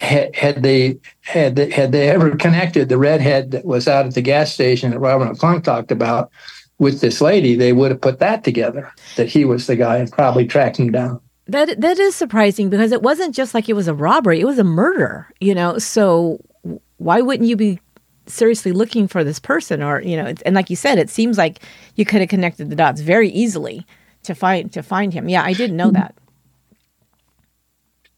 had, 0.00 0.62
they 0.62 0.98
had 1.20 1.56
they, 1.56 1.70
had 1.70 1.92
they 1.92 2.08
ever 2.08 2.36
connected 2.36 2.88
the 2.88 2.98
redhead 2.98 3.52
that 3.52 3.64
was 3.64 3.88
out 3.88 4.06
at 4.06 4.14
the 4.14 4.20
gas 4.20 4.52
station 4.52 4.90
that 4.90 4.98
Robert 4.98 5.28
McClung 5.28 5.62
talked 5.62 5.90
about 5.90 6.30
with 6.78 7.00
this 7.00 7.20
lady, 7.20 7.54
they 7.54 7.72
would 7.72 7.90
have 7.90 8.00
put 8.00 8.18
that 8.18 8.44
together 8.44 8.92
that 9.16 9.28
he 9.28 9.44
was 9.44 9.66
the 9.66 9.76
guy 9.76 9.98
and 9.98 10.10
probably 10.10 10.46
tracked 10.46 10.76
him 10.76 10.90
down. 10.90 11.20
That 11.46 11.80
that 11.80 11.98
is 11.98 12.14
surprising 12.14 12.70
because 12.70 12.90
it 12.90 13.02
wasn't 13.02 13.34
just 13.34 13.54
like 13.54 13.68
it 13.68 13.74
was 13.74 13.86
a 13.86 13.94
robbery; 13.94 14.40
it 14.40 14.46
was 14.46 14.58
a 14.58 14.64
murder. 14.64 15.30
You 15.40 15.54
know, 15.54 15.78
so 15.78 16.40
why 16.96 17.20
wouldn't 17.20 17.48
you 17.48 17.56
be 17.56 17.80
seriously 18.26 18.72
looking 18.72 19.06
for 19.06 19.22
this 19.22 19.38
person? 19.38 19.82
Or 19.82 20.00
you 20.00 20.16
know, 20.16 20.32
and 20.46 20.54
like 20.54 20.70
you 20.70 20.76
said, 20.76 20.98
it 20.98 21.10
seems 21.10 21.36
like 21.36 21.60
you 21.96 22.06
could 22.06 22.20
have 22.20 22.30
connected 22.30 22.70
the 22.70 22.76
dots 22.76 23.02
very 23.02 23.28
easily 23.28 23.86
to 24.22 24.34
find 24.34 24.72
to 24.72 24.82
find 24.82 25.12
him. 25.12 25.28
Yeah, 25.28 25.42
I 25.42 25.52
didn't 25.52 25.76
know 25.76 25.90
that. 25.90 26.14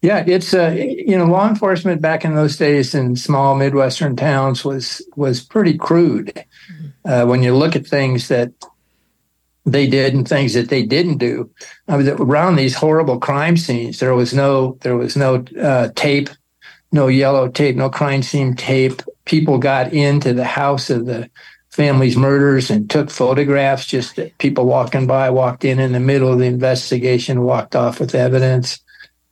Yeah, 0.06 0.22
it's 0.24 0.54
uh, 0.54 0.70
you 0.70 1.18
know, 1.18 1.24
law 1.24 1.48
enforcement 1.48 2.00
back 2.00 2.24
in 2.24 2.36
those 2.36 2.56
days 2.56 2.94
in 2.94 3.16
small 3.16 3.56
midwestern 3.56 4.14
towns 4.14 4.64
was 4.64 5.04
was 5.16 5.42
pretty 5.42 5.76
crude. 5.76 6.32
Mm-hmm. 6.32 6.86
Uh, 7.04 7.26
when 7.26 7.42
you 7.42 7.56
look 7.56 7.74
at 7.74 7.88
things 7.88 8.28
that 8.28 8.52
they 9.64 9.88
did 9.88 10.14
and 10.14 10.28
things 10.28 10.54
that 10.54 10.68
they 10.68 10.84
didn't 10.84 11.18
do, 11.18 11.50
I 11.88 11.96
mean, 11.96 12.08
around 12.08 12.54
these 12.54 12.76
horrible 12.76 13.18
crime 13.18 13.56
scenes, 13.56 13.98
there 13.98 14.14
was 14.14 14.32
no 14.32 14.78
there 14.82 14.96
was 14.96 15.16
no 15.16 15.44
uh, 15.60 15.88
tape, 15.96 16.30
no 16.92 17.08
yellow 17.08 17.48
tape, 17.48 17.74
no 17.74 17.90
crime 17.90 18.22
scene 18.22 18.54
tape. 18.54 19.02
People 19.24 19.58
got 19.58 19.92
into 19.92 20.32
the 20.32 20.44
house 20.44 20.88
of 20.88 21.06
the 21.06 21.28
family's 21.70 22.16
murders 22.16 22.70
and 22.70 22.88
took 22.88 23.10
photographs. 23.10 23.86
Just 23.86 24.20
people 24.38 24.66
walking 24.66 25.08
by 25.08 25.30
walked 25.30 25.64
in 25.64 25.80
in 25.80 25.90
the 25.90 25.98
middle 25.98 26.32
of 26.32 26.38
the 26.38 26.46
investigation, 26.46 27.42
walked 27.42 27.74
off 27.74 27.98
with 27.98 28.14
evidence 28.14 28.78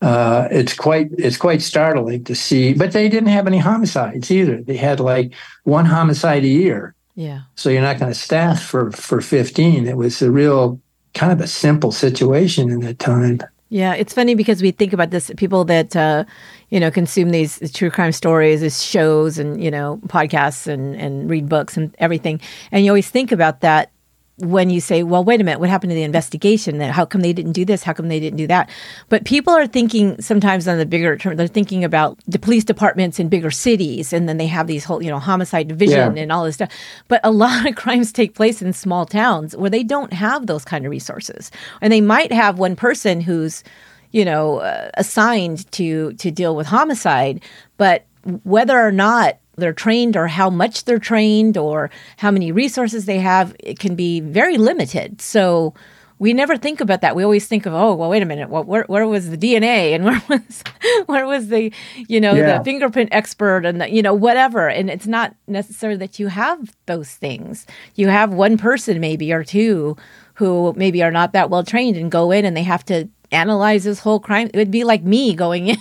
uh, 0.05 0.49
it's 0.51 0.75
quite 0.75 1.09
it's 1.17 1.39
quite 1.39 1.63
startling 1.63 2.23
to 2.25 2.35
see. 2.35 2.75
But 2.75 2.93
they 2.93 3.09
didn't 3.09 3.31
have 3.31 3.47
any 3.47 3.57
homicides 3.57 4.31
either. 4.31 4.61
They 4.61 4.77
had 4.77 5.01
like 5.01 5.33
one 5.63 5.87
homicide 5.87 6.45
a 6.45 6.49
year. 6.49 6.95
Yeah. 7.15 7.43
So 7.55 7.71
you're 7.71 7.81
not 7.81 7.99
going 7.99 8.13
to 8.13 8.19
staff 8.19 8.63
for 8.63 8.93
for 8.93 9.23
15. 9.23 9.87
It 9.87 9.97
was 9.97 10.21
a 10.21 10.31
real 10.31 10.79
kind 11.15 11.33
of 11.33 11.41
a 11.41 11.47
simple 11.47 11.91
situation 11.91 12.71
in 12.71 12.81
that 12.81 12.99
time. 12.99 13.41
Yeah, 13.71 13.95
it's 13.95 14.13
funny 14.13 14.35
because 14.35 14.61
we 14.61 14.73
think 14.73 14.93
about 14.93 15.11
this 15.11 15.31
people 15.39 15.65
that 15.65 15.97
uh, 15.97 16.25
you 16.69 16.79
know 16.79 16.91
consume 16.91 17.31
these 17.31 17.73
true 17.73 17.91
crime 17.91 18.13
stories 18.13 18.63
as 18.63 18.85
shows 18.85 19.39
and 19.39 19.65
you 19.65 19.71
know 19.71 20.01
podcasts 20.09 20.67
and 20.67 20.95
and 20.97 21.31
read 21.31 21.49
books 21.49 21.79
and 21.79 21.95
everything, 21.99 22.43
and 22.73 22.85
you 22.85 22.91
always 22.91 23.09
think 23.09 23.33
about 23.33 23.63
that 23.63 23.91
when 24.39 24.69
you 24.69 24.81
say, 24.81 25.05
well, 25.05 25.23
wait 25.23 25.41
a 25.41 25.45
minute, 25.45 25.61
what 25.61 25.69
happened 25.69 25.91
to 25.91 25.95
the 25.95 26.03
investigation? 26.03 26.79
That 26.79 26.91
how 26.91 27.05
come 27.05 27.21
they 27.21 27.33
didn't 27.33 27.53
do 27.53 27.65
this? 27.65 27.85
How 27.85 27.93
come 27.93 28.09
they 28.09 28.19
didn't 28.19 28.37
do 28.37 28.49
that? 28.49 28.69
But 29.09 29.25
people 29.25 29.53
are 29.55 29.67
thinking 29.67 30.21
sometimes 30.21 30.67
on 30.67 30.79
the 30.79 30.87
bigger 30.87 31.17
term, 31.17 31.37
they're 31.37 31.47
thinking 31.47 31.85
about 31.85 32.19
the 32.27 32.41
police 32.41 32.65
departments 32.65 33.21
in 33.21 33.29
bigger 33.29 33.53
cities, 33.53 34.13
and 34.13 34.29
then 34.29 34.37
they 34.37 34.49
have 34.49 34.67
these 34.67 34.85
whole, 34.85 35.03
you 35.03 35.11
know, 35.11 35.21
homicide 35.21 35.69
division 35.69 36.17
yeah. 36.17 36.23
and 36.23 36.33
all 36.33 36.45
this 36.45 36.57
stuff. 36.57 36.73
But 37.07 37.21
a 37.23 37.31
lot 37.45 37.69
of 37.69 37.77
crimes 37.77 38.13
take 38.13 38.35
place 38.35 38.61
in 38.61 38.73
small 38.73 39.07
towns 39.07 39.57
where 39.57 39.71
they 39.71 39.85
don't 39.85 40.13
have 40.13 40.47
those 40.47 40.65
kind 40.65 40.85
of 40.85 40.91
resources, 40.91 41.53
and 41.81 41.93
they 41.93 42.01
might 42.01 42.33
have 42.33 42.59
one 42.59 42.75
person 42.75 43.21
who's, 43.21 43.63
you 44.11 44.25
know, 44.25 44.59
uh, 44.59 44.91
assigned 44.95 45.71
to 45.73 46.13
to 46.15 46.33
deal 46.33 46.57
with 46.57 46.67
homicide, 46.67 47.41
but 47.77 48.05
whether 48.43 48.81
or 48.81 48.91
not 48.91 49.39
they're 49.57 49.73
trained 49.73 50.17
or 50.17 50.27
how 50.27 50.51
much 50.51 50.85
they're 50.85 50.99
trained 50.99 51.57
or 51.57 51.91
how 52.19 52.31
many 52.31 52.53
resources 52.53 53.07
they 53.07 53.19
have 53.19 53.55
it 53.61 53.79
can 53.79 53.95
be 53.95 54.21
very 54.21 54.57
limited. 54.57 55.21
So 55.21 55.75
we 56.19 56.33
never 56.33 56.57
think 56.57 56.81
about 56.81 57.01
that. 57.01 57.17
We 57.17 57.25
always 57.25 57.47
think 57.47 57.67
of 57.67 57.75
oh 57.75 57.95
well 57.95 58.09
wait 58.09 58.23
a 58.23 58.27
minute. 58.27 58.49
What 58.49 58.67
where, 58.67 58.85
where 58.85 59.07
was 59.07 59.31
the 59.31 59.37
dna 59.37 59.95
and 59.95 60.05
where 60.05 60.23
was 60.29 60.63
where 61.07 61.27
was 61.27 61.49
the 61.49 61.73
you 62.09 62.21
know 62.21 62.35
yeah. 62.35 62.59
the 62.59 62.65
fingerprint 62.65 63.11
expert 63.13 63.67
and 63.67 63.81
the, 63.81 63.91
you 63.91 64.03
know 64.03 64.15
whatever. 64.15 64.69
And 64.69 64.89
it's 64.91 65.07
not 65.07 65.35
necessary 65.47 65.97
that 65.97 66.19
you 66.19 66.29
have 66.29 66.75
those 66.87 67.11
things. 67.11 67.67
You 67.95 68.09
have 68.09 68.33
one 68.33 68.57
person 68.57 69.01
maybe 69.01 69.33
or 69.33 69.45
two 69.45 69.97
who 70.35 70.73
maybe 70.77 71.03
are 71.03 71.13
not 71.13 71.33
that 71.33 71.51
well 71.51 71.65
trained 71.65 71.97
and 71.97 72.11
go 72.11 72.31
in 72.31 72.45
and 72.45 72.57
they 72.57 72.63
have 72.63 72.85
to 72.87 73.09
analyze 73.33 73.85
this 73.85 73.99
whole 73.99 74.21
crime. 74.21 74.49
It 74.53 74.57
would 74.57 74.71
be 74.71 74.85
like 74.85 75.03
me 75.03 75.35
going 75.35 75.69
in, 75.69 75.79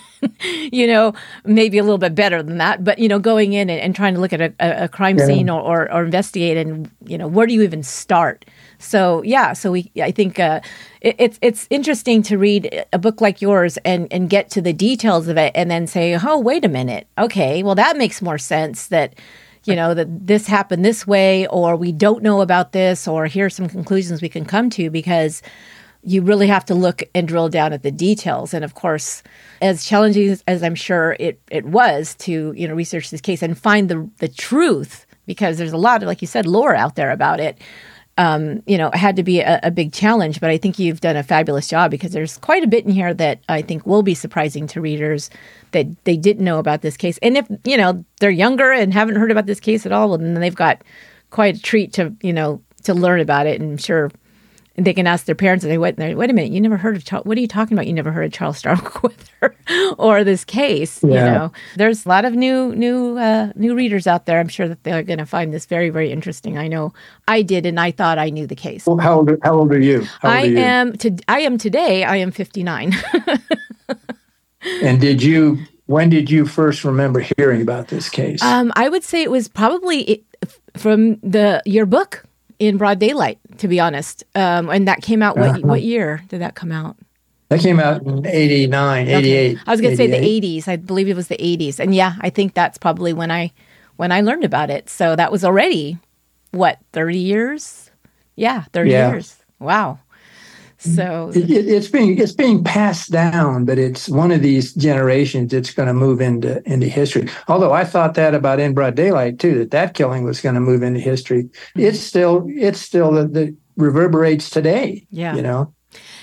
you 0.71 0.87
know, 0.87 1.13
maybe 1.45 1.77
a 1.77 1.83
little 1.83 1.97
bit 1.97 2.15
better 2.15 2.41
than 2.41 2.57
that, 2.57 2.83
but 2.83 2.99
you 2.99 3.07
know, 3.07 3.19
going 3.19 3.53
in 3.53 3.69
and, 3.69 3.79
and 3.79 3.95
trying 3.95 4.13
to 4.13 4.19
look 4.19 4.33
at 4.33 4.41
a, 4.41 4.53
a 4.59 4.87
crime 4.87 5.17
yeah. 5.17 5.25
scene 5.25 5.49
or, 5.49 5.61
or, 5.61 5.91
or, 5.91 6.03
investigate, 6.05 6.57
and 6.57 6.89
you 7.05 7.17
know, 7.17 7.27
where 7.27 7.47
do 7.47 7.53
you 7.53 7.61
even 7.61 7.83
start? 7.83 8.45
So 8.79 9.21
yeah, 9.23 9.53
so 9.53 9.71
we, 9.71 9.91
I 10.01 10.11
think 10.11 10.39
uh, 10.39 10.61
it, 11.01 11.15
it's 11.19 11.39
it's 11.41 11.67
interesting 11.69 12.21
to 12.23 12.37
read 12.37 12.85
a 12.91 12.99
book 12.99 13.21
like 13.21 13.41
yours 13.41 13.77
and 13.85 14.11
and 14.11 14.29
get 14.29 14.49
to 14.51 14.61
the 14.61 14.73
details 14.73 15.27
of 15.27 15.37
it, 15.37 15.51
and 15.55 15.69
then 15.69 15.87
say, 15.87 16.17
oh, 16.21 16.39
wait 16.39 16.65
a 16.65 16.69
minute, 16.69 17.07
okay, 17.17 17.63
well 17.63 17.75
that 17.75 17.97
makes 17.97 18.21
more 18.21 18.37
sense 18.37 18.87
that 18.87 19.15
you 19.65 19.75
know 19.75 19.93
that 19.93 20.27
this 20.27 20.47
happened 20.47 20.83
this 20.83 21.07
way 21.07 21.47
or 21.47 21.75
we 21.75 21.91
don't 21.91 22.23
know 22.23 22.41
about 22.41 22.73
this 22.73 23.07
or 23.07 23.27
here's 23.27 23.55
some 23.55 23.69
conclusions 23.69 24.21
we 24.21 24.29
can 24.29 24.45
come 24.45 24.69
to 24.69 24.89
because 24.89 25.41
you 26.03 26.21
really 26.21 26.47
have 26.47 26.65
to 26.65 26.75
look 26.75 27.03
and 27.15 27.27
drill 27.27 27.49
down 27.49 27.73
at 27.73 27.83
the 27.83 27.91
details. 27.91 28.53
And 28.53 28.65
of 28.65 28.75
course, 28.75 29.23
as 29.61 29.85
challenging 29.85 30.37
as 30.47 30.63
I'm 30.63 30.75
sure 30.75 31.15
it, 31.19 31.41
it 31.49 31.65
was 31.65 32.15
to, 32.19 32.53
you 32.55 32.67
know, 32.67 32.73
research 32.73 33.09
this 33.09 33.21
case 33.21 33.41
and 33.41 33.57
find 33.57 33.89
the 33.89 34.09
the 34.19 34.27
truth, 34.27 35.05
because 35.25 35.57
there's 35.57 35.71
a 35.71 35.77
lot 35.77 36.03
of, 36.03 36.07
like 36.07 36.21
you 36.21 36.27
said, 36.27 36.45
lore 36.45 36.75
out 36.75 36.95
there 36.95 37.11
about 37.11 37.39
it. 37.39 37.57
Um, 38.17 38.61
you 38.67 38.77
know, 38.77 38.89
it 38.89 38.95
had 38.95 39.15
to 39.15 39.23
be 39.23 39.39
a, 39.39 39.59
a, 39.63 39.71
big 39.71 39.91
challenge, 39.91 40.39
but 40.39 40.51
I 40.51 40.57
think 40.59 40.77
you've 40.77 41.01
done 41.01 41.15
a 41.15 41.23
fabulous 41.23 41.67
job 41.67 41.89
because 41.89 42.11
there's 42.11 42.37
quite 42.37 42.63
a 42.63 42.67
bit 42.67 42.85
in 42.85 42.91
here 42.91 43.11
that 43.11 43.39
I 43.49 43.63
think 43.63 43.87
will 43.87 44.03
be 44.03 44.13
surprising 44.13 44.67
to 44.67 44.81
readers 44.81 45.31
that 45.71 45.87
they 46.03 46.15
didn't 46.15 46.45
know 46.45 46.59
about 46.59 46.83
this 46.83 46.95
case. 46.95 47.17
And 47.23 47.37
if, 47.37 47.47
you 47.63 47.75
know, 47.75 48.05
they're 48.19 48.29
younger 48.29 48.71
and 48.71 48.93
haven't 48.93 49.15
heard 49.15 49.31
about 49.31 49.47
this 49.47 49.59
case 49.59 49.83
at 49.87 49.91
all, 49.91 50.09
well, 50.09 50.19
then 50.19 50.35
they've 50.35 50.53
got 50.53 50.83
quite 51.31 51.57
a 51.57 51.59
treat 51.59 51.91
to, 51.93 52.13
you 52.21 52.33
know, 52.33 52.61
to 52.83 52.93
learn 52.93 53.19
about 53.19 53.47
it. 53.47 53.59
And 53.59 53.71
I'm 53.71 53.77
sure 53.77 54.11
and 54.75 54.87
they 54.87 54.93
can 54.93 55.05
ask 55.05 55.25
their 55.25 55.35
parents, 55.35 55.63
and 55.63 55.71
they 55.71 55.77
wait, 55.77 55.97
wait 55.97 56.29
a 56.29 56.33
minute, 56.33 56.51
you 56.51 56.59
never 56.59 56.77
heard 56.77 56.95
of 56.95 57.05
Charles, 57.05 57.25
what 57.25 57.37
are 57.37 57.41
you 57.41 57.47
talking 57.47 57.77
about? 57.77 57.85
You 57.85 57.93
never 57.93 58.11
heard 58.11 58.25
of 58.25 58.33
Charles 58.33 58.57
Starkweather 58.57 59.55
or 59.99 60.23
this 60.23 60.43
case, 60.43 61.03
yeah. 61.03 61.09
you 61.09 61.31
know? 61.31 61.51
There's 61.75 62.05
a 62.05 62.09
lot 62.09 62.25
of 62.25 62.33
new, 62.33 62.73
new, 62.75 63.17
uh, 63.17 63.51
new 63.55 63.75
readers 63.75 64.07
out 64.07 64.25
there. 64.25 64.39
I'm 64.39 64.47
sure 64.47 64.67
that 64.67 64.83
they're 64.83 65.03
going 65.03 65.19
to 65.19 65.27
find 65.27 65.53
this 65.53 65.67
very, 65.67 65.89
very 65.89 66.11
interesting. 66.11 66.57
I 66.57 66.67
know 66.67 66.93
I 67.27 67.43
did, 67.43 67.67
and 67.67 67.79
I 67.79 67.91
thought 67.91 68.17
I 68.17 68.29
knew 68.29 68.47
the 68.47 68.55
case. 68.55 68.87
Well, 68.87 68.97
how 68.97 69.17
old, 69.19 69.31
how 69.43 69.53
old 69.53 69.71
are 69.71 69.79
you? 69.79 70.07
I 70.23 70.41
are 70.41 70.45
you? 70.45 70.57
am, 70.57 70.93
to, 70.97 71.17
I 71.27 71.41
am 71.41 71.59
today, 71.59 72.03
I 72.03 72.17
am 72.17 72.31
59. 72.31 72.93
and 74.81 74.99
did 74.99 75.21
you, 75.21 75.59
when 75.85 76.09
did 76.09 76.31
you 76.31 76.47
first 76.47 76.83
remember 76.83 77.23
hearing 77.37 77.61
about 77.61 77.89
this 77.89 78.09
case? 78.09 78.41
Um, 78.41 78.73
I 78.75 78.89
would 78.89 79.03
say 79.03 79.21
it 79.21 79.29
was 79.29 79.47
probably 79.47 80.25
from 80.75 81.17
the, 81.17 81.61
your 81.67 81.85
book 81.85 82.25
in 82.59 82.77
broad 82.77 82.99
daylight, 82.99 83.39
to 83.57 83.67
be 83.67 83.79
honest. 83.79 84.23
Um, 84.35 84.69
and 84.69 84.87
that 84.87 85.01
came 85.01 85.21
out 85.21 85.37
what 85.37 85.49
uh-huh. 85.49 85.59
what 85.63 85.81
year 85.81 86.23
did 86.29 86.41
that 86.41 86.55
come 86.55 86.71
out? 86.71 86.97
That 87.49 87.59
came 87.59 87.79
out 87.79 88.01
in 88.03 88.25
89, 88.25 89.03
Okay. 89.03 89.15
88. 89.15 89.57
I 89.67 89.71
was 89.71 89.81
going 89.81 89.91
to 89.91 89.97
say 89.97 90.07
the 90.07 90.17
80s. 90.17 90.67
I 90.67 90.75
believe 90.75 91.07
it 91.07 91.15
was 91.15 91.27
the 91.27 91.37
80s. 91.37 91.79
And 91.79 91.93
yeah, 91.93 92.15
I 92.21 92.31
think 92.31 92.55
that's 92.55 92.79
probably 92.79 93.13
when 93.13 93.29
I 93.29 93.51
when 93.97 94.11
I 94.11 94.21
learned 94.21 94.43
about 94.43 94.69
it. 94.71 94.89
So 94.89 95.15
that 95.15 95.31
was 95.31 95.43
already 95.43 95.99
what, 96.51 96.79
30 96.93 97.17
years? 97.17 97.91
Yeah, 98.35 98.63
30 98.73 98.91
Yeah. 98.91 99.11
years. 99.11 99.37
Wow. 99.59 99.99
So 100.83 101.31
It, 101.33 101.49
it, 101.49 101.67
it's 101.67 101.87
being 101.87 102.17
it's 102.17 102.33
being 102.33 102.63
passed 102.63 103.11
down, 103.11 103.65
but 103.65 103.79
it's 103.79 104.09
one 104.09 104.31
of 104.31 104.41
these 104.41 104.73
generations. 104.73 105.53
It's 105.53 105.73
going 105.73 105.87
to 105.87 105.93
move 105.93 106.19
into 106.19 106.61
into 106.69 106.87
history. 106.87 107.29
Although 107.47 107.71
I 107.71 107.85
thought 107.85 108.15
that 108.15 108.35
about 108.35 108.59
in 108.59 108.73
broad 108.73 108.95
daylight 108.95 109.39
too, 109.39 109.59
that 109.59 109.71
that 109.71 109.93
killing 109.93 110.23
was 110.23 110.41
going 110.41 110.55
to 110.55 110.61
move 110.61 110.83
into 110.83 110.99
history. 110.99 111.49
It's 111.75 111.99
still 111.99 112.45
it's 112.49 112.79
still 112.79 113.11
the, 113.11 113.27
the 113.27 113.55
reverberates 113.77 114.49
today. 114.49 115.07
Yeah. 115.09 115.35
you 115.35 115.41
know, 115.41 115.72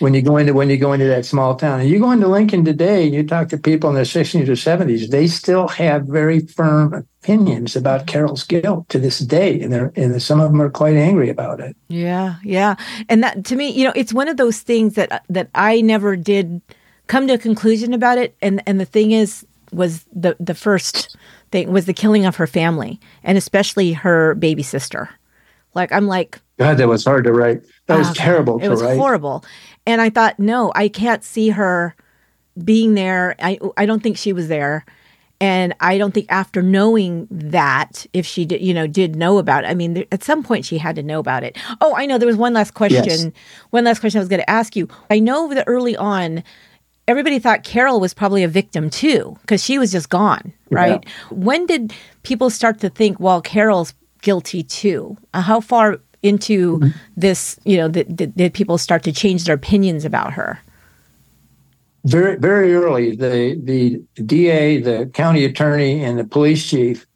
when 0.01 0.15
you 0.15 0.23
go 0.23 0.37
into 0.37 0.55
when 0.55 0.71
you 0.71 0.77
go 0.77 0.93
into 0.93 1.07
that 1.07 1.27
small 1.27 1.55
town 1.57 1.81
and 1.81 1.89
you 1.89 1.99
go 1.99 2.11
into 2.11 2.27
Lincoln 2.27 2.65
today 2.65 3.05
and 3.05 3.15
you 3.15 3.23
talk 3.23 3.49
to 3.51 3.59
people 3.59 3.89
in 3.91 3.95
their 3.95 4.05
sixties 4.05 4.49
or 4.49 4.57
seventies, 4.57 5.11
they 5.11 5.27
still 5.27 5.69
have 5.69 6.05
very 6.05 6.41
firm 6.41 7.07
opinions 7.23 7.77
about 7.77 8.07
Caril's 8.07 8.45
guilt 8.45 8.89
to 8.89 8.99
this 8.99 9.19
day, 9.19 9.61
and 9.61 9.73
they're 9.73 9.93
and 9.97 10.21
some 10.23 10.41
of 10.41 10.51
them 10.51 10.63
are 10.63 10.71
quite 10.71 10.97
angry 10.97 11.29
about 11.29 11.61
it. 11.61 11.77
Yeah, 11.89 12.37
yeah. 12.43 12.77
And 13.09 13.23
that 13.23 13.45
to 13.47 13.57
me, 13.57 13.71
you 13.71 13.85
know, 13.85 13.93
it's 13.95 14.13
one 14.13 14.29
of 14.29 14.37
those 14.37 14.61
things 14.61 14.95
that 14.95 15.25
that 15.29 15.51
I 15.55 15.81
never 15.81 16.17
did 16.17 16.61
come 17.07 17.27
to 17.27 17.35
a 17.35 17.39
conclusion 17.39 17.93
about 17.93 18.19
it. 18.19 18.37
And 18.41 18.63
and 18.67 18.81
the 18.81 18.85
thing 18.85 19.13
is 19.13 19.47
was 19.73 20.05
the 20.13 20.37
the 20.41 20.55
first 20.55 21.17
thing 21.53 21.73
was 21.73 21.87
the 21.87 21.93
killing 21.93 22.27
of 22.27 22.37
her 22.37 22.47
family 22.47 23.01
and 23.23 23.37
especially 23.37 23.93
her 23.93 24.35
baby 24.37 24.63
sister. 24.63 25.11
Like 25.75 25.93
I'm 25.93 26.07
like 26.07 26.41
God, 26.59 26.77
that 26.77 26.89
was 26.89 27.05
hard 27.05 27.25
to 27.25 27.33
write. 27.33 27.63
That 27.87 27.99
was 27.99 28.11
Oh, 28.11 28.15
terrible 28.15 28.59
It 28.59 28.65
to 28.65 28.71
was 28.71 28.83
write. 28.83 28.99
horrible. 28.99 29.45
And 29.87 30.01
I 30.03 30.11
thought, 30.11 30.39
no, 30.39 30.71
I 30.75 30.89
can't 30.89 31.25
see 31.25 31.49
her 31.51 31.95
being 32.63 32.95
there. 32.95 33.35
I 33.41 33.59
I 33.77 33.87
don't 33.87 34.03
think 34.03 34.17
she 34.19 34.33
was 34.33 34.49
there. 34.49 34.85
And 35.43 35.75
I 35.81 35.97
don't 35.97 36.13
think 36.13 36.27
after 36.29 36.61
knowing 36.61 37.27
that, 37.31 38.05
if 38.13 38.27
she 38.27 38.45
did, 38.45 38.61
you 38.61 38.75
know, 38.75 38.87
did 38.87 39.17
know 39.17 39.39
about 39.39 39.65
it, 39.65 39.69
I 39.69 39.75
mean, 39.75 39.95
there, 39.95 40.05
at 40.13 40.23
some 40.23 40.43
point 40.43 40.67
she 40.67 40.77
had 40.77 40.97
to 40.97 41.03
know 41.03 41.19
about 41.19 41.45
it. 41.45 41.57
Oh, 41.81 41.95
I 41.97 42.05
know. 42.05 42.19
There 42.19 42.27
was 42.27 42.37
one 42.37 42.53
last 42.53 42.75
question. 42.75 43.05
Yes. 43.07 43.27
One 43.71 43.85
last 43.85 44.01
question 44.01 44.19
I 44.19 44.21
was 44.21 44.29
going 44.29 44.43
to 44.43 44.51
ask 44.51 44.77
you. 44.77 44.87
I 45.09 45.19
know 45.19 45.49
that 45.55 45.65
early 45.67 45.97
on, 45.97 46.45
everybody 47.09 47.39
thought 47.39 47.65
Caril 47.65 48.01
was 48.01 48.13
probably 48.13 48.45
a 48.45 48.49
victim 48.49 48.91
too, 48.91 49.39
because 49.41 49.65
she 49.65 49.79
was 49.79 49.91
just 49.91 50.11
gone, 50.11 50.53
right? 50.71 51.03
When 51.31 51.65
did 51.65 51.95
people 52.23 52.51
start 52.51 52.79
to 52.81 52.91
think, 52.91 53.19
well, 53.19 53.41
Caril's 53.41 53.95
guilty 54.23 54.63
too? 54.63 55.17
Uh, 55.35 55.43
how 55.43 55.61
far 55.61 56.01
into 56.23 56.79
mm-hmm. 56.79 56.99
this, 57.17 57.59
you 57.65 57.77
know, 57.77 57.89
did, 57.89 58.35
did, 58.37 58.55
people 58.55 58.77
start 58.79 59.03
to 59.05 59.13
change 59.13 59.45
their 59.45 59.55
opinions 59.55 60.05
about 60.05 60.33
her? 60.35 60.61
very 62.05 62.37
very 62.37 62.75
early 62.75 63.15
the 63.15 63.61
the 63.63 64.03
DA, 64.25 64.81
the 64.81 65.07
county 65.13 65.45
attorney, 65.45 66.03
and 66.03 66.19
the 66.19 66.25
police 66.25 66.69
chief 66.69 67.07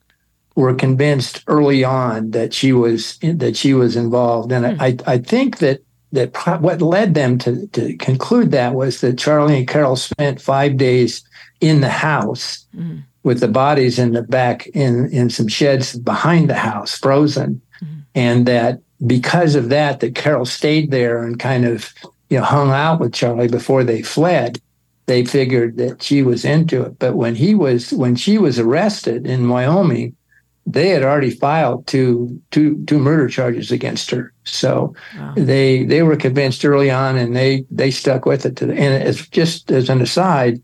were 0.57 0.75
convinced 0.75 1.43
early 1.47 1.83
on 1.83 2.31
that 2.31 2.53
she 2.53 2.73
was 2.73 3.19
that 3.19 3.57
she 3.57 3.75
was 3.75 3.97
involved, 3.97 4.53
and 4.53 4.67
hmm. 4.67 4.81
I 4.81 4.97
I 5.07 5.19
think 5.19 5.59
that 5.59 5.81
that 6.13 6.33
pro- 6.33 6.59
what 6.59 6.83
led 6.83 7.15
them 7.15 7.39
to 7.39 7.67
to 7.69 7.97
conclude 7.97 8.51
that 8.51 8.75
was 8.75 9.01
that 9.01 9.19
Charlie 9.19 9.59
and 9.59 9.69
Caril 9.69 9.97
spent 9.97 10.41
five 10.41 10.77
days 10.77 11.23
in 11.61 11.81
the 11.81 11.89
house 11.89 12.67
hmm. 12.75 12.99
With 13.25 13.41
the 13.41 13.49
bodies 13.49 13.99
in 13.99 14.12
the 14.12 14.22
back 14.22 14.66
in 14.68 15.09
in 15.11 15.31
some 15.31 15.49
sheds 15.49 15.99
behind 15.99 16.49
the 16.49 16.55
house, 16.55 16.97
frozen, 16.97 17.61
mm-hmm. 17.83 18.01
and 18.14 18.47
that 18.47 18.81
because 19.07 19.55
of 19.55 19.68
that, 19.70 20.01
that 20.01 20.14
Caril 20.14 20.47
stayed 20.47 20.91
there 20.91 21.25
and 21.25 21.39
kind 21.39 21.64
of 21.64 21.93
you 22.31 22.39
know 22.39 22.45
hung 22.45 22.70
out 22.70 23.01
with 23.01 23.12
Charlie 23.12 23.49
before 23.49 23.83
they 23.83 24.03
fled 24.03 24.61
they 25.07 25.25
figured 25.25 25.77
that 25.77 26.03
she 26.03 26.22
was 26.22 26.45
into 26.45 26.83
it. 26.83 26.99
But 26.99 27.14
when 27.14 27.35
he 27.35 27.55
was 27.55 27.93
when 27.93 28.16
she 28.16 28.39
was 28.39 28.59
arrested 28.59 29.27
in 29.27 29.49
Wyoming, 29.49 30.16
they 30.66 30.89
had 30.89 31.03
already 31.03 31.31
filed 31.31 31.87
two 31.87 32.41
two 32.51 32.83
two 32.87 32.99
murder 32.99 33.29
charges 33.29 33.70
against 33.70 34.11
her. 34.11 34.33
So 34.45 34.95
Wow. 35.18 35.35
they 35.37 35.85
they 35.85 36.03
were 36.03 36.16
convinced 36.16 36.64
early 36.64 36.91
on, 36.91 37.16
and 37.16 37.37
they 37.37 37.64
they 37.70 37.91
stuck 37.91 38.25
with 38.25 38.47
it. 38.47 38.57
To 38.57 38.66
the, 38.66 38.72
and 38.75 39.03
as 39.03 39.27
just 39.29 39.70
as 39.70 39.91
an 39.91 40.01
aside, 40.01 40.61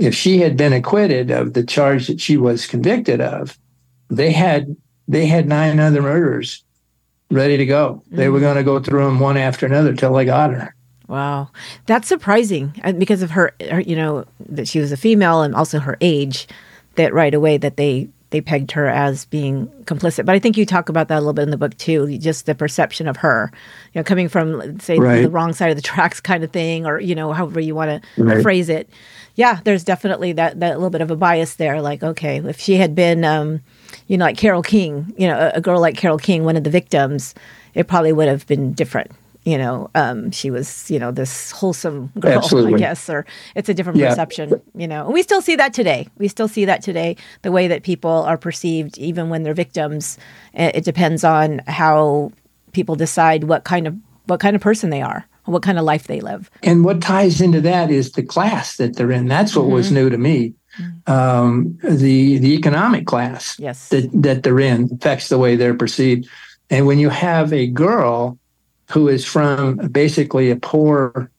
if 0.00 0.14
she 0.14 0.38
had 0.38 0.56
been 0.56 0.72
acquitted 0.72 1.30
of 1.30 1.52
the 1.52 1.62
charge 1.62 2.06
that 2.06 2.20
she 2.20 2.38
was 2.38 2.66
convicted 2.66 3.20
of, 3.20 3.58
they 4.08 4.32
had 4.32 4.74
they 5.06 5.26
had 5.26 5.46
nine 5.46 5.78
other 5.78 6.00
murders 6.00 6.64
ready 7.30 7.56
to 7.58 7.66
go. 7.66 8.02
They 8.10 8.28
were 8.28 8.38
mm-hmm. 8.38 8.44
going 8.44 8.56
to 8.56 8.64
go 8.64 8.80
through 8.80 9.04
them 9.04 9.20
one 9.20 9.36
after 9.36 9.66
another 9.66 9.94
till 9.94 10.14
they 10.14 10.24
got 10.24 10.52
her. 10.52 10.74
Wow, 11.06 11.50
that's 11.86 12.08
surprising 12.08 12.72
uh, 12.82 12.92
because 12.92 13.22
of 13.22 13.32
her, 13.32 13.52
her, 13.70 13.80
you 13.80 13.96
know, 13.96 14.24
that 14.48 14.68
she 14.68 14.78
was 14.78 14.90
a 14.90 14.96
female 14.96 15.42
and 15.42 15.54
also 15.54 15.78
her 15.78 15.96
age. 16.00 16.48
That 16.96 17.14
right 17.14 17.32
away 17.32 17.56
that 17.56 17.76
they 17.76 18.08
they 18.30 18.40
pegged 18.40 18.72
her 18.72 18.86
as 18.86 19.24
being 19.26 19.66
complicit. 19.84 20.24
But 20.24 20.34
I 20.34 20.38
think 20.38 20.56
you 20.56 20.64
talk 20.64 20.88
about 20.88 21.08
that 21.08 21.16
a 21.16 21.20
little 21.20 21.32
bit 21.32 21.42
in 21.42 21.50
the 21.50 21.56
book 21.56 21.76
too. 21.76 22.16
Just 22.18 22.46
the 22.46 22.54
perception 22.54 23.06
of 23.06 23.16
her, 23.18 23.50
you 23.92 23.98
know, 23.98 24.04
coming 24.04 24.28
from 24.28 24.78
say 24.80 24.98
Right. 24.98 25.22
the 25.22 25.30
wrong 25.30 25.52
side 25.52 25.70
of 25.70 25.76
the 25.76 25.82
tracks 25.82 26.20
kind 26.30 26.42
of 26.42 26.50
thing, 26.50 26.86
or 26.86 27.00
you 27.00 27.14
know, 27.14 27.32
however 27.32 27.60
you 27.60 27.74
want 27.74 28.02
to 28.02 28.22
Right. 28.22 28.42
phrase 28.42 28.68
it. 28.68 28.88
Yeah, 29.40 29.60
there's 29.64 29.84
definitely 29.84 30.32
that 30.34 30.60
that 30.60 30.74
little 30.76 30.90
bit 30.90 31.00
of 31.00 31.10
a 31.10 31.16
bias 31.16 31.54
there. 31.54 31.80
Like, 31.80 32.02
okay, 32.02 32.36
if 32.44 32.60
she 32.60 32.74
had 32.76 32.94
been, 32.94 33.24
um, 33.24 33.60
you 34.06 34.18
know, 34.18 34.26
like 34.26 34.36
Carol 34.36 34.62
King, 34.62 35.14
you 35.16 35.26
know, 35.28 35.38
a, 35.38 35.58
a 35.58 35.60
girl 35.62 35.80
like 35.80 35.96
Carol 35.96 36.18
King, 36.18 36.44
one 36.44 36.56
of 36.56 36.64
the 36.64 36.70
victims, 36.80 37.34
it 37.72 37.88
probably 37.88 38.12
would 38.12 38.28
have 38.28 38.44
been 38.46 38.74
different. 38.74 39.10
You 39.44 39.56
know, 39.56 39.88
um, 39.94 40.30
she 40.30 40.50
was, 40.50 40.90
you 40.90 40.98
know, 40.98 41.10
this 41.10 41.50
wholesome 41.52 42.12
girl, 42.20 42.32
I 42.32 42.44
Absolutely. 42.44 42.78
guess, 42.78 43.08
or 43.08 43.24
it's 43.56 43.70
a 43.70 43.74
different 43.74 43.98
Yeah. 43.98 44.08
perception, 44.10 44.60
you 44.76 44.86
know. 44.86 45.06
And 45.06 45.14
we 45.14 45.22
still 45.22 45.40
see 45.40 45.56
that 45.56 45.72
today. 45.72 46.06
We 46.18 46.28
still 46.28 46.48
see 46.56 46.66
that 46.66 46.82
today, 46.82 47.16
the 47.40 47.50
way 47.50 47.66
that 47.68 47.82
people 47.82 48.10
are 48.30 48.36
perceived, 48.36 48.98
even 48.98 49.30
when 49.30 49.42
they're 49.42 49.54
victims. 49.64 50.18
It 50.52 50.76
it 50.78 50.84
depends 50.84 51.24
on 51.24 51.62
how 51.66 52.32
people 52.72 52.94
decide 53.06 53.44
what 53.44 53.64
kind 53.64 53.86
of 53.88 53.94
what 54.26 54.40
kind 54.40 54.54
of 54.54 54.60
person 54.60 54.90
they 54.90 55.00
are, 55.00 55.24
what 55.44 55.62
kind 55.62 55.78
of 55.78 55.84
life 55.84 56.06
they 56.06 56.20
live. 56.20 56.50
And 56.62 56.84
what 56.84 57.00
ties 57.02 57.40
into 57.40 57.60
that 57.62 57.90
is 57.90 58.12
the 58.12 58.22
class 58.22 58.76
that 58.76 58.96
they're 58.96 59.10
in. 59.12 59.26
That's 59.28 59.56
what 59.56 59.64
Mm-hmm. 59.64 59.72
was 59.74 59.92
new 59.92 60.10
to 60.10 60.18
me. 60.18 60.54
Um, 61.06 61.78
the 61.82 62.38
the 62.38 62.54
economic 62.54 63.06
class 63.06 63.56
Yes. 63.58 63.88
that 63.88 64.08
that 64.22 64.42
they're 64.44 64.60
in 64.60 64.88
affects 64.94 65.28
the 65.28 65.38
way 65.38 65.56
they're 65.56 65.74
perceived. 65.74 66.28
And 66.70 66.86
when 66.86 66.98
you 66.98 67.08
have 67.10 67.52
a 67.52 67.66
girl 67.66 68.38
who 68.90 69.08
is 69.08 69.24
from 69.24 69.76
basically 69.88 70.50
a 70.50 70.56
poor 70.56 71.30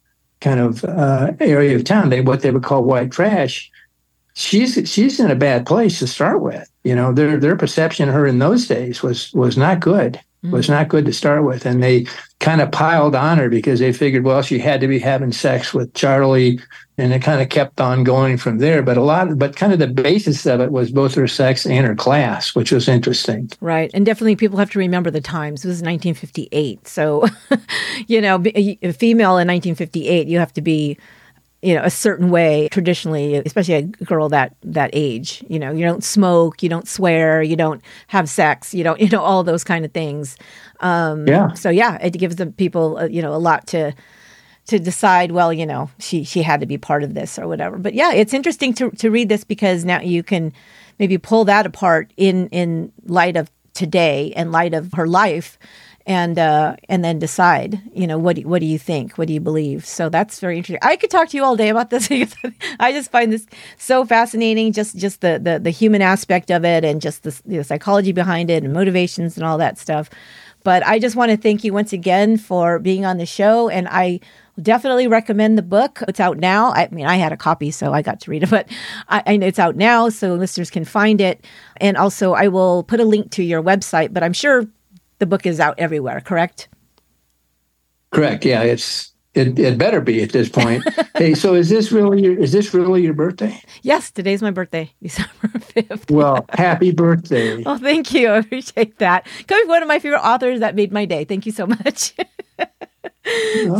kind 0.41 0.59
of 0.59 0.83
uh, 0.83 1.31
area 1.39 1.75
of 1.75 1.83
town, 1.85 2.09
they 2.09 2.21
what 2.21 2.41
they 2.41 2.51
would 2.51 2.63
call 2.63 2.83
white 2.83 3.11
trash. 3.11 3.71
She's 4.33 4.79
she's 4.89 5.19
in 5.19 5.31
a 5.31 5.35
bad 5.35 5.65
place 5.65 5.99
to 5.99 6.07
start 6.07 6.41
with. 6.41 6.69
You 6.83 6.95
know, 6.95 7.13
their 7.13 7.37
their 7.37 7.55
perception 7.55 8.09
of 8.09 8.15
her 8.15 8.25
in 8.27 8.39
those 8.39 8.67
days 8.67 9.01
was 9.01 9.31
was 9.33 9.57
not 9.57 9.79
good. 9.79 10.19
Was 10.43 10.65
mm. 10.65 10.69
not 10.71 10.87
good 10.87 11.05
to 11.05 11.13
start 11.13 11.43
with, 11.43 11.67
and 11.67 11.83
they 11.83 12.07
kind 12.39 12.61
of 12.61 12.71
piled 12.71 13.15
on 13.15 13.37
her 13.37 13.47
because 13.47 13.79
they 13.79 13.93
figured, 13.93 14.23
well, 14.23 14.41
she 14.41 14.57
had 14.57 14.81
to 14.81 14.87
be 14.87 14.97
having 14.97 15.31
sex 15.31 15.71
with 15.71 15.93
Charlie, 15.93 16.59
and 16.97 17.13
it 17.13 17.21
kind 17.21 17.41
of 17.41 17.49
kept 17.49 17.79
on 17.79 18.03
going 18.03 18.37
from 18.37 18.57
there. 18.57 18.81
But 18.81 18.97
a 18.97 19.03
lot, 19.03 19.37
but 19.37 19.55
kind 19.55 19.71
of 19.71 19.77
the 19.77 19.87
basis 19.87 20.47
of 20.47 20.59
it 20.59 20.71
was 20.71 20.91
both 20.91 21.13
her 21.13 21.27
sex 21.27 21.67
and 21.67 21.85
her 21.85 21.95
class, 21.95 22.55
which 22.55 22.71
was 22.71 22.87
interesting. 22.87 23.51
Right. 23.61 23.91
And 23.93 24.03
definitely 24.03 24.35
people 24.35 24.57
have 24.57 24.71
to 24.71 24.79
remember 24.79 25.11
the 25.11 25.21
times. 25.21 25.63
It 25.63 25.67
was 25.67 25.83
1958. 25.83 26.87
So, 26.87 27.27
you 28.07 28.19
know, 28.19 28.41
a 28.43 28.93
female 28.93 29.37
in 29.37 29.47
1958, 29.47 30.27
you 30.27 30.39
have 30.39 30.53
to 30.53 30.61
be, 30.61 30.97
you 31.61 31.75
know, 31.75 31.83
a 31.83 31.89
certain 31.89 32.29
way 32.31 32.67
traditionally, 32.69 33.35
especially 33.35 33.75
a 33.75 33.83
girl 33.83 34.29
that 34.29 34.55
that 34.63 34.89
age. 34.93 35.43
You 35.47 35.59
know, 35.59 35.71
you 35.71 35.85
don't 35.85 36.03
smoke, 36.03 36.63
you 36.63 36.69
don't 36.69 36.87
swear, 36.87 37.41
you 37.43 37.55
don't 37.55 37.81
have 38.07 38.29
sex, 38.29 38.73
you 38.73 38.83
don't, 38.83 38.99
you 39.01 39.09
know, 39.09 39.21
all 39.21 39.43
those 39.43 39.63
kind 39.63 39.85
of 39.85 39.91
things. 39.91 40.37
Um, 40.79 41.27
Yeah. 41.27 41.53
So 41.53 41.69
yeah, 41.69 41.97
it 42.01 42.11
gives 42.11 42.37
the 42.37 42.47
people, 42.47 42.97
uh, 42.97 43.05
you 43.05 43.21
know, 43.21 43.33
a 43.33 43.37
lot 43.37 43.67
to 43.67 43.93
to 44.67 44.79
decide. 44.79 45.31
Well, 45.31 45.53
you 45.53 45.65
know, 45.65 45.89
she 45.99 46.23
she 46.23 46.41
had 46.41 46.61
to 46.61 46.65
be 46.65 46.77
part 46.77 47.03
of 47.03 47.13
this 47.13 47.37
or 47.37 47.47
whatever. 47.47 47.77
But 47.77 47.93
yeah, 47.93 48.11
it's 48.13 48.33
interesting 48.33 48.73
to 48.75 48.89
to 48.91 49.11
read 49.11 49.29
this 49.29 49.43
because 49.43 49.85
now 49.85 50.01
you 50.01 50.23
can 50.23 50.53
maybe 50.97 51.17
pull 51.17 51.45
that 51.45 51.65
apart 51.65 52.11
in 52.17 52.47
in 52.49 52.91
light 53.05 53.37
of 53.37 53.51
today 53.73 54.33
and 54.35 54.51
light 54.51 54.73
of 54.73 54.93
her 54.93 55.07
life 55.07 55.57
and 56.05 56.39
uh 56.39 56.75
and 56.89 57.03
then 57.03 57.19
decide 57.19 57.81
you 57.93 58.07
know 58.07 58.17
what 58.17 58.35
do, 58.35 58.47
what 58.47 58.59
do 58.59 58.65
you 58.65 58.79
think? 58.79 59.17
What 59.17 59.27
do 59.27 59.33
you 59.33 59.39
believe? 59.39 59.85
So 59.85 60.09
that's 60.09 60.39
very 60.39 60.57
interesting. 60.57 60.79
I 60.81 60.95
could 60.95 61.09
talk 61.09 61.29
to 61.29 61.37
you 61.37 61.43
all 61.43 61.55
day 61.55 61.69
about 61.69 61.89
this. 61.89 62.09
I 62.79 62.91
just 62.91 63.11
find 63.11 63.31
this 63.31 63.45
so 63.77 64.05
fascinating 64.05 64.71
just 64.73 64.97
just 64.97 65.21
the 65.21 65.39
the, 65.41 65.59
the 65.59 65.69
human 65.69 66.01
aspect 66.01 66.51
of 66.51 66.65
it 66.65 66.83
and 66.83 67.01
just 67.01 67.23
the, 67.23 67.39
the 67.45 67.63
psychology 67.63 68.11
behind 68.11 68.49
it 68.49 68.63
and 68.63 68.73
motivations 68.73 69.37
and 69.37 69.45
all 69.45 69.57
that 69.57 69.77
stuff. 69.77 70.09
But 70.63 70.85
i 70.85 70.99
just 70.99 71.15
want 71.15 71.31
to 71.31 71.37
thank 71.37 71.63
you 71.63 71.73
once 71.73 71.93
again 71.93 72.37
for 72.37 72.79
being 72.79 73.05
on 73.05 73.17
the 73.17 73.25
show 73.25 73.69
and 73.69 73.87
i 73.89 74.19
definitely 74.61 75.07
recommend 75.07 75.57
the 75.57 75.63
book. 75.63 76.03
It's 76.07 76.19
out 76.19 76.37
now. 76.37 76.71
I 76.73 76.87
mean 76.91 77.05
i 77.05 77.15
had 77.15 77.31
a 77.31 77.37
copy 77.37 77.71
so 77.71 77.93
i 77.93 78.01
got 78.01 78.19
to 78.21 78.31
read 78.31 78.43
it 78.43 78.49
but 78.57 78.67
I, 79.07 79.23
I 79.25 79.37
know 79.37 79.47
it's 79.47 79.59
out 79.59 79.75
now 79.75 80.09
so 80.09 80.35
listeners 80.35 80.69
can 80.69 80.85
find 80.85 81.21
it. 81.21 81.45
And 81.77 81.97
also 81.97 82.33
i 82.33 82.47
will 82.47 82.83
put 82.83 82.99
a 82.99 83.05
link 83.05 83.31
to 83.31 83.43
your 83.43 83.61
website 83.63 84.13
but 84.13 84.23
i'm 84.23 84.33
sure 84.33 84.67
the 85.21 85.25
book 85.25 85.45
is 85.45 85.59
out 85.61 85.75
everywhere 85.77 86.19
correct 86.19 86.67
Correct. 88.11 88.43
Yeah, 88.45 88.61
it's 88.63 89.13
It, 89.33 89.57
it 89.57 89.77
better 89.77 90.01
be 90.01 90.21
at 90.21 90.33
this 90.33 90.49
point. 90.49 90.83
hey, 91.15 91.33
so 91.33 91.53
is 91.55 91.69
this 91.69 91.89
really 91.93 92.21
your, 92.21 92.37
is 92.37 92.51
this 92.51 92.73
really 92.73 93.01
your 93.01 93.13
birthday? 93.13 93.57
Yes, 93.81 94.11
today's 94.11 94.41
my 94.41 94.51
birthday, 94.51 94.91
December 95.01 95.47
5th. 95.47 96.11
Well, 96.11 96.45
happy 96.49 96.91
birthday. 96.91 97.63
Oh, 97.65 97.77
thank 97.77 98.13
you. 98.13 98.27
I 98.27 98.39
appreciate 98.39 98.97
that. 98.97 99.25
Coming 99.47 99.63
from 99.63 99.69
one 99.69 99.81
of 99.83 99.87
my 99.87 99.99
favorite 99.99 100.19
authors, 100.27 100.59
that 100.59 100.75
made 100.75 100.91
my 100.91 101.05
day. 101.05 101.23
Thank 101.23 101.45
you 101.45 101.53
so 101.53 101.65
much. 101.65 102.13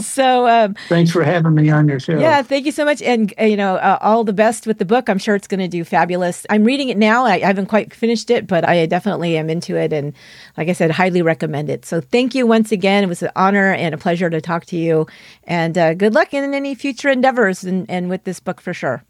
So 0.02 0.48
um, 0.48 0.76
thanks 0.88 1.12
for 1.12 1.24
having 1.24 1.54
me 1.56 1.70
on 1.70 1.88
your 1.88 2.00
show. 2.00 2.18
Yeah 2.20 2.42
thank 2.42 2.66
you 2.66 2.72
so 2.72 2.86
much. 2.86 3.02
And 3.02 3.34
uh, 3.40 3.46
you 3.46 3.58
know 3.58 3.76
uh, 3.76 3.98
all 4.02 4.24
the 4.24 4.34
best 4.34 4.68
with 4.68 4.80
the 4.80 4.86
book. 4.86 5.10
I'm 5.10 5.18
sure 5.18 5.36
it's 5.36 5.48
going 5.48 5.60
to 5.60 5.68
do 5.68 5.84
fabulous. 5.84 6.46
I'm 6.50 6.64
reading 6.64 6.90
it 6.90 6.98
now. 6.98 7.26
I, 7.26 7.36
I, 7.36 7.40
haven't 7.40 7.68
quite 7.68 7.94
finished 7.94 8.30
it 8.30 8.48
but 8.48 8.68
i 8.68 8.86
definitely 8.86 9.38
am 9.38 9.50
into 9.50 9.76
it. 9.76 9.94
And 9.94 10.14
like 10.58 10.70
i 10.70 10.74
said 10.74 10.92
highly 10.92 11.22
recommend 11.22 11.70
it. 11.70 11.86
So 11.86 12.02
thank 12.02 12.36
you 12.36 12.48
once 12.48 12.72
again. 12.72 13.04
It 13.04 13.08
was 13.08 13.24
an 13.24 13.32
honor 13.36 13.74
and 13.74 13.94
a 13.94 13.98
pleasure 13.98 14.30
to 14.30 14.42
talk 14.42 14.66
to 14.68 14.78
you. 14.78 15.08
And 15.44 15.78
uh, 15.78 15.94
good 15.94 16.14
luck 16.14 16.34
in 16.34 16.54
any 16.54 16.76
future 16.76 17.10
endeavors 17.10 17.64
and, 17.64 17.90
and 17.90 18.10
with 18.10 18.24
this 18.24 18.40
book 18.40 18.62
for 18.62 18.74
sure. 18.74 19.04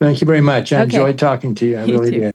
Thank 0.00 0.20
you 0.20 0.26
very 0.26 0.40
much. 0.40 0.72
I 0.72 0.82
okay. 0.82 0.84
enjoyed 0.84 1.18
talking 1.18 1.54
to 1.56 1.66
you. 1.66 1.78
I 1.78 1.84
you 1.84 1.98
really 1.98 2.10
too. 2.10 2.20
did 2.20 2.34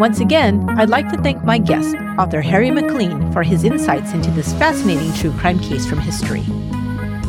Once 0.00 0.18
again, 0.18 0.66
I'd 0.78 0.88
like 0.88 1.10
to 1.10 1.20
thank 1.20 1.44
my 1.44 1.58
guest, 1.58 1.94
author 2.18 2.40
Harry 2.40 2.70
MacLean, 2.70 3.30
for 3.34 3.42
his 3.42 3.64
insights 3.64 4.14
into 4.14 4.30
this 4.30 4.54
fascinating 4.54 5.12
true 5.12 5.30
crime 5.32 5.58
case 5.58 5.86
from 5.86 5.98
history. 5.98 6.42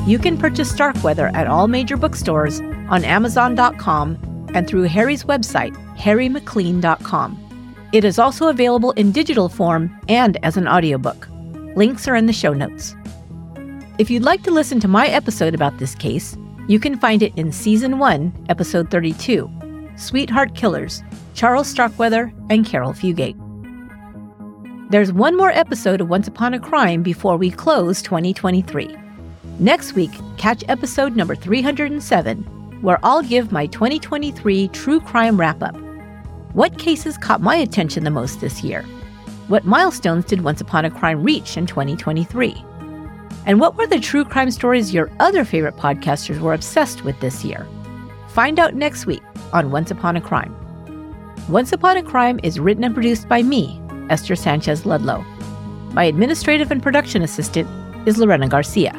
You 0.07 0.17
can 0.17 0.37
purchase 0.37 0.71
Starkweather 0.71 1.31
at 1.33 1.47
all 1.47 1.67
major 1.67 1.97
bookstores, 1.97 2.61
on 2.87 3.03
Amazon.com, 3.03 4.47
and 4.53 4.65
through 4.69 4.83
Harry's 4.83 5.25
website, 5.25 5.75
harrymaclean.com. 5.97 7.89
It 7.91 8.05
is 8.05 8.17
also 8.17 8.47
available 8.47 8.91
in 8.91 9.11
digital 9.11 9.49
form 9.49 9.93
and 10.07 10.37
as 10.41 10.55
an 10.55 10.65
audiobook. 10.65 11.27
Links 11.75 12.07
are 12.07 12.15
in 12.15 12.25
the 12.25 12.31
show 12.31 12.53
notes. 12.53 12.95
If 13.97 14.09
you'd 14.09 14.23
like 14.23 14.43
to 14.43 14.51
listen 14.51 14.79
to 14.79 14.87
my 14.87 15.07
episode 15.07 15.53
about 15.53 15.77
this 15.77 15.93
case, 15.93 16.37
you 16.69 16.79
can 16.79 16.97
find 16.97 17.21
it 17.21 17.33
in 17.35 17.51
Season 17.51 17.99
1, 17.99 18.45
Episode 18.47 18.89
32 18.89 19.51
Sweetheart 19.97 20.55
Killers 20.55 21.03
Charles 21.41 21.67
Starkweather, 21.67 22.31
and 22.51 22.67
Caril 22.67 22.93
Fugate. 22.93 23.35
There's 24.91 25.11
one 25.11 25.35
more 25.35 25.49
episode 25.49 25.99
of 25.99 26.07
Once 26.07 26.27
Upon 26.27 26.53
a 26.53 26.59
Crime 26.59 27.01
before 27.01 27.35
we 27.35 27.49
close 27.49 28.03
2023. 28.03 28.95
Next 29.57 29.93
week, 29.93 30.11
catch 30.37 30.63
episode 30.69 31.15
number 31.15 31.33
307, 31.35 32.43
where 32.83 32.99
I'll 33.01 33.23
give 33.23 33.51
my 33.51 33.65
2023 33.65 34.67
true 34.67 34.99
crime 34.99 35.39
wrap 35.39 35.63
up. 35.63 35.75
What 36.53 36.77
cases 36.77 37.17
caught 37.17 37.41
my 37.41 37.55
attention 37.55 38.03
the 38.03 38.11
most 38.11 38.39
this 38.39 38.63
year? 38.63 38.83
What 39.47 39.65
milestones 39.65 40.25
did 40.25 40.43
Once 40.43 40.61
Upon 40.61 40.85
a 40.85 40.91
Crime 40.91 41.23
reach 41.23 41.57
in 41.57 41.65
2023? 41.65 42.53
And 43.47 43.59
what 43.59 43.77
were 43.77 43.87
the 43.87 43.99
true 43.99 44.25
crime 44.25 44.51
stories 44.51 44.93
your 44.93 45.11
other 45.19 45.43
favorite 45.43 45.77
podcasters 45.77 46.39
were 46.39 46.53
obsessed 46.53 47.03
with 47.03 47.19
this 47.19 47.43
year? 47.43 47.65
Find 48.27 48.59
out 48.59 48.75
next 48.75 49.07
week 49.07 49.23
on 49.53 49.71
Once 49.71 49.89
Upon 49.89 50.15
a 50.15 50.21
Crime. 50.21 50.55
Once 51.49 51.73
Upon 51.73 51.97
a 51.97 52.03
Crime 52.03 52.39
is 52.43 52.59
written 52.59 52.83
and 52.83 52.93
produced 52.93 53.27
by 53.27 53.41
me, 53.41 53.81
Esther 54.09 54.35
Sanchez 54.35 54.85
Ludlow. 54.85 55.21
My 55.93 56.03
administrative 56.03 56.71
and 56.71 56.81
production 56.81 57.23
assistant 57.23 57.67
is 58.07 58.17
Lorena 58.17 58.47
Garcia. 58.47 58.93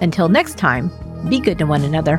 Until 0.00 0.28
next 0.28 0.58
time, 0.58 0.90
be 1.28 1.40
good 1.40 1.58
to 1.58 1.64
one 1.64 1.82
another. 1.82 2.18